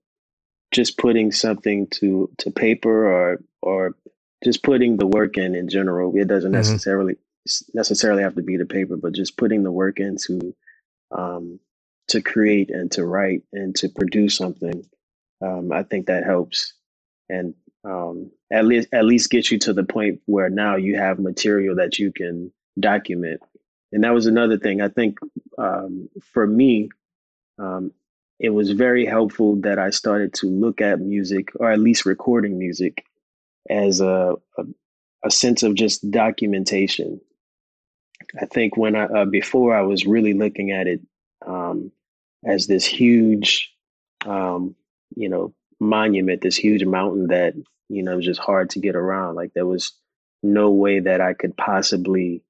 just 0.73 0.99
putting 0.99 1.33
something 1.33 1.87
to 1.89 2.31
to 2.39 2.51
paper 2.51 3.07
or 3.07 3.43
or 3.63 3.97
just 4.43 4.63
putting 4.63 4.97
the 4.97 5.07
work 5.07 5.37
in 5.37 5.55
in 5.55 5.69
general, 5.69 6.13
it 6.17 6.29
doesn't 6.29 6.53
mm-hmm. 6.53 6.59
necessarily 6.59 7.17
necessarily 7.75 8.23
have 8.23 8.35
to 8.35 8.43
be 8.43 8.57
the 8.57 8.67
paper, 8.67 8.97
but 8.97 9.15
just 9.15 9.37
putting 9.37 9.63
the 9.63 9.73
work 9.73 9.99
into 10.01 10.55
um, 11.11 11.59
to 12.09 12.21
create 12.21 12.71
and 12.71 12.91
to 12.93 13.05
write 13.05 13.43
and 13.53 13.75
to 13.77 13.89
produce 13.89 14.37
something. 14.37 14.85
Um, 15.43 15.73
I 15.73 15.85
think 15.85 16.07
that 16.07 16.25
helps, 16.25 16.75
and 17.29 17.55
um, 17.85 18.31
at 18.53 18.67
least 18.67 18.89
at 18.93 19.05
least 19.05 19.31
get 19.31 19.51
you 19.51 19.59
to 19.61 19.73
the 19.73 19.85
point 19.85 20.21
where 20.27 20.51
now 20.51 20.77
you 20.77 20.97
have 20.97 21.19
material 21.19 21.77
that 21.77 21.99
you 21.99 22.13
can 22.13 22.53
document. 22.79 23.41
And 23.93 24.05
that 24.05 24.15
was 24.15 24.27
another 24.27 24.59
thing. 24.59 24.81
I 24.81 24.89
think 24.89 25.19
um, 25.59 26.09
for 26.33 26.47
me, 26.47 26.91
um, 27.59 27.93
it 28.39 28.51
was 28.51 28.71
very 28.71 29.05
helpful 29.05 29.57
that 29.63 29.79
I 29.79 29.91
started 29.91 30.33
to 30.35 30.47
look 30.47 30.81
at 30.81 31.01
music, 31.01 31.51
or 31.57 31.71
at 31.71 31.81
least 31.81 32.07
recording 32.07 32.59
music, 32.59 33.05
as 33.69 34.01
a, 34.01 34.35
a, 34.57 34.65
a 35.25 35.31
sense 35.31 35.63
of 35.63 35.75
just 35.75 36.11
documentation. 36.11 37.21
I 38.41 38.47
think 38.47 38.77
when 38.77 38.97
I 38.97 39.05
uh, 39.05 39.25
before 39.25 39.75
I 39.75 39.83
was 39.83 40.07
really 40.07 40.35
looking 40.35 40.71
at 40.71 40.87
it 40.87 41.01
um, 41.47 41.93
as 42.45 42.67
this 42.67 42.85
huge, 42.85 43.73
um, 44.25 44.75
you 45.17 45.29
know, 45.29 45.53
monument, 45.79 46.43
this 46.43 46.57
huge 46.57 46.85
mountain 46.85 47.29
that 47.29 47.55
you 47.89 48.03
know 48.03 48.17
was 48.17 48.25
just 48.25 48.41
hard 48.41 48.71
to 48.71 48.79
get 48.79 48.97
around. 48.97 49.35
Like 49.35 49.53
there 49.55 49.67
was 49.67 49.93
no 50.43 50.71
way 50.71 51.01
that 51.01 51.21
I 51.21 51.35
could 51.35 51.57
possibly, 51.57 52.43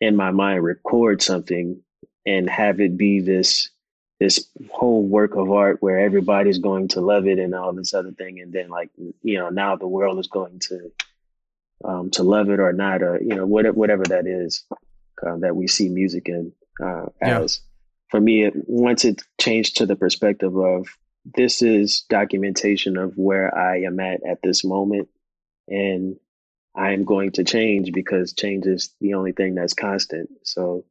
in 0.00 0.16
my 0.16 0.30
mind, 0.30 0.64
record 0.64 1.22
something 1.22 1.80
and 2.26 2.48
have 2.48 2.80
it 2.80 2.96
be 2.96 3.20
this 3.20 3.70
this 4.20 4.46
whole 4.70 5.02
work 5.02 5.34
of 5.34 5.50
art 5.50 5.78
where 5.80 5.98
everybody's 5.98 6.58
going 6.58 6.86
to 6.86 7.00
love 7.00 7.26
it 7.26 7.40
and 7.40 7.56
all 7.56 7.72
this 7.72 7.92
other 7.92 8.12
thing, 8.12 8.40
and 8.40 8.52
then 8.52 8.68
like 8.68 8.90
you 9.22 9.38
know 9.38 9.48
now 9.48 9.76
the 9.76 9.88
world 9.88 10.18
is 10.18 10.28
going 10.28 10.60
to 10.60 10.92
um, 11.84 12.10
to 12.10 12.22
love 12.22 12.48
it 12.48 12.60
or 12.60 12.72
not, 12.72 13.02
or 13.02 13.20
you 13.20 13.34
know 13.34 13.46
whatever 13.46 13.74
whatever 13.76 14.04
that 14.04 14.26
is 14.26 14.64
uh, 15.26 15.36
that 15.38 15.56
we 15.56 15.66
see 15.66 15.88
music 15.88 16.28
in 16.28 16.52
uh, 16.82 17.06
as. 17.20 17.60
Yeah. 17.60 17.68
For 18.10 18.20
me, 18.20 18.44
it, 18.44 18.52
once 18.66 19.06
it 19.06 19.22
changed 19.40 19.78
to 19.78 19.86
the 19.86 19.96
perspective 19.96 20.54
of 20.54 20.86
this 21.24 21.62
is 21.62 22.02
documentation 22.10 22.98
of 22.98 23.14
where 23.16 23.56
I 23.56 23.82
am 23.82 23.98
at 24.00 24.20
at 24.28 24.42
this 24.42 24.64
moment, 24.64 25.08
and 25.66 26.16
I 26.74 26.92
am 26.92 27.04
going 27.04 27.32
to 27.32 27.44
change 27.44 27.92
because 27.92 28.32
change 28.32 28.66
is 28.66 28.94
the 29.00 29.14
only 29.14 29.32
thing 29.32 29.54
that's 29.54 29.74
constant. 29.74 30.30
So 30.42 30.84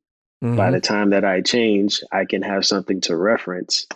mm-hmm. 0.44 0.56
by 0.56 0.72
the 0.72 0.82
time 0.82 1.10
that 1.12 1.26
I 1.26 1.42
change, 1.42 2.02
I 2.12 2.26
can 2.26 2.42
have 2.44 2.66
something 2.66 3.02
to 3.02 3.16
reference 3.16 3.88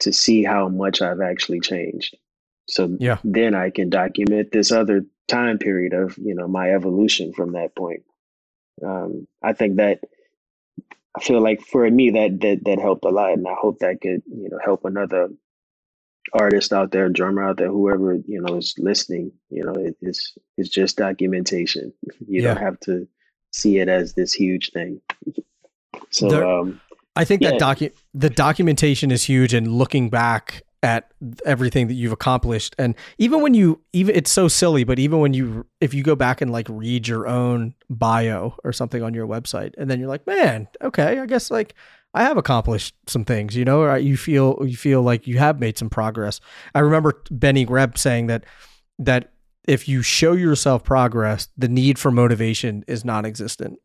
to 0.00 0.12
see 0.12 0.42
how 0.42 0.68
much 0.68 1.02
I've 1.02 1.20
actually 1.20 1.60
changed. 1.60 2.16
So 2.68 2.96
yeah. 2.98 3.18
then 3.24 3.54
I 3.54 3.70
can 3.70 3.90
document 3.90 4.52
this 4.52 4.72
other 4.72 5.04
time 5.28 5.58
period 5.58 5.94
of 5.94 6.16
you 6.18 6.34
know 6.34 6.46
my 6.46 6.72
evolution 6.72 7.32
from 7.32 7.52
that 7.52 7.74
point 7.74 8.02
um, 8.82 9.26
I 9.42 9.52
think 9.52 9.76
that 9.76 10.00
I 11.16 11.22
feel 11.22 11.40
like 11.40 11.62
for 11.62 11.88
me 11.88 12.10
that 12.10 12.40
that 12.40 12.64
that 12.64 12.78
helped 12.78 13.04
a 13.04 13.10
lot, 13.10 13.32
and 13.32 13.46
I 13.46 13.54
hope 13.54 13.78
that 13.80 14.00
could 14.00 14.22
you 14.26 14.48
know 14.50 14.58
help 14.64 14.84
another 14.84 15.28
artist 16.34 16.72
out 16.72 16.90
there, 16.90 17.08
drummer 17.08 17.48
out 17.48 17.56
there, 17.56 17.68
whoever 17.68 18.14
you 18.26 18.40
know 18.40 18.56
is 18.56 18.74
listening. 18.78 19.32
You 19.50 19.64
know, 19.64 19.74
it, 19.74 19.96
it's 20.00 20.36
it's 20.56 20.68
just 20.68 20.96
documentation. 20.96 21.92
You 22.26 22.42
yeah. 22.42 22.54
don't 22.54 22.62
have 22.62 22.80
to 22.80 23.06
see 23.52 23.78
it 23.78 23.88
as 23.88 24.14
this 24.14 24.32
huge 24.32 24.72
thing. 24.72 25.00
So 26.10 26.28
there, 26.28 26.46
um, 26.46 26.80
I 27.16 27.24
think 27.24 27.42
yeah. 27.42 27.50
that 27.50 27.60
docu- 27.60 27.92
the 28.14 28.30
documentation 28.30 29.10
is 29.10 29.24
huge, 29.24 29.54
and 29.54 29.72
looking 29.72 30.08
back 30.08 30.62
at 30.82 31.12
everything 31.46 31.86
that 31.88 31.94
you've 31.94 32.12
accomplished 32.12 32.74
and 32.78 32.94
even 33.16 33.40
when 33.40 33.54
you 33.54 33.80
even 33.94 34.14
it's 34.14 34.30
so 34.30 34.48
silly 34.48 34.84
but 34.84 34.98
even 34.98 35.18
when 35.18 35.32
you 35.32 35.64
if 35.80 35.94
you 35.94 36.02
go 36.02 36.14
back 36.14 36.42
and 36.42 36.52
like 36.52 36.66
read 36.68 37.08
your 37.08 37.26
own 37.26 37.74
bio 37.88 38.54
or 38.64 38.70
something 38.70 39.02
on 39.02 39.14
your 39.14 39.26
website 39.26 39.72
and 39.78 39.90
then 39.90 39.98
you're 39.98 40.10
like 40.10 40.26
man 40.26 40.68
okay 40.82 41.18
i 41.18 41.24
guess 41.24 41.50
like 41.50 41.74
i 42.14 42.22
have 42.22 42.36
accomplished 42.36 42.94
some 43.06 43.24
things 43.24 43.56
you 43.56 43.64
know 43.64 43.80
or 43.80 43.98
you 43.98 44.16
feel 44.16 44.58
you 44.64 44.76
feel 44.76 45.02
like 45.02 45.26
you 45.26 45.38
have 45.38 45.60
made 45.60 45.76
some 45.76 45.90
progress 45.90 46.40
i 46.74 46.80
remember 46.80 47.22
benny 47.30 47.64
greb 47.64 47.98
saying 47.98 48.26
that 48.26 48.44
that 48.98 49.32
if 49.66 49.88
you 49.88 50.02
show 50.02 50.32
yourself 50.32 50.84
progress 50.84 51.48
the 51.56 51.68
need 51.68 51.98
for 51.98 52.10
motivation 52.10 52.84
is 52.86 53.04
non-existent 53.04 53.78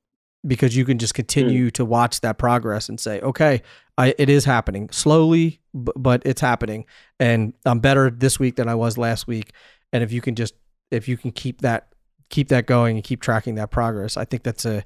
because 0.46 0.76
you 0.76 0.86
can 0.86 0.98
just 0.98 1.14
continue 1.14 1.68
mm. 1.68 1.74
to 1.74 1.86
watch 1.86 2.22
that 2.22 2.38
progress 2.38 2.90
and 2.90 3.00
say, 3.00 3.20
okay, 3.22 3.62
I, 3.98 4.16
it 4.18 4.30
is 4.30 4.46
happening 4.46 4.90
slowly, 4.90 5.60
b- 5.74 5.92
but 5.96 6.22
it's 6.26 6.42
happening, 6.42 6.86
and 7.20 7.54
I'm 7.66 7.80
better 7.80 8.10
this 8.10 8.40
week 8.40 8.56
than 8.56 8.70
I 8.70 8.76
was 8.76 8.98
last 8.98 9.28
week. 9.28 9.52
And 9.92 10.04
if 10.04 10.12
you 10.12 10.22
can 10.22 10.36
just 10.36 10.54
if 10.92 11.08
you 11.08 11.18
can 11.18 11.32
keep 11.32 11.62
that 11.62 11.94
keep 12.30 12.50
that 12.50 12.68
going 12.68 12.98
and 12.98 13.04
keep 13.04 13.22
tracking 13.22 13.56
that 13.56 13.72
progress, 13.72 14.16
I 14.16 14.26
think 14.26 14.44
that's 14.44 14.66
a 14.66 14.84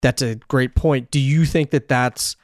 that's 0.00 0.22
a 0.22 0.36
great 0.36 0.74
point. 0.74 1.10
Do 1.10 1.20
you 1.20 1.44
think 1.44 1.70
that 1.70 1.88
that's 1.88 2.36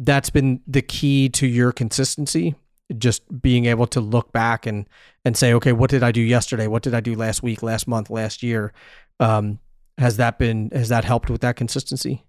that's 0.00 0.30
been 0.30 0.60
the 0.66 0.82
key 0.82 1.28
to 1.28 1.46
your 1.46 1.72
consistency? 1.72 2.54
Just 2.98 3.22
being 3.40 3.66
able 3.66 3.86
to 3.88 4.00
look 4.00 4.32
back 4.32 4.66
and 4.66 4.88
and 5.24 5.36
say, 5.36 5.52
okay, 5.54 5.72
what 5.72 5.90
did 5.90 6.02
I 6.02 6.10
do 6.10 6.20
yesterday? 6.20 6.66
What 6.66 6.82
did 6.82 6.94
I 6.94 7.00
do 7.00 7.14
last 7.14 7.42
week, 7.42 7.62
last 7.62 7.86
month, 7.86 8.10
last 8.10 8.42
year? 8.42 8.72
Um, 9.20 9.60
has 9.98 10.16
that 10.16 10.38
been 10.38 10.70
has 10.72 10.88
that 10.88 11.04
helped 11.04 11.30
with 11.30 11.42
that 11.42 11.56
consistency? 11.56 12.24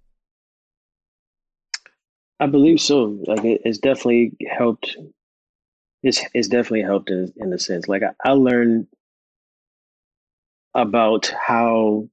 I 2.39 2.47
believe 2.47 2.82
so. 2.82 3.17
Like 3.26 3.45
it, 3.45 3.61
it's 3.63 3.78
definitely 3.80 4.34
helped. 4.49 4.97
It's 6.03 6.22
it's 6.34 6.47
definitely 6.47 6.84
helped 6.84 7.09
in 7.09 7.32
in 7.38 7.53
a 7.53 7.57
sense. 7.57 7.88
Like 7.88 8.03
I, 8.03 8.30
I 8.30 8.34
learned 8.34 8.88
about 10.76 11.34
how 11.47 12.07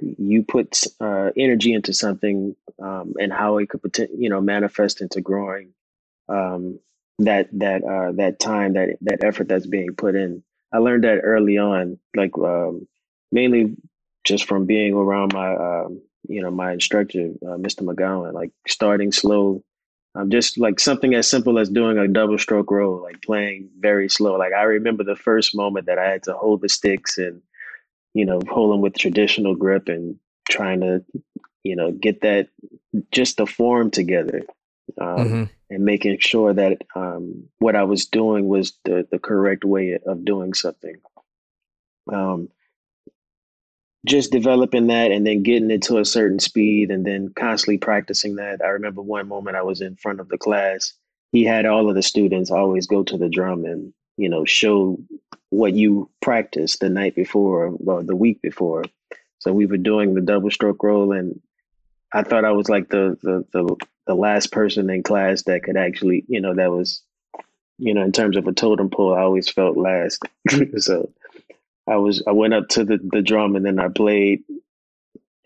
you 0.00 0.42
put 0.42 0.84
uh, 1.00 1.30
energy 1.36 1.72
into 1.72 1.92
something 1.92 2.54
um, 2.80 3.14
and 3.20 3.32
how 3.32 3.58
it 3.58 3.68
could 3.68 3.82
you 4.16 4.28
know 4.28 4.40
manifest 4.40 5.00
into 5.00 5.20
growing 5.20 5.70
um, 6.28 6.78
that 7.18 7.48
that 7.52 7.82
uh, 7.84 8.12
that 8.12 8.38
time 8.38 8.74
that 8.74 8.96
that 9.02 9.24
effort 9.24 9.48
that's 9.48 9.66
being 9.66 9.94
put 9.94 10.14
in. 10.14 10.42
I 10.72 10.78
learned 10.78 11.04
that 11.04 11.20
early 11.22 11.56
on, 11.56 11.98
like 12.14 12.36
um, 12.38 12.86
mainly 13.32 13.76
just 14.24 14.44
from 14.44 14.66
being 14.66 14.94
around 14.94 15.32
my 15.32 15.54
um, 15.54 16.02
you 16.28 16.42
know 16.42 16.50
my 16.50 16.72
instructor 16.72 17.30
uh, 17.42 17.56
mr 17.56 17.82
mcgowan 17.82 18.32
like 18.32 18.50
starting 18.66 19.10
slow 19.12 19.62
um, 20.14 20.30
just 20.30 20.58
like 20.58 20.80
something 20.80 21.14
as 21.14 21.28
simple 21.28 21.58
as 21.58 21.68
doing 21.68 21.98
a 21.98 22.08
double 22.08 22.38
stroke 22.38 22.70
roll 22.70 23.02
like 23.02 23.20
playing 23.22 23.68
very 23.78 24.08
slow 24.08 24.36
like 24.36 24.52
i 24.52 24.62
remember 24.62 25.04
the 25.04 25.16
first 25.16 25.54
moment 25.54 25.86
that 25.86 25.98
i 25.98 26.08
had 26.08 26.22
to 26.22 26.32
hold 26.34 26.60
the 26.60 26.68
sticks 26.68 27.18
and 27.18 27.40
you 28.18 28.24
know 28.24 28.40
hold 28.50 28.72
them 28.72 28.80
with 28.80 28.98
traditional 28.98 29.54
grip 29.54 29.88
and 29.88 30.18
trying 30.50 30.80
to 30.80 31.04
you 31.62 31.76
know 31.76 31.92
get 31.92 32.20
that 32.22 32.48
just 33.12 33.36
the 33.36 33.46
form 33.46 33.92
together 33.92 34.42
um, 35.00 35.16
mm-hmm. 35.16 35.44
and 35.70 35.84
making 35.84 36.18
sure 36.18 36.52
that 36.52 36.82
um, 36.96 37.44
what 37.60 37.76
I 37.76 37.84
was 37.84 38.06
doing 38.06 38.48
was 38.48 38.76
the 38.84 39.06
the 39.08 39.20
correct 39.20 39.64
way 39.64 39.96
of 40.04 40.24
doing 40.24 40.52
something. 40.52 40.96
Um, 42.12 42.48
just 44.04 44.32
developing 44.32 44.88
that 44.88 45.12
and 45.12 45.24
then 45.24 45.42
getting 45.44 45.70
it 45.70 45.82
to 45.82 45.98
a 45.98 46.04
certain 46.04 46.40
speed 46.40 46.90
and 46.90 47.06
then 47.06 47.32
constantly 47.36 47.78
practicing 47.78 48.36
that. 48.36 48.60
I 48.64 48.68
remember 48.68 49.02
one 49.02 49.28
moment 49.28 49.56
I 49.56 49.62
was 49.62 49.80
in 49.80 49.94
front 49.94 50.18
of 50.18 50.28
the 50.28 50.38
class. 50.38 50.92
He 51.30 51.44
had 51.44 51.66
all 51.66 51.88
of 51.88 51.94
the 51.94 52.02
students 52.02 52.50
always 52.50 52.86
go 52.86 53.04
to 53.04 53.18
the 53.18 53.28
drum 53.28 53.64
and 53.64 53.92
you 54.18 54.28
know 54.28 54.44
show 54.44 54.98
what 55.50 55.72
you 55.72 56.10
practiced 56.20 56.80
the 56.80 56.90
night 56.90 57.14
before 57.14 57.74
or 57.86 58.02
the 58.02 58.16
week 58.16 58.42
before. 58.42 58.84
So 59.38 59.52
we 59.52 59.66
were 59.66 59.78
doing 59.78 60.14
the 60.14 60.20
double 60.20 60.50
stroke 60.50 60.82
roll 60.82 61.12
and 61.12 61.40
I 62.12 62.22
thought 62.22 62.44
I 62.44 62.52
was 62.52 62.68
like 62.68 62.88
the 62.88 63.18
the 63.22 63.44
the, 63.52 63.76
the 64.06 64.14
last 64.14 64.52
person 64.52 64.90
in 64.90 65.02
class 65.02 65.42
that 65.42 65.62
could 65.62 65.76
actually, 65.76 66.24
you 66.28 66.40
know, 66.40 66.54
that 66.54 66.70
was, 66.70 67.02
you 67.78 67.94
know, 67.94 68.02
in 68.02 68.12
terms 68.12 68.36
of 68.36 68.46
a 68.46 68.52
totem 68.52 68.90
pole, 68.90 69.14
I 69.14 69.20
always 69.20 69.48
felt 69.48 69.76
last. 69.76 70.22
so 70.78 71.10
I 71.86 71.96
was 71.96 72.22
I 72.26 72.32
went 72.32 72.54
up 72.54 72.68
to 72.70 72.84
the, 72.84 72.98
the 73.02 73.22
drum 73.22 73.56
and 73.56 73.64
then 73.64 73.78
I 73.78 73.88
played 73.88 74.42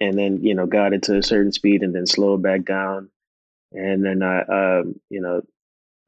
and 0.01 0.19
then, 0.19 0.43
you 0.43 0.55
know, 0.55 0.67
got 0.67 0.93
it 0.93 1.05
to 1.05 1.19
a 1.19 1.23
certain 1.23 1.53
speed 1.53 1.83
and 1.83 1.95
then 1.95 2.07
slowed 2.07 2.43
back 2.43 2.65
down. 2.65 3.09
And 3.73 4.05
then 4.05 4.23
I 4.23 4.43
um, 4.43 5.01
you 5.11 5.21
know, 5.21 5.43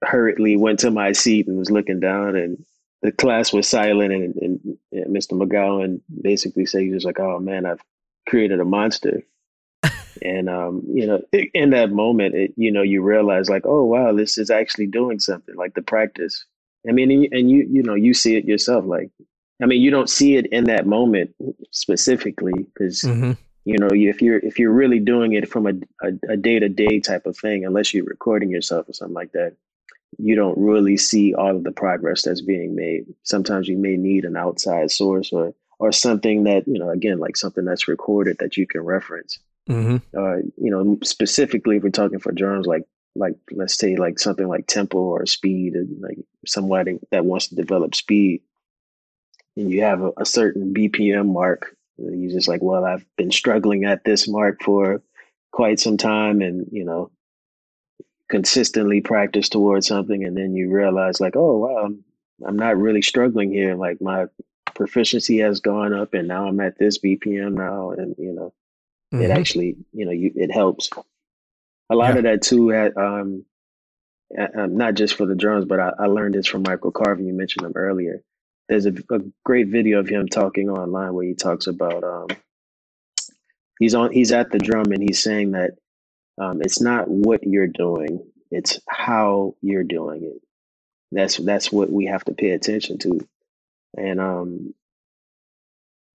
hurriedly 0.06 0.56
went 0.56 0.80
to 0.80 0.90
my 0.90 1.12
seat 1.12 1.46
and 1.46 1.58
was 1.58 1.70
looking 1.70 2.00
down 2.00 2.36
and 2.36 2.64
the 3.02 3.12
class 3.12 3.52
was 3.52 3.68
silent 3.68 4.12
and, 4.12 4.34
and, 4.36 4.78
and 4.92 5.14
Mr. 5.14 5.32
McGowan 5.32 6.00
basically 6.22 6.64
said 6.64 6.82
he 6.82 6.90
was 6.90 7.04
like, 7.04 7.20
Oh 7.20 7.38
man, 7.38 7.66
I've 7.66 7.80
created 8.26 8.60
a 8.60 8.64
monster 8.64 9.22
and 10.22 10.48
um, 10.48 10.82
you 10.86 11.06
know 11.06 11.20
in 11.52 11.70
that 11.70 11.90
moment 11.90 12.34
it, 12.34 12.52
you 12.56 12.70
know 12.70 12.82
you 12.82 13.02
realize 13.02 13.48
like 13.48 13.64
oh 13.66 13.84
wow 13.84 14.12
this 14.12 14.38
is 14.38 14.50
actually 14.50 14.86
doing 14.86 15.18
something 15.18 15.54
like 15.56 15.74
the 15.74 15.82
practice 15.82 16.44
i 16.88 16.92
mean 16.92 17.28
and 17.32 17.50
you 17.50 17.66
you 17.70 17.82
know 17.82 17.94
you 17.94 18.14
see 18.14 18.36
it 18.36 18.44
yourself 18.44 18.84
like 18.84 19.10
i 19.62 19.66
mean 19.66 19.80
you 19.80 19.90
don't 19.90 20.10
see 20.10 20.36
it 20.36 20.46
in 20.46 20.64
that 20.64 20.86
moment 20.86 21.34
specifically 21.70 22.52
because 22.54 23.02
mm-hmm. 23.02 23.32
you 23.64 23.78
know 23.78 23.88
if 23.92 24.22
you're 24.22 24.38
if 24.38 24.58
you're 24.58 24.72
really 24.72 25.00
doing 25.00 25.32
it 25.32 25.48
from 25.48 25.66
a, 25.66 25.72
a, 26.02 26.32
a 26.32 26.36
day-to-day 26.36 27.00
type 27.00 27.26
of 27.26 27.36
thing 27.36 27.64
unless 27.64 27.92
you're 27.92 28.04
recording 28.04 28.50
yourself 28.50 28.88
or 28.88 28.92
something 28.92 29.14
like 29.14 29.32
that 29.32 29.54
you 30.18 30.34
don't 30.34 30.58
really 30.58 30.96
see 30.96 31.34
all 31.34 31.56
of 31.56 31.64
the 31.64 31.72
progress 31.72 32.22
that's 32.22 32.40
being 32.40 32.74
made 32.74 33.04
sometimes 33.22 33.68
you 33.68 33.76
may 33.76 33.96
need 33.96 34.24
an 34.24 34.36
outside 34.36 34.90
source 34.90 35.32
or 35.32 35.54
or 35.78 35.92
something 35.92 36.44
that 36.44 36.66
you 36.66 36.78
know 36.78 36.90
again 36.90 37.18
like 37.18 37.36
something 37.36 37.64
that's 37.64 37.88
recorded 37.88 38.36
that 38.38 38.56
you 38.56 38.66
can 38.66 38.80
reference 38.80 39.38
Mm-hmm. 39.68 39.96
Uh, 40.16 40.36
you 40.56 40.70
know, 40.70 40.98
specifically 41.02 41.76
if 41.76 41.82
we're 41.82 41.90
talking 41.90 42.18
for 42.18 42.32
drums, 42.32 42.66
like 42.66 42.84
like 43.16 43.36
let's 43.52 43.76
say 43.76 43.96
like 43.96 44.18
something 44.18 44.48
like 44.48 44.66
tempo 44.66 44.98
or 44.98 45.24
speed, 45.26 45.74
like 46.00 46.18
somebody 46.46 46.98
that 47.10 47.24
wants 47.24 47.48
to 47.48 47.54
develop 47.54 47.94
speed, 47.94 48.42
and 49.56 49.70
you 49.70 49.82
have 49.82 50.02
a, 50.02 50.12
a 50.18 50.26
certain 50.26 50.74
BPM 50.74 51.32
mark, 51.32 51.76
you 51.98 52.30
just 52.30 52.48
like, 52.48 52.62
well, 52.62 52.84
I've 52.84 53.06
been 53.16 53.30
struggling 53.30 53.84
at 53.84 54.04
this 54.04 54.28
mark 54.28 54.62
for 54.62 55.02
quite 55.50 55.80
some 55.80 55.96
time, 55.96 56.42
and 56.42 56.66
you 56.70 56.84
know, 56.84 57.10
consistently 58.30 59.00
practice 59.00 59.48
towards 59.48 59.86
something, 59.86 60.24
and 60.24 60.36
then 60.36 60.54
you 60.54 60.70
realize 60.70 61.20
like, 61.20 61.36
oh 61.36 61.58
wow, 61.58 61.84
I'm, 61.84 62.04
I'm 62.46 62.56
not 62.56 62.76
really 62.76 63.02
struggling 63.02 63.52
here. 63.52 63.74
Like 63.74 64.00
my 64.00 64.26
proficiency 64.74 65.38
has 65.38 65.60
gone 65.60 65.92
up, 65.92 66.14
and 66.14 66.28
now 66.28 66.46
I'm 66.46 66.60
at 66.60 66.78
this 66.78 66.98
BPM 66.98 67.54
now, 67.54 67.90
and 67.90 68.14
you 68.18 68.32
know 68.32 68.52
mm-hmm. 69.14 69.22
it 69.22 69.30
actually 69.30 69.76
you 69.92 70.04
know 70.04 70.12
you, 70.12 70.32
it 70.34 70.52
helps 70.52 70.90
a 71.90 71.94
lot 71.94 72.12
yeah. 72.12 72.18
of 72.18 72.22
that 72.24 72.42
too 72.42 72.68
had 72.68 72.96
um, 72.96 73.44
um, 74.38 74.76
not 74.76 74.94
just 74.94 75.14
for 75.14 75.26
the 75.26 75.34
drums 75.34 75.64
but 75.64 75.80
I, 75.80 75.92
I, 75.98 76.06
learned 76.06 76.34
this 76.34 76.46
from 76.46 76.62
michael 76.62 76.90
carvin 76.90 77.26
you 77.26 77.32
mentioned 77.32 77.66
him 77.66 77.72
earlier 77.76 78.22
there's 78.68 78.86
a, 78.86 78.94
a, 79.10 79.20
great 79.44 79.68
video 79.68 80.00
of 80.00 80.08
him 80.08 80.28
talking 80.28 80.70
online 80.70 81.14
where 81.14 81.26
he 81.26 81.34
talks 81.34 81.66
about 81.66 82.02
um, 82.02 82.26
he's 83.78 83.94
on 83.94 84.12
he's 84.12 84.32
at 84.32 84.50
the 84.50 84.58
drum 84.58 84.92
and 84.92 85.02
he's 85.02 85.22
saying 85.22 85.52
that 85.52 85.72
um, 86.38 86.60
it's 86.62 86.80
not 86.80 87.08
what 87.08 87.42
you're 87.44 87.66
doing 87.66 88.20
it's 88.50 88.80
how 88.88 89.54
you're 89.60 89.84
doing 89.84 90.24
it 90.24 90.40
that's 91.12 91.36
that's 91.38 91.70
what 91.70 91.90
we 91.90 92.06
have 92.06 92.24
to 92.24 92.32
pay 92.32 92.50
attention 92.50 92.98
to 92.98 93.20
and 93.96 94.20
um 94.20 94.74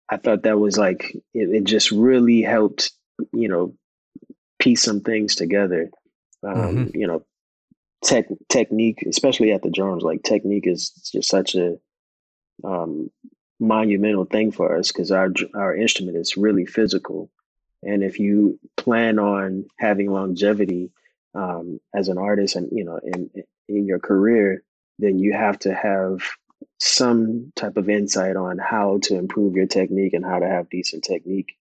I 0.09 0.17
thought 0.17 0.45
that 0.45 0.59
was 0.59 0.79
like 0.79 1.13
it, 1.35 1.51
it 1.51 1.65
just 1.65 1.91
really 1.91 2.43
helped, 2.43 2.93
you 3.33 3.49
know, 3.49 3.75
piece 4.59 4.83
some 4.83 5.01
things 5.01 5.35
together. 5.35 5.91
Um, 6.47 6.55
mm-hmm. 6.55 6.97
You 6.97 7.07
know, 7.09 7.25
tech 8.05 8.27
technique, 8.49 9.03
especially 9.09 9.53
at 9.53 9.63
the 9.63 9.71
drums, 9.71 10.03
like 10.03 10.23
technique 10.23 10.67
is 10.67 10.91
just 11.13 11.29
such 11.29 11.55
a 11.55 11.77
um, 12.63 13.11
monumental 13.59 14.27
thing 14.27 14.53
for 14.53 14.77
us 14.77 14.93
because 14.93 15.11
our 15.11 15.31
our 15.55 15.75
instrument 15.75 16.17
is 16.17 16.37
really 16.37 16.67
physical, 16.67 17.31
and 17.83 18.03
if 18.03 18.19
you 18.19 18.59
plan 18.77 19.19
on 19.19 19.67
having 19.79 20.11
longevity 20.11 20.91
um, 21.35 21.81
as 21.95 22.09
an 22.09 22.19
artist 22.19 22.57
and 22.57 22.69
you 22.73 22.85
know 22.85 22.99
in 23.03 23.31
in 23.69 23.87
your 23.87 23.99
career, 23.99 24.63
then 24.99 25.19
you 25.19 25.33
have 25.33 25.59
to 25.61 25.75
have 25.75 26.21
some 26.79 27.53
type 27.57 27.77
of 27.77 27.89
insight 27.89 28.37
on 28.37 28.59
how 28.59 28.99
to 29.03 29.17
improve 29.17 29.55
your 29.55 29.67
technique 29.67 30.13
and 30.13 30.25
how 30.25 30.39
to 30.39 30.47
have 30.47 30.71
decent 30.71 31.05
technique 31.05 31.57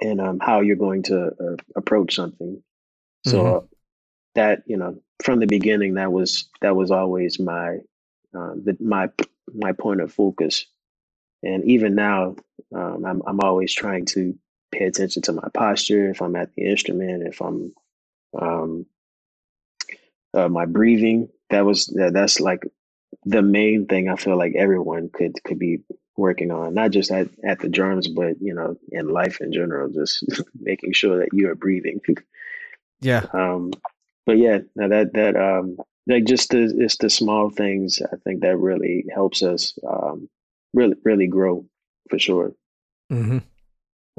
and 0.00 0.20
um, 0.20 0.38
how 0.40 0.60
you're 0.60 0.76
going 0.76 1.02
to 1.02 1.26
uh, 1.26 1.56
approach 1.76 2.14
something. 2.14 2.62
So 3.26 3.38
mm-hmm. 3.38 3.56
uh, 3.56 3.60
that 4.34 4.62
you 4.66 4.76
know, 4.76 4.98
from 5.22 5.40
the 5.40 5.46
beginning, 5.46 5.94
that 5.94 6.12
was 6.12 6.48
that 6.60 6.76
was 6.76 6.90
always 6.90 7.38
my 7.38 7.78
uh, 8.36 8.54
the, 8.62 8.76
my 8.80 9.10
my 9.54 9.72
point 9.72 10.00
of 10.00 10.12
focus. 10.12 10.66
And 11.42 11.64
even 11.64 11.94
now, 11.94 12.36
um, 12.74 13.04
I'm 13.04 13.22
I'm 13.26 13.40
always 13.40 13.72
trying 13.72 14.06
to 14.06 14.36
pay 14.76 14.84
attention 14.84 15.22
to 15.22 15.32
my 15.32 15.48
posture 15.54 16.10
if 16.10 16.20
I'm 16.20 16.36
at 16.36 16.54
the 16.54 16.68
instrument, 16.68 17.26
if 17.26 17.40
I'm 17.40 17.72
um, 18.40 18.86
uh, 20.34 20.48
my 20.48 20.66
breathing. 20.66 21.28
That 21.50 21.64
was 21.64 21.86
that, 21.86 22.12
that's 22.12 22.40
like 22.40 22.62
the 23.24 23.42
main 23.42 23.86
thing 23.86 24.08
I 24.08 24.16
feel 24.16 24.36
like 24.36 24.54
everyone 24.56 25.10
could 25.12 25.42
could 25.44 25.58
be 25.58 25.78
working 26.16 26.50
on, 26.50 26.74
not 26.74 26.90
just 26.90 27.10
at, 27.10 27.28
at 27.44 27.60
the 27.60 27.68
drums, 27.68 28.08
but 28.08 28.40
you 28.40 28.54
know, 28.54 28.76
in 28.90 29.08
life 29.08 29.40
in 29.40 29.52
general, 29.52 29.90
just 29.90 30.24
making 30.60 30.92
sure 30.92 31.18
that 31.18 31.28
you 31.32 31.50
are 31.50 31.54
breathing. 31.54 32.00
yeah. 33.00 33.26
Um, 33.32 33.72
but 34.26 34.38
yeah, 34.38 34.58
now 34.74 34.88
that 34.88 35.12
that 35.14 35.36
um, 35.36 35.76
like 36.06 36.24
just 36.24 36.50
the 36.50 36.72
it's 36.78 36.96
the 36.98 37.10
small 37.10 37.50
things 37.50 38.00
I 38.02 38.16
think 38.24 38.42
that 38.42 38.56
really 38.56 39.04
helps 39.14 39.42
us 39.42 39.76
um, 39.88 40.28
really 40.72 40.96
really 41.04 41.26
grow 41.26 41.64
for 42.10 42.18
sure. 42.18 42.52
Mm-hmm. 43.12 43.38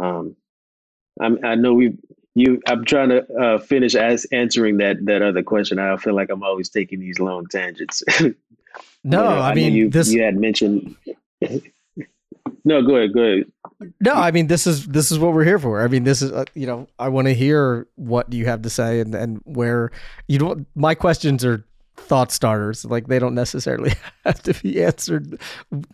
Um, 0.03 0.35
I'm, 1.19 1.39
I 1.43 1.55
know 1.55 1.73
we 1.73 1.97
you 2.35 2.61
i'm 2.67 2.83
trying 2.85 3.09
to 3.09 3.25
uh, 3.33 3.57
finish 3.57 3.95
as 3.95 4.25
answering 4.31 4.77
that 4.77 4.97
that 5.05 5.21
other 5.21 5.43
question. 5.43 5.79
I 5.79 5.95
feel 5.97 6.15
like 6.15 6.29
i'm 6.29 6.43
always 6.43 6.69
taking 6.69 6.99
these 6.99 7.19
long 7.19 7.47
tangents. 7.47 8.03
No 9.05 9.23
uh, 9.23 9.39
I, 9.39 9.51
I, 9.51 9.53
mean 9.53 9.73
you, 9.73 9.89
this 9.89 10.11
you 10.11 10.21
had 10.23 10.35
mentioned 10.35 10.95
no 12.65 12.81
go 12.81 12.95
ahead 12.95 13.13
go 13.13 13.21
ahead. 13.21 13.51
No 14.01 14.13
i 14.13 14.31
mean 14.31 14.47
this 14.47 14.67
is 14.67 14.87
this 14.87 15.11
is 15.11 15.19
what 15.19 15.33
we're 15.33 15.45
here 15.45 15.59
for. 15.59 15.81
I 15.81 15.87
mean 15.87 16.03
this 16.03 16.21
is 16.21 16.31
uh, 16.31 16.45
you 16.55 16.65
know 16.65 16.87
i 16.99 17.07
want 17.07 17.27
to 17.27 17.33
hear 17.33 17.87
what 17.95 18.33
you 18.33 18.45
have 18.47 18.63
to 18.63 18.69
say 18.69 18.99
and 18.99 19.13
and 19.15 19.41
where 19.45 19.91
you 20.27 20.39
know 20.39 20.65
my 20.75 20.95
questions 20.95 21.45
are 21.45 21.63
thought 21.97 22.31
starters. 22.31 22.85
Like 22.85 23.07
they 23.07 23.19
don't 23.19 23.35
necessarily 23.35 23.93
have 24.25 24.41
to 24.43 24.53
be 24.53 24.83
answered 24.83 25.39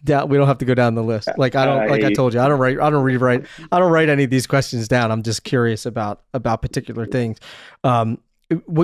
down. 0.04 0.30
We 0.30 0.38
don't 0.38 0.48
have 0.48 0.58
to 0.60 0.66
go 0.66 0.74
down 0.74 0.96
the 0.96 1.04
list. 1.04 1.30
Like 1.38 1.56
I 1.56 1.66
don't, 1.66 1.90
like 1.90 2.04
I 2.04 2.14
told 2.14 2.34
you, 2.34 2.40
I 2.40 2.48
don't 2.48 2.60
write, 2.60 2.80
I 2.80 2.90
don't 2.90 3.04
rewrite, 3.04 3.46
I 3.72 3.80
don't 3.80 3.92
write 3.92 4.10
any 4.10 4.24
of 4.24 4.30
these 4.30 4.48
questions 4.48 4.88
down. 4.88 5.12
I'm 5.12 5.24
just 5.24 5.44
curious 5.44 5.86
about, 5.86 6.22
about 6.34 6.62
particular 6.62 7.06
things. 7.06 7.38
Um, 7.84 8.20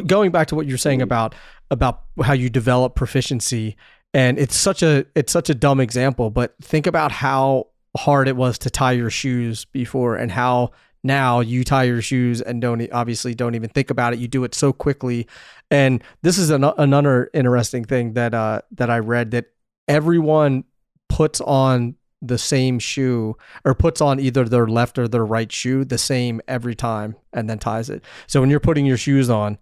going 0.06 0.32
back 0.32 0.48
to 0.48 0.56
what 0.56 0.66
you're 0.66 0.78
saying 0.78 1.02
about, 1.02 1.36
about 1.70 2.04
how 2.24 2.34
you 2.34 2.50
develop 2.50 2.96
proficiency 2.96 3.76
and 4.14 4.40
it's 4.40 4.56
such 4.56 4.82
a, 4.84 5.06
it's 5.16 5.34
such 5.34 5.50
a 5.50 5.54
dumb 5.54 5.80
example, 5.80 6.30
but 6.30 6.56
think 6.62 6.88
about 6.88 7.12
how 7.12 7.68
hard 7.98 8.28
it 8.28 8.36
was 8.36 8.58
to 8.60 8.70
tie 8.70 8.94
your 8.94 9.10
shoes 9.10 9.66
before 9.66 10.16
and 10.16 10.32
how 10.32 10.72
now 11.04 11.40
you 11.40 11.64
tie 11.64 11.84
your 11.84 12.02
shoes 12.02 12.42
and 12.42 12.62
don't 12.62 12.92
obviously 12.92 13.34
don't 13.36 13.56
even 13.56 13.70
think 13.70 13.90
about 13.90 14.14
it. 14.14 14.20
You 14.20 14.28
do 14.28 14.44
it 14.44 14.56
so 14.56 14.74
quickly. 14.74 15.28
And 15.70 16.04
this 16.22 16.38
is 16.38 16.50
an, 16.50 16.64
another 16.64 17.30
interesting 17.34 17.86
thing 17.86 18.14
that 18.14 18.34
uh, 18.34 18.62
that 18.72 18.90
I 18.90 19.00
read 19.00 19.32
that 19.32 19.46
everyone 19.88 20.64
puts 21.10 21.42
on 21.42 21.96
the 22.22 22.38
same 22.38 22.80
shoe 22.80 23.38
or 23.64 23.76
puts 23.76 24.02
on 24.02 24.20
either 24.20 24.46
their 24.46 24.68
left 24.68 24.98
or 24.98 25.08
their 25.08 25.26
right 25.26 25.52
shoe 25.52 25.86
the 25.86 25.98
same 25.98 26.42
every 26.48 26.76
time 26.76 27.16
and 27.32 27.50
then 27.50 27.60
ties 27.60 27.90
it. 27.90 28.04
So 28.26 28.42
when 28.42 28.50
you're 28.50 28.60
putting 28.60 28.86
your 28.86 28.98
shoes 28.98 29.30
on, 29.30 29.58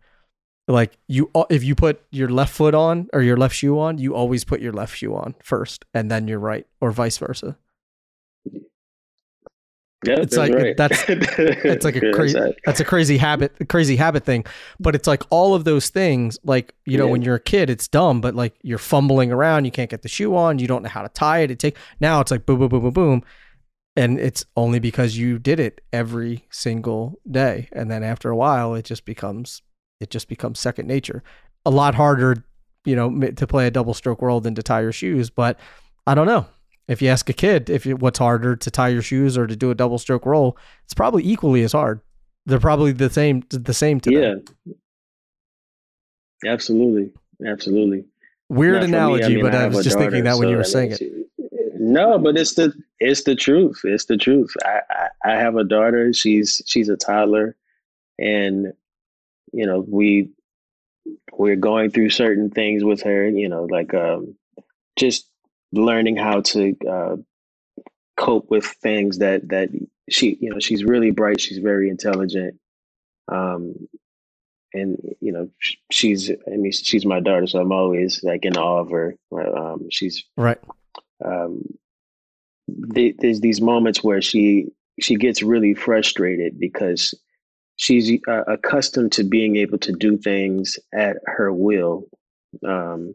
like 0.67 0.97
you 1.07 1.29
if 1.49 1.63
you 1.63 1.75
put 1.75 2.01
your 2.09 2.29
left 2.29 2.53
foot 2.53 2.73
on 2.73 3.07
or 3.13 3.21
your 3.21 3.37
left 3.37 3.55
shoe 3.55 3.79
on, 3.79 3.97
you 3.97 4.15
always 4.15 4.43
put 4.43 4.61
your 4.61 4.73
left 4.73 4.97
shoe 4.97 5.13
on 5.13 5.35
first 5.43 5.85
and 5.93 6.09
then 6.09 6.27
your 6.27 6.39
right 6.39 6.65
or 6.81 6.91
vice 6.91 7.17
versa. 7.17 7.57
Yep, 10.07 10.19
it's 10.19 10.37
like 10.37 10.53
right. 10.53 10.77
that's 10.77 11.03
it's 11.07 11.85
like 11.85 11.95
a 11.95 12.11
crazy 12.11 12.39
that's 12.65 12.79
a 12.79 12.85
crazy 12.85 13.17
habit 13.17 13.53
a 13.59 13.65
crazy 13.65 13.95
habit 13.95 14.23
thing. 14.25 14.45
But 14.79 14.95
it's 14.95 15.07
like 15.07 15.23
all 15.29 15.53
of 15.55 15.63
those 15.63 15.89
things 15.89 16.37
like 16.43 16.73
you 16.85 16.97
know 16.97 17.05
Yeah. 17.05 17.11
when 17.11 17.21
you're 17.21 17.35
a 17.35 17.39
kid 17.39 17.69
it's 17.69 17.87
dumb 17.87 18.21
but 18.21 18.35
like 18.35 18.55
you're 18.61 18.77
fumbling 18.77 19.31
around 19.31 19.65
you 19.65 19.71
can't 19.71 19.89
get 19.89 20.01
the 20.01 20.09
shoe 20.09 20.35
on 20.35 20.59
you 20.59 20.67
don't 20.67 20.83
know 20.83 20.89
how 20.89 21.01
to 21.01 21.09
tie 21.09 21.39
it 21.39 21.51
it 21.51 21.59
take 21.59 21.77
now 21.99 22.19
it's 22.21 22.31
like 22.31 22.45
boom 22.45 22.59
boom 22.59 22.69
boom 22.69 22.81
boom 22.81 22.93
boom. 22.93 23.23
And 23.97 24.19
it's 24.19 24.43
only 24.57 24.79
because 24.79 25.17
you 25.17 25.39
did 25.39 25.57
it 25.59 25.79
every 25.93 26.45
single 26.51 27.19
day. 27.31 27.69
And 27.71 27.89
then 27.89 28.03
after 28.03 28.29
a 28.29 28.35
while 28.35 28.75
it 28.75 28.85
just 28.85 29.05
becomes 29.05 29.61
it 30.01 30.09
just 30.09 30.27
becomes 30.27 30.59
second 30.59 30.87
nature. 30.87 31.23
A 31.65 31.69
lot 31.69 31.95
harder 31.95 32.43
you 32.85 32.95
know 32.95 33.09
to 33.31 33.47
play 33.47 33.65
a 33.65 33.71
double 33.71 33.93
stroke 33.95 34.21
roll 34.21 34.39
than 34.41 34.53
to 34.53 34.61
tie 34.61 34.81
your 34.81 34.91
shoes 34.91 35.31
but 35.31 35.59
i 36.05 36.13
don't 36.13 36.27
know 36.27 36.45
if 36.87 37.01
you 37.01 37.09
ask 37.09 37.29
a 37.29 37.33
kid 37.33 37.69
if 37.69 37.85
you, 37.85 37.95
what's 37.95 38.19
harder 38.19 38.55
to 38.55 38.71
tie 38.71 38.89
your 38.89 39.01
shoes 39.01 39.37
or 39.37 39.47
to 39.47 39.55
do 39.55 39.71
a 39.71 39.75
double 39.75 39.97
stroke 39.97 40.25
roll 40.25 40.57
it's 40.83 40.93
probably 40.93 41.25
equally 41.25 41.63
as 41.63 41.71
hard 41.71 42.01
they're 42.45 42.59
probably 42.59 42.91
the 42.91 43.09
same 43.09 43.43
the 43.49 43.73
same 43.73 43.99
to 44.01 44.11
them. 44.11 44.43
Yeah. 44.65 44.73
Absolutely. 46.51 47.11
Absolutely. 47.45 48.05
weird 48.49 48.75
Now, 48.75 48.81
for 48.81 48.87
me, 48.87 48.93
analogy 48.93 49.35
mean, 49.35 49.43
but 49.43 49.55
i, 49.55 49.61
have 49.61 49.73
was 49.73 49.83
just 49.83 49.97
thinking 49.97 50.23
that 50.25 50.37
when 50.37 50.49
you 50.49 50.57
were 50.57 50.63
saying 50.63 50.91
it 50.91 51.01
No, 51.79 52.19
but 52.19 52.37
it's 52.37 52.53
the 52.53 52.73
it's 52.99 53.23
the 53.23 53.35
truth. 53.35 53.81
It's 53.83 54.05
the 54.05 54.17
truth. 54.17 54.53
I, 54.63 54.81
I 54.89 55.07
I 55.25 55.35
have 55.35 55.55
a 55.55 55.63
daughter. 55.63 56.13
She's 56.13 56.61
she's 56.65 56.89
a 56.89 56.97
toddler, 56.97 57.55
and 58.17 58.73
you 59.51 59.65
know 59.65 59.85
we 59.87 60.29
we're 61.33 61.55
going 61.55 61.91
through 61.91 62.11
certain 62.11 62.49
things 62.49 62.83
with 62.83 63.01
her. 63.03 63.27
You 63.27 63.49
know, 63.49 63.65
like 63.65 63.93
um, 63.93 64.35
just 64.95 65.27
learning 65.77 66.17
how 66.17 66.41
to 66.41 66.75
uh, 66.89 67.15
cope 68.17 68.49
with 68.49 68.65
things 68.65 69.19
that 69.19 69.49
that 69.49 69.69
she 70.09 70.37
you 70.39 70.49
know 70.49 70.59
she's 70.59 70.83
really 70.83 71.11
bright. 71.11 71.41
She's 71.41 71.59
very 71.59 71.89
intelligent. 71.89 72.59
Um, 73.31 73.87
and 74.73 74.97
you 75.21 75.31
know 75.31 75.49
she's 75.91 76.29
I 76.29 76.57
mean 76.57 76.71
she's 76.71 77.05
my 77.05 77.19
daughter, 77.19 77.47
so 77.47 77.59
I'm 77.59 77.71
always 77.71 78.21
like 78.23 78.45
in 78.45 78.57
awe 78.57 78.81
of 78.81 78.91
her. 78.91 79.15
Um, 79.33 79.87
she's 79.89 80.23
right 80.37 80.59
um, 81.23 81.63
th- 82.93 83.15
there's 83.19 83.41
these 83.41 83.61
moments 83.61 84.03
where 84.03 84.21
she 84.21 84.67
she 84.99 85.15
gets 85.15 85.43
really 85.43 85.73
frustrated 85.73 86.59
because 86.59 87.13
she's 87.75 88.11
uh, 88.27 88.43
accustomed 88.47 89.11
to 89.13 89.23
being 89.23 89.57
able 89.57 89.77
to 89.77 89.91
do 89.93 90.17
things 90.17 90.77
at 90.93 91.17
her 91.25 91.51
will 91.51 92.05
um, 92.65 93.13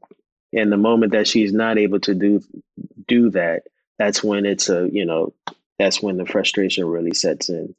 and 0.52 0.72
the 0.72 0.76
moment 0.76 1.12
that 1.12 1.28
she's 1.28 1.52
not 1.52 1.78
able 1.78 2.00
to 2.00 2.14
do 2.14 2.42
do 3.06 3.30
that 3.30 3.62
that's 3.98 4.22
when 4.22 4.46
it's 4.46 4.68
a 4.68 4.88
you 4.92 5.04
know 5.04 5.32
that's 5.78 6.02
when 6.02 6.16
the 6.16 6.26
frustration 6.26 6.84
really 6.86 7.14
sets 7.14 7.48
in 7.48 7.74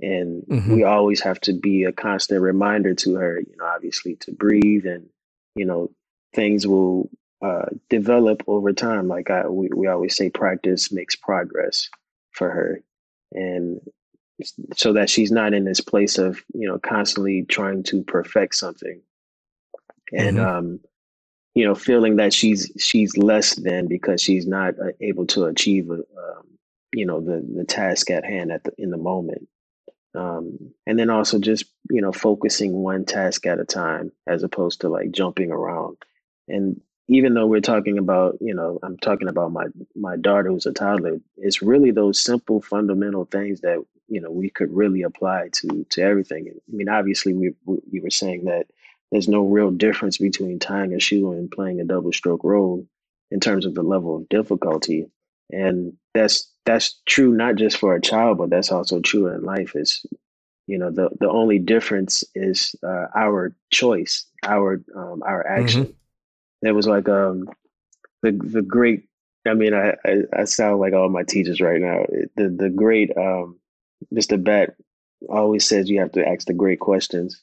and 0.00 0.42
Mhm. 0.44 0.74
we 0.74 0.82
always 0.84 1.20
have 1.20 1.40
to 1.40 1.52
be 1.52 1.84
a 1.84 1.92
constant 1.92 2.40
reminder 2.40 2.94
to 2.94 3.14
her 3.14 3.40
you 3.40 3.56
know 3.58 3.66
obviously 3.66 4.16
to 4.16 4.32
breathe 4.32 4.86
and 4.86 5.08
you 5.54 5.64
know 5.64 5.90
things 6.34 6.66
will 6.66 7.10
uh, 7.42 7.66
develop 7.90 8.42
over 8.46 8.72
time. 8.72 9.08
Like 9.08 9.30
I, 9.30 9.46
we, 9.48 9.68
we 9.74 9.86
always 9.86 10.16
say, 10.16 10.30
practice 10.30 10.90
makes 10.90 11.14
progress 11.14 11.90
for 12.32 12.50
her, 12.50 12.80
and 13.32 13.80
so 14.74 14.94
that 14.94 15.10
she's 15.10 15.30
not 15.30 15.54
in 15.54 15.64
this 15.64 15.80
place 15.80 16.18
of 16.18 16.42
you 16.54 16.66
know 16.66 16.78
constantly 16.78 17.44
trying 17.44 17.82
to 17.84 18.02
perfect 18.02 18.54
something, 18.54 19.00
and 20.12 20.38
Mhm. 20.38 20.46
um, 20.46 20.80
you 21.54 21.64
know 21.64 21.74
feeling 21.74 22.16
that 22.16 22.32
she's 22.32 22.70
she's 22.78 23.16
less 23.16 23.54
than 23.56 23.86
because 23.86 24.20
she's 24.20 24.46
not 24.46 24.74
uh, 24.78 24.92
able 25.00 25.26
to 25.26 25.44
achieve 25.44 25.90
a, 25.90 25.94
um, 25.94 26.46
you 26.92 27.06
know 27.06 27.20
the 27.20 27.46
the 27.56 27.64
task 27.64 28.10
at 28.10 28.24
hand 28.24 28.52
at 28.52 28.64
the 28.64 28.72
in 28.78 28.90
the 28.90 28.96
moment. 28.96 29.48
Um, 30.16 30.72
and 30.86 30.96
then 30.96 31.10
also 31.10 31.40
just 31.40 31.64
you 31.90 32.00
know 32.00 32.12
focusing 32.12 32.72
one 32.72 33.04
task 33.04 33.46
at 33.46 33.58
a 33.58 33.64
time 33.64 34.12
as 34.26 34.42
opposed 34.44 34.80
to 34.82 34.88
like 34.88 35.10
jumping 35.10 35.50
around 35.50 35.96
and 36.48 36.80
even 37.08 37.34
though 37.34 37.46
we're 37.46 37.60
talking 37.60 37.98
about 37.98 38.36
you 38.40 38.54
know 38.54 38.78
i'm 38.82 38.96
talking 38.98 39.28
about 39.28 39.52
my 39.52 39.66
my 39.94 40.16
daughter 40.16 40.50
who's 40.50 40.66
a 40.66 40.72
toddler 40.72 41.18
it's 41.36 41.62
really 41.62 41.90
those 41.90 42.22
simple 42.22 42.60
fundamental 42.60 43.24
things 43.24 43.60
that 43.60 43.78
you 44.08 44.20
know 44.20 44.30
we 44.30 44.50
could 44.50 44.72
really 44.72 45.02
apply 45.02 45.48
to 45.52 45.84
to 45.90 46.02
everything 46.02 46.48
i 46.48 46.76
mean 46.76 46.88
obviously 46.88 47.32
we 47.32 47.52
we 47.66 48.00
were 48.00 48.10
saying 48.10 48.44
that 48.44 48.66
there's 49.14 49.28
no 49.28 49.46
real 49.46 49.70
difference 49.70 50.18
between 50.18 50.58
tying 50.58 50.92
a 50.92 50.98
shoe 50.98 51.30
and 51.30 51.48
playing 51.48 51.80
a 51.80 51.84
double 51.84 52.12
stroke 52.12 52.42
roll 52.42 52.84
in 53.30 53.38
terms 53.38 53.64
of 53.64 53.76
the 53.76 53.82
level 53.82 54.16
of 54.16 54.28
difficulty. 54.28 55.06
And 55.52 55.92
that's 56.14 56.50
that's 56.66 57.00
true 57.06 57.32
not 57.32 57.54
just 57.54 57.76
for 57.76 57.94
a 57.94 58.00
child 58.00 58.38
but 58.38 58.50
that's 58.50 58.72
also 58.72 58.98
true 59.00 59.28
in 59.28 59.44
life. 59.44 59.76
Is 59.76 60.04
you 60.66 60.76
know 60.78 60.90
the 60.90 61.10
the 61.20 61.30
only 61.30 61.60
difference 61.60 62.24
is 62.34 62.74
uh, 62.82 63.06
our 63.14 63.54
choice 63.70 64.26
our 64.42 64.82
um, 64.96 65.22
our 65.24 65.46
action. 65.46 65.94
There 66.62 66.74
was 66.74 66.88
like 66.88 67.08
um 67.08 67.48
the 68.22 68.32
the 68.32 68.62
great 68.62 69.04
i 69.46 69.54
mean 69.54 69.74
I, 69.74 69.94
I 70.04 70.22
i 70.34 70.44
sound 70.44 70.80
like 70.80 70.92
all 70.92 71.08
my 71.08 71.22
teachers 71.22 71.60
right 71.60 71.80
now. 71.80 72.04
The 72.34 72.48
the 72.48 72.70
great 72.70 73.16
um 73.16 73.60
mr 74.12 74.42
bat 74.42 74.74
always 75.28 75.68
says 75.68 75.88
you 75.88 76.00
have 76.00 76.12
to 76.12 76.26
ask 76.26 76.48
the 76.48 76.52
great 76.52 76.80
questions. 76.80 77.40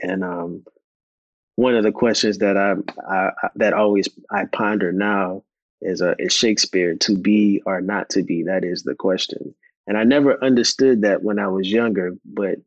And 0.00 0.22
um 0.22 0.64
one 1.56 1.74
of 1.76 1.84
the 1.84 1.92
questions 1.92 2.38
that 2.38 2.56
I, 2.56 2.74
I 3.08 3.28
I- 3.42 3.50
that 3.56 3.72
always 3.74 4.08
I 4.30 4.46
ponder 4.46 4.92
now 4.92 5.44
is 5.82 6.02
uh, 6.02 6.14
is 6.18 6.32
Shakespeare 6.32 6.96
to 6.96 7.16
be 7.16 7.62
or 7.66 7.80
not 7.80 8.10
to 8.10 8.22
be? 8.22 8.44
That 8.44 8.64
is 8.64 8.82
the 8.84 8.94
question, 8.94 9.54
and 9.86 9.98
I 9.98 10.04
never 10.04 10.42
understood 10.44 11.02
that 11.02 11.22
when 11.22 11.38
I 11.38 11.48
was 11.48 11.70
younger, 11.70 12.14
but 12.24 12.58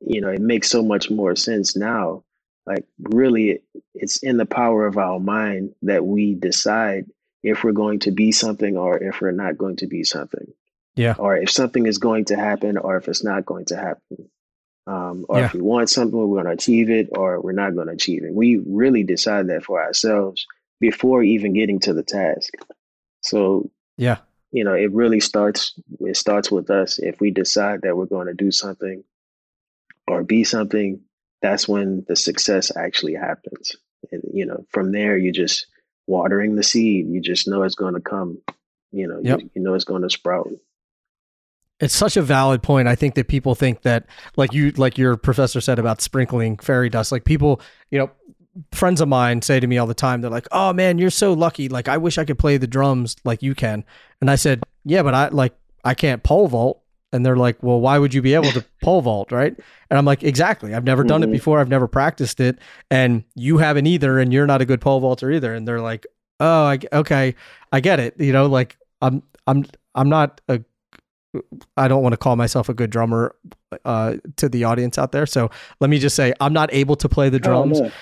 you 0.00 0.20
know 0.20 0.28
it 0.30 0.40
makes 0.42 0.70
so 0.70 0.82
much 0.82 1.10
more 1.10 1.36
sense 1.36 1.76
now. 1.76 2.24
Like 2.66 2.84
really, 3.00 3.62
it's 3.94 4.22
in 4.22 4.36
the 4.38 4.46
power 4.46 4.86
of 4.86 4.98
our 4.98 5.20
mind 5.20 5.74
that 5.82 6.06
we 6.06 6.34
decide 6.34 7.06
if 7.42 7.64
we're 7.64 7.72
going 7.72 8.00
to 8.00 8.12
be 8.12 8.32
something 8.32 8.76
or 8.76 9.02
if 9.02 9.20
we're 9.20 9.32
not 9.32 9.58
going 9.58 9.76
to 9.76 9.86
be 9.88 10.04
something 10.04 10.46
yeah 10.96 11.14
or 11.18 11.36
if 11.36 11.50
something 11.50 11.86
is 11.86 11.98
going 11.98 12.26
to 12.26 12.36
happen 12.36 12.78
or 12.78 12.96
if 12.98 13.08
it's 13.08 13.24
not 13.24 13.46
going 13.46 13.66
to 13.66 13.76
happen. 13.76 14.30
Um, 14.88 15.26
or 15.28 15.38
Yeah. 15.38 15.46
if 15.46 15.52
we 15.54 15.60
want 15.60 15.90
something, 15.90 16.18
we're 16.18 16.42
going 16.42 16.46
to 16.46 16.52
achieve 16.62 16.88
it 16.90 17.08
or 17.12 17.40
we're 17.40 17.52
not 17.52 17.74
going 17.74 17.88
to 17.88 17.92
achieve 17.92 18.24
it. 18.24 18.34
We 18.34 18.56
really 18.66 19.04
decide 19.04 19.46
that 19.48 19.64
for 19.64 19.82
ourselves 19.82 20.46
before 20.80 21.22
even 21.22 21.52
getting 21.52 21.78
to 21.80 21.92
the 21.92 22.02
task. 22.02 22.52
So, 23.22 23.70
yeah 23.96 24.18
you 24.50 24.64
know, 24.64 24.72
it 24.72 24.90
really 24.92 25.20
starts, 25.20 25.78
it 26.00 26.16
starts 26.16 26.50
with 26.50 26.70
us. 26.70 26.98
If 26.98 27.20
we 27.20 27.30
decide 27.30 27.82
that 27.82 27.96
we're 27.96 28.06
going 28.06 28.28
to 28.28 28.34
do 28.34 28.50
something 28.50 29.04
or 30.06 30.22
be 30.24 30.42
something, 30.44 31.00
that's 31.42 31.68
when 31.68 32.04
the 32.08 32.16
success 32.16 32.74
actually 32.74 33.14
happens. 33.14 33.76
And, 34.10 34.22
you 34.32 34.46
know, 34.46 34.64
from 34.70 34.92
there, 34.92 35.18
you 35.18 35.32
just 35.32 35.66
watering 36.06 36.54
the 36.56 36.62
seed. 36.62 37.08
You 37.08 37.20
just 37.20 37.46
know 37.46 37.62
it's 37.62 37.74
going 37.74 37.94
to 37.94 38.00
come, 38.00 38.38
you 38.90 39.06
know, 39.06 39.20
Yep. 39.22 39.40
you, 39.40 39.50
you 39.56 39.62
know, 39.62 39.74
it's 39.74 39.84
going 39.84 40.02
to 40.02 40.10
sprout. 40.10 40.48
It's 41.80 41.94
such 41.94 42.16
a 42.16 42.22
valid 42.22 42.62
point. 42.62 42.88
I 42.88 42.94
think 42.94 43.14
that 43.14 43.28
people 43.28 43.54
think 43.54 43.82
that, 43.82 44.06
like 44.36 44.52
you, 44.52 44.70
like 44.72 44.98
your 44.98 45.16
professor 45.16 45.60
said 45.60 45.78
about 45.78 46.00
sprinkling 46.00 46.56
fairy 46.58 46.88
dust. 46.88 47.12
Like 47.12 47.24
people, 47.24 47.60
you 47.90 47.98
know, 47.98 48.10
friends 48.72 49.00
of 49.00 49.08
mine 49.08 49.42
say 49.42 49.60
to 49.60 49.66
me 49.66 49.78
all 49.78 49.86
the 49.86 49.94
time, 49.94 50.20
they're 50.20 50.30
like, 50.30 50.48
"Oh 50.52 50.72
man, 50.72 50.98
you're 50.98 51.10
so 51.10 51.32
lucky. 51.32 51.68
Like 51.68 51.88
I 51.88 51.96
wish 51.96 52.18
I 52.18 52.24
could 52.24 52.38
play 52.38 52.56
the 52.56 52.66
drums 52.66 53.16
like 53.24 53.42
you 53.42 53.54
can." 53.54 53.84
And 54.20 54.30
I 54.30 54.34
said, 54.34 54.62
"Yeah, 54.84 55.02
but 55.02 55.14
I 55.14 55.28
like 55.28 55.54
I 55.84 55.94
can't 55.94 56.22
pole 56.22 56.48
vault." 56.48 56.82
And 57.12 57.24
they're 57.24 57.36
like, 57.36 57.62
"Well, 57.62 57.80
why 57.80 57.98
would 57.98 58.12
you 58.12 58.20
be 58.22 58.34
able 58.34 58.50
to 58.52 58.64
pole 58.82 59.00
vault, 59.00 59.30
right?" 59.30 59.54
And 59.90 59.96
I'm 59.98 60.04
like, 60.04 60.22
"Exactly. 60.24 60.74
I've 60.74 60.84
never 60.84 61.04
done 61.04 61.22
it 61.22 61.28
Mhm. 61.28 61.32
before. 61.32 61.60
I've 61.60 61.68
never 61.68 61.86
practiced 61.86 62.40
it, 62.40 62.58
and 62.90 63.22
you 63.36 63.58
haven't 63.58 63.86
either, 63.86 64.18
and 64.18 64.32
you're 64.32 64.46
not 64.46 64.60
a 64.60 64.66
good 64.66 64.80
pole 64.80 64.98
vaulter 65.00 65.30
either." 65.30 65.54
And 65.54 65.66
they're 65.68 65.80
like, 65.80 66.06
"Oh, 66.40 66.64
I, 66.64 66.78
okay, 66.92 67.34
I 67.72 67.78
get 67.80 68.00
it. 68.00 68.20
You 68.20 68.32
know, 68.32 68.46
like 68.46 68.76
I'm 69.00 69.22
I'm 69.46 69.64
I'm 69.94 70.08
not 70.08 70.40
a 70.48 70.60
I 71.76 71.88
don't 71.88 72.02
want 72.02 72.14
to 72.14 72.16
call 72.16 72.36
myself 72.36 72.68
a 72.68 72.74
good 72.74 72.90
drummer 72.90 73.34
uh, 73.84 74.16
to 74.36 74.48
the 74.48 74.64
audience 74.64 74.98
out 74.98 75.12
there. 75.12 75.26
So 75.26 75.50
let 75.80 75.90
me 75.90 75.98
just 75.98 76.16
say, 76.16 76.32
I'm 76.40 76.52
not 76.52 76.72
able 76.72 76.96
to 76.96 77.08
play 77.08 77.28
the 77.28 77.38
drums. 77.38 77.80
Oh, 77.80 77.84
no. 77.84 77.92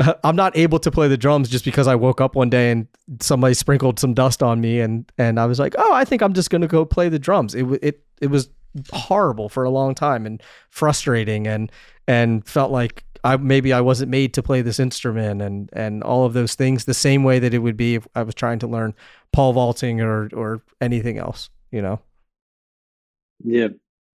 I'm 0.24 0.36
not 0.36 0.56
able 0.56 0.78
to 0.80 0.90
play 0.90 1.08
the 1.08 1.16
drums 1.16 1.48
just 1.48 1.64
because 1.64 1.86
I 1.86 1.94
woke 1.94 2.20
up 2.20 2.36
one 2.36 2.50
day 2.50 2.70
and 2.70 2.86
somebody 3.20 3.54
sprinkled 3.54 3.98
some 3.98 4.14
dust 4.14 4.42
on 4.42 4.60
me, 4.60 4.80
and 4.80 5.10
and 5.18 5.40
I 5.40 5.46
was 5.46 5.58
like, 5.58 5.74
oh, 5.76 5.92
I 5.92 6.04
think 6.04 6.22
I'm 6.22 6.34
just 6.34 6.50
gonna 6.50 6.68
go 6.68 6.84
play 6.84 7.08
the 7.08 7.18
drums. 7.18 7.54
It 7.54 7.66
it 7.82 8.04
it 8.20 8.28
was 8.28 8.48
horrible 8.92 9.48
for 9.48 9.64
a 9.64 9.70
long 9.70 9.94
time 9.94 10.24
and 10.24 10.40
frustrating, 10.70 11.48
and 11.48 11.72
and 12.06 12.46
felt 12.46 12.70
like 12.70 13.02
I 13.24 13.36
maybe 13.38 13.72
I 13.72 13.80
wasn't 13.80 14.10
made 14.10 14.34
to 14.34 14.42
play 14.42 14.62
this 14.62 14.78
instrument, 14.78 15.42
and 15.42 15.68
and 15.72 16.04
all 16.04 16.24
of 16.24 16.32
those 16.32 16.54
things. 16.54 16.84
The 16.84 16.94
same 16.94 17.24
way 17.24 17.40
that 17.40 17.52
it 17.52 17.58
would 17.58 17.76
be 17.76 17.96
if 17.96 18.06
I 18.14 18.22
was 18.22 18.36
trying 18.36 18.60
to 18.60 18.68
learn 18.68 18.94
pole 19.32 19.52
vaulting 19.52 20.00
or 20.00 20.28
or 20.32 20.62
anything 20.80 21.18
else, 21.18 21.50
you 21.72 21.82
know. 21.82 22.00
Yeah, 23.44 23.68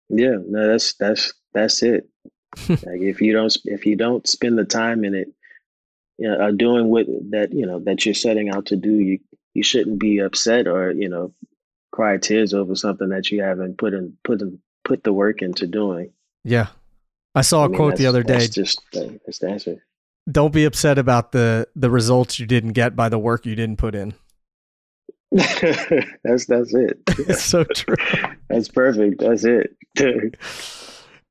yeah. 0.09 0.37
No, 0.45 0.67
that's 0.69 0.93
that's 0.95 1.33
that's 1.53 1.83
it. 1.83 2.07
like 2.69 2.81
if 2.83 3.21
you 3.21 3.33
don't 3.33 3.55
if 3.65 3.85
you 3.85 3.95
don't 3.95 4.27
spend 4.27 4.57
the 4.57 4.65
time 4.65 5.03
in 5.03 5.15
it, 5.15 5.27
you 6.17 6.29
know, 6.29 6.47
uh, 6.47 6.51
doing 6.51 6.89
what 6.89 7.07
that 7.31 7.53
you 7.53 7.65
know 7.65 7.79
that 7.79 8.05
you're 8.05 8.13
setting 8.13 8.49
out 8.49 8.67
to 8.67 8.75
do, 8.75 8.99
you 8.99 9.19
you 9.53 9.63
shouldn't 9.63 9.99
be 9.99 10.19
upset 10.19 10.67
or 10.67 10.91
you 10.91 11.09
know 11.09 11.33
cry 11.91 12.17
tears 12.17 12.53
over 12.53 12.75
something 12.75 13.09
that 13.09 13.31
you 13.31 13.41
haven't 13.41 13.77
put 13.77 13.93
in 13.93 14.17
put 14.23 14.41
in 14.41 14.59
put 14.83 15.03
the 15.03 15.13
work 15.13 15.41
into 15.41 15.67
doing. 15.67 16.11
Yeah. 16.43 16.67
I 17.35 17.41
saw 17.41 17.61
a 17.61 17.65
I 17.65 17.67
mean, 17.69 17.77
quote 17.77 17.95
the 17.95 18.05
other 18.05 18.23
day. 18.23 18.39
That's 18.39 18.49
just 18.49 18.81
the, 18.91 19.19
that's 19.25 19.39
the 19.39 19.49
answer. 19.49 19.85
Don't 20.31 20.53
be 20.53 20.65
upset 20.65 20.97
about 20.97 21.31
the 21.31 21.67
the 21.75 21.89
results 21.89 22.39
you 22.39 22.45
didn't 22.45 22.73
get 22.73 22.95
by 22.95 23.09
the 23.09 23.19
work 23.19 23.45
you 23.45 23.55
didn't 23.55 23.77
put 23.77 23.95
in. 23.95 24.13
that's 26.23 26.45
that's 26.45 26.73
it. 26.73 26.99
It's 27.27 27.43
so 27.43 27.63
true. 27.63 27.95
That's 28.49 28.67
perfect. 28.67 29.19
That's 29.19 29.43
it. 29.45 29.75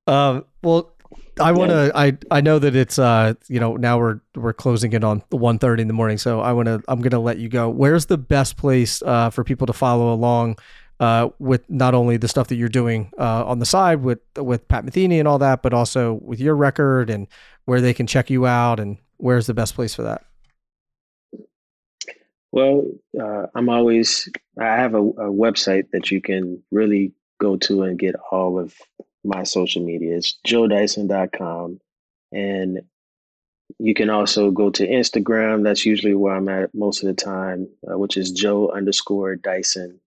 Um, 0.08 0.44
well, 0.64 0.92
I 1.40 1.52
want 1.52 1.70
to. 1.70 1.92
I 1.94 2.18
I 2.28 2.40
know 2.40 2.58
that 2.58 2.74
it's 2.74 2.98
uh 2.98 3.34
you 3.46 3.60
know 3.60 3.76
now 3.76 4.00
we're 4.00 4.18
we're 4.34 4.52
closing 4.52 4.92
it 4.94 5.04
on 5.04 5.20
1.30 5.30 5.78
in 5.78 5.86
the 5.86 5.94
morning, 5.94 6.18
so 6.18 6.40
I 6.40 6.52
want 6.52 6.66
to. 6.66 6.82
I'm 6.88 7.00
gonna 7.00 7.20
let 7.20 7.38
you 7.38 7.48
go. 7.48 7.68
Where's 7.70 8.06
the 8.06 8.18
best 8.18 8.56
place 8.56 9.00
uh 9.02 9.30
for 9.30 9.44
people 9.44 9.68
to 9.68 9.72
follow 9.72 10.12
along? 10.12 10.58
Uh, 10.98 11.30
with 11.38 11.68
not 11.70 11.94
only 11.94 12.16
the 12.16 12.26
stuff 12.26 12.48
that 12.48 12.56
you're 12.56 12.68
doing 12.68 13.12
uh, 13.16 13.44
on 13.44 13.60
the 13.60 13.66
side 13.66 14.02
with 14.02 14.18
with 14.36 14.66
Pat 14.66 14.84
Metheny 14.84 15.20
and 15.20 15.28
all 15.28 15.38
that, 15.38 15.62
but 15.62 15.72
also 15.72 16.14
with 16.14 16.40
your 16.40 16.56
record 16.56 17.10
and 17.10 17.28
where 17.64 17.80
they 17.80 17.94
can 17.94 18.08
check 18.08 18.28
you 18.28 18.44
out 18.44 18.80
and 18.80 18.98
where's 19.18 19.46
the 19.46 19.54
best 19.54 19.76
place 19.76 19.94
for 19.94 20.02
that? 20.02 20.24
Well, 22.52 22.84
uh, 23.18 23.46
I'm 23.54 23.68
always, 23.70 24.28
I 24.60 24.76
have 24.76 24.94
a, 24.94 24.98
a 24.98 25.32
website 25.32 25.90
that 25.92 26.10
you 26.10 26.20
can 26.20 26.62
really 26.70 27.12
go 27.40 27.56
to 27.56 27.82
and 27.82 27.98
get 27.98 28.14
all 28.30 28.58
of 28.58 28.74
my 29.24 29.42
social 29.42 29.82
media. 29.82 30.16
It's 30.16 30.38
joedyson.com. 30.46 31.80
And 32.30 32.82
you 33.78 33.94
can 33.94 34.10
also 34.10 34.50
go 34.50 34.70
to 34.70 34.86
Instagram. 34.86 35.64
That's 35.64 35.86
usually 35.86 36.14
where 36.14 36.36
I'm 36.36 36.48
at 36.48 36.74
most 36.74 37.02
of 37.02 37.08
the 37.08 37.14
time, 37.14 37.68
uh, 37.90 37.98
which 37.98 38.16
is 38.16 38.30
Joe 38.30 38.70
underscore 38.70 39.36
Dyson. 39.36 40.00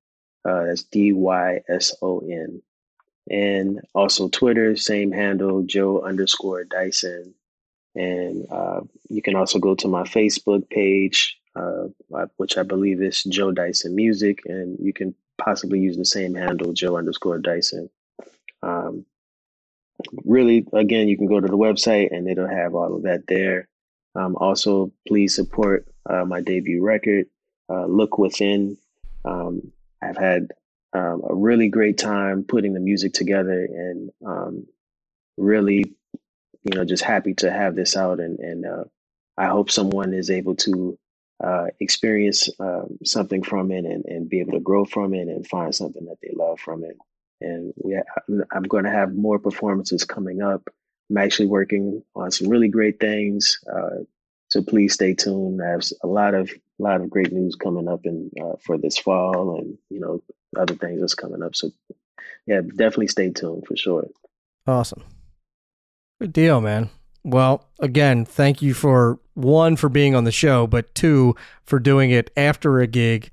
Uh, 0.47 0.65
that's 0.65 0.83
D 0.83 1.13
Y 1.13 1.61
S 1.67 1.95
O 2.01 2.19
N. 2.19 2.61
And 3.29 3.81
also 3.95 4.29
Twitter, 4.29 4.75
same 4.75 5.11
handle, 5.11 5.63
Joe 5.63 6.03
underscore 6.03 6.63
Dyson. 6.63 7.33
And 7.95 8.45
uh, 8.51 8.81
you 9.09 9.23
can 9.23 9.35
also 9.35 9.57
go 9.57 9.73
to 9.75 9.87
my 9.87 10.03
Facebook 10.03 10.69
page, 10.69 11.39
uh, 11.55 11.87
uh, 12.13 12.25
which 12.37 12.57
I 12.57 12.63
believe 12.63 13.01
is 13.01 13.23
Joe 13.23 13.51
Dyson 13.51 13.95
Music, 13.95 14.41
and 14.45 14.77
you 14.79 14.93
can 14.93 15.15
possibly 15.37 15.79
use 15.79 15.97
the 15.97 16.05
same 16.05 16.35
handle, 16.35 16.73
Joe 16.73 16.97
underscore 16.97 17.39
Dyson. 17.39 17.89
Um, 18.61 19.05
really, 20.23 20.65
again, 20.73 21.07
you 21.07 21.17
can 21.17 21.27
go 21.27 21.39
to 21.39 21.47
the 21.47 21.57
website 21.57 22.15
and 22.15 22.27
it'll 22.27 22.47
have 22.47 22.75
all 22.75 22.95
of 22.95 23.03
that 23.03 23.27
there. 23.27 23.67
Um, 24.15 24.35
also, 24.37 24.91
please 25.07 25.35
support 25.35 25.87
uh, 26.09 26.25
my 26.25 26.41
debut 26.41 26.81
record, 26.81 27.27
uh, 27.69 27.85
Look 27.85 28.17
Within. 28.17 28.77
Um, 29.23 29.71
I've 30.01 30.17
had 30.17 30.51
um, 30.93 31.21
a 31.27 31.35
really 31.35 31.67
great 31.67 31.97
time 31.97 32.43
putting 32.43 32.73
the 32.73 32.79
music 32.79 33.13
together 33.13 33.65
and 33.65 34.11
um, 34.25 34.67
really, 35.37 35.93
you 36.63 36.75
know, 36.75 36.85
just 36.85 37.03
happy 37.03 37.33
to 37.35 37.51
have 37.51 37.75
this 37.75 37.97
out. 37.97 38.19
And, 38.19 38.39
and 38.39 38.65
uh, 38.65 38.83
I 39.37 39.47
hope 39.47 39.69
someone 39.69 40.13
is 40.13 40.29
able 40.29 40.55
to 40.57 40.97
uh, 41.43 41.67
experience 41.79 42.49
um, 42.59 42.97
something 43.03 43.43
from 43.43 43.71
it 43.71 43.85
and, 43.85 44.05
and 44.05 44.29
be 44.29 44.39
able 44.39 44.53
to 44.53 44.59
grow 44.59 44.85
from 44.85 45.13
it 45.13 45.27
and 45.27 45.47
find 45.47 45.75
something 45.75 46.05
that 46.05 46.17
they 46.21 46.31
love 46.33 46.59
from 46.59 46.83
it. 46.83 46.97
And 47.41 47.73
we, 47.77 47.99
I'm, 48.53 48.63
going 48.63 48.85
to 48.85 48.89
have 48.89 49.13
more 49.13 49.39
performances 49.39 50.05
coming 50.05 50.41
up. 50.41 50.69
I'm 51.09 51.17
actually 51.17 51.47
working 51.47 52.01
on 52.15 52.31
some 52.31 52.47
really 52.47 52.69
great 52.69 52.99
things. 52.99 53.59
Uh, 53.71 54.03
so 54.47 54.61
please 54.61 54.93
stay 54.93 55.13
tuned. 55.13 55.61
I 55.61 55.71
have 55.71 55.83
a 56.03 56.07
lot 56.07 56.33
of 56.33 56.49
a 56.49 56.83
lot 56.83 57.01
of 57.01 57.09
great 57.09 57.31
news 57.31 57.55
coming 57.55 57.87
up 57.87 58.05
in 58.05 58.31
uh, 58.41 58.55
for 58.63 58.77
this 58.77 58.97
fall, 58.97 59.57
and 59.57 59.77
you 59.89 59.99
know 59.99 60.21
other 60.57 60.75
things 60.75 61.01
that's 61.01 61.15
coming 61.15 61.41
up. 61.41 61.55
So 61.55 61.71
yeah, 62.45 62.61
definitely 62.61 63.07
stay 63.07 63.31
tuned 63.31 63.65
for 63.67 63.75
sure. 63.75 64.07
Awesome. 64.67 65.03
Good 66.21 66.31
deal, 66.31 66.61
man. 66.61 66.89
Well, 67.25 67.67
again, 67.79 68.23
thank 68.23 68.61
you 68.61 68.75
for 68.75 69.19
one 69.33 69.77
for 69.77 69.89
being 69.89 70.13
on 70.15 70.25
the 70.25 70.31
show, 70.31 70.67
but 70.67 70.93
two 70.93 71.35
for 71.63 71.79
doing 71.79 72.11
it 72.11 72.29
after 72.37 72.79
a 72.79 72.87
gig 72.87 73.31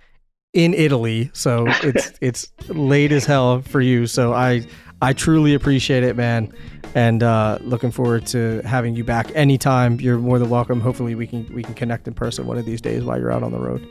in 0.55 0.73
Italy. 0.73 1.31
So 1.35 1.67
it's 1.83 2.13
it's 2.23 2.51
late 2.69 3.13
as 3.13 3.27
hell 3.27 3.61
for 3.61 3.83
you. 3.83 4.07
So 4.07 4.33
I 4.33 4.67
I 5.03 5.13
truly 5.13 5.53
appreciate 5.53 6.05
it, 6.05 6.17
man. 6.17 6.51
And 6.95 7.23
uh, 7.23 7.59
looking 7.61 7.91
forward 7.91 8.27
to 8.29 8.63
having 8.63 8.97
you 8.97 9.05
back 9.05 9.31
anytime. 9.35 10.01
You're 10.01 10.19
more 10.19 10.39
than 10.39 10.49
welcome. 10.49 10.81
Hopefully 10.81 11.15
we 11.15 11.27
can 11.27 11.47
we 11.55 11.63
can 11.63 11.75
connect 11.75 12.09
in 12.09 12.15
person 12.15 12.47
one 12.47 12.57
of 12.57 12.65
these 12.65 12.81
days 12.81 13.05
while 13.05 13.19
you're 13.19 13.31
out 13.31 13.43
on 13.43 13.53
the 13.53 13.61
road. 13.61 13.87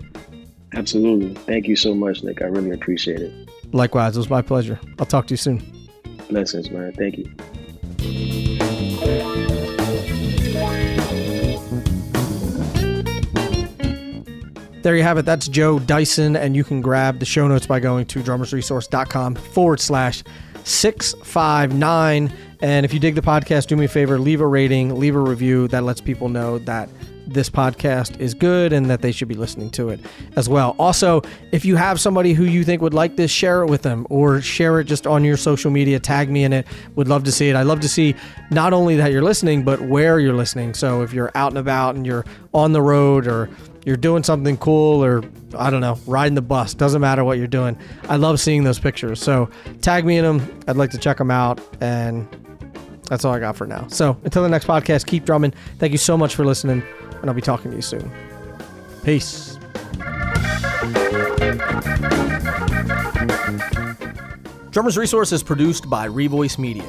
Absolutely. 0.74 1.36
Thank 1.36 1.68
you 1.68 1.76
so 1.76 1.94
much, 1.94 2.24
Nick. 2.24 2.42
I 2.42 2.46
really 2.46 2.72
appreciate 2.72 3.20
it. 3.20 3.50
Likewise, 3.72 4.16
it 4.16 4.20
was 4.20 4.32
my 4.32 4.42
pleasure. 4.42 4.80
I'll 4.98 5.06
talk 5.06 5.28
to 5.28 5.34
you 5.34 5.38
soon. 5.38 5.62
Blessings, 6.28 6.72
man. 6.72 6.92
Thank 6.94 7.20
you. 7.20 8.41
There 14.82 14.96
you 14.96 15.04
have 15.04 15.20
it. 15.20 15.26
That's 15.26 15.48
Joe 15.48 15.78
Dyson, 15.78 16.36
and 16.36 16.56
you 16.56 16.64
can 16.64 16.82
grab 16.82 17.20
the 17.20 17.26
show 17.26 17.48
notes 17.48 17.68
by 17.68 17.80
going 17.80 18.08
to 18.08 18.20
drummersresource.com 18.20 19.36
forward 19.36 19.80
slash 19.80 20.24
659. 20.64 22.34
And 22.62 22.86
if 22.86 22.94
you 22.94 23.00
dig 23.00 23.14
the 23.14 23.22
podcast, 23.22 23.68
do 23.68 23.76
me 23.76 23.86
a 23.86 23.88
favor, 23.88 24.18
leave 24.18 24.42
a 24.42 24.48
rating, 24.48 25.00
leave 25.00 25.16
a 25.16 25.20
review. 25.20 25.68
That 25.68 25.84
lets 25.84 26.02
people 26.02 26.30
know 26.30 26.58
that 26.60 26.90
this 27.28 27.50
podcast 27.50 28.20
is 28.20 28.34
good 28.34 28.74
and 28.74 28.90
that 28.90 29.02
they 29.02 29.12
should 29.12 29.28
be 29.28 29.36
listening 29.36 29.70
to 29.72 29.90
it 29.90 30.00
as 30.36 30.50
well. 30.50 30.76
Also, 30.80 31.22
if 31.52 31.64
you 31.64 31.76
have 31.76 32.00
somebody 32.00 32.34
who 32.34 32.44
you 32.44 32.64
think 32.64 32.82
would 32.82 32.94
like 32.94 33.16
this, 33.16 33.32
share 33.32 33.62
it 33.62 33.68
with 33.68 33.84
them 33.84 34.06
or 34.10 34.42
share 34.42 34.80
it 34.80 34.86
just 34.86 35.08
on 35.08 35.24
your 35.24 35.38
social 35.38 35.72
media. 35.72 36.00
Tag 36.00 36.30
me 36.30 36.44
in 36.44 36.54
it. 36.54 36.68
Would 36.96 37.08
love 37.08 37.24
to 37.26 37.32
see 37.32 37.50
it. 37.50 37.56
I 37.56 37.64
love 37.64 37.80
to 37.82 37.90
see 37.90 38.16
not 38.50 38.74
only 38.74 38.96
that 38.98 39.12
you're 39.12 39.22
listening, 39.22 39.64
but 39.64 39.82
where 39.82 40.20
you're 40.20 40.34
listening. 40.34 40.74
So 40.74 41.02
if 41.04 41.14
you're 41.14 41.32
out 41.36 41.52
and 41.52 41.60
about 41.60 41.96
and 41.96 42.06
you're 42.06 42.26
on 42.54 42.74
the 42.74 42.82
road 42.82 43.28
or 43.28 43.50
you're 43.86 43.98
doing 43.98 44.24
something 44.24 44.58
cool 44.58 45.04
or 45.04 45.24
I 45.58 45.70
don't 45.70 45.82
know, 45.82 45.98
riding 46.06 46.36
the 46.36 46.42
bus, 46.42 46.74
doesn't 46.74 47.02
matter 47.02 47.24
what 47.24 47.38
you're 47.38 47.48
doing. 47.48 47.78
I 48.10 48.16
love 48.16 48.40
seeing 48.40 48.64
those 48.64 48.80
pictures. 48.80 49.22
So 49.22 49.50
tag 49.82 50.06
me 50.06 50.18
in 50.18 50.24
them. 50.24 50.60
I'd 50.68 50.78
like 50.78 50.92
to 50.92 50.98
check 50.98 51.18
them 51.18 51.32
out. 51.32 51.60
And 51.82 52.28
that's 53.12 53.26
all 53.26 53.34
I 53.34 53.40
got 53.40 53.58
for 53.58 53.68
now. 53.68 53.88
So 53.88 54.18
until 54.24 54.42
the 54.44 54.50
next 54.50 54.66
podcast, 54.68 55.06
keep 55.06 55.26
drumming. 55.26 55.54
Thank 55.80 55.92
you 55.92 55.98
so 55.98 56.18
much 56.18 56.34
for 56.34 56.46
listening, 56.46 56.82
and 57.20 57.30
I'll 57.30 57.36
be 57.36 57.42
talking 57.42 57.70
to 57.72 57.76
you 57.76 57.82
soon. 57.82 58.10
Peace. 59.04 59.58
Drummers 64.70 64.98
Resource 64.98 65.34
is 65.34 65.44
produced 65.44 65.90
by 65.90 66.08
Revoice 66.08 66.58
Media. 66.58 66.86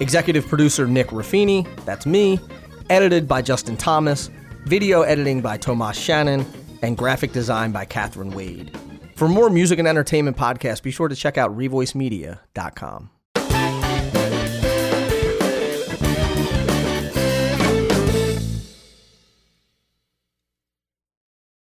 Executive 0.00 0.46
producer 0.46 0.86
Nick 0.86 1.08
Ruffini, 1.08 1.68
that's 1.84 2.06
me. 2.06 2.40
Edited 2.88 3.28
by 3.28 3.42
Justin 3.42 3.76
Thomas. 3.76 4.30
Video 4.66 5.02
editing 5.02 5.40
by 5.40 5.56
Tomas 5.56 5.96
Shannon. 5.96 6.44
And 6.82 6.96
graphic 6.96 7.32
design 7.32 7.72
by 7.72 7.84
Catherine 7.86 8.32
Wade. 8.32 8.76
For 9.14 9.28
more 9.28 9.48
music 9.48 9.78
and 9.78 9.88
entertainment 9.88 10.36
podcasts, 10.36 10.82
be 10.82 10.90
sure 10.90 11.08
to 11.08 11.16
check 11.16 11.38
out 11.38 11.56
revoicemedia.com. 11.56 13.10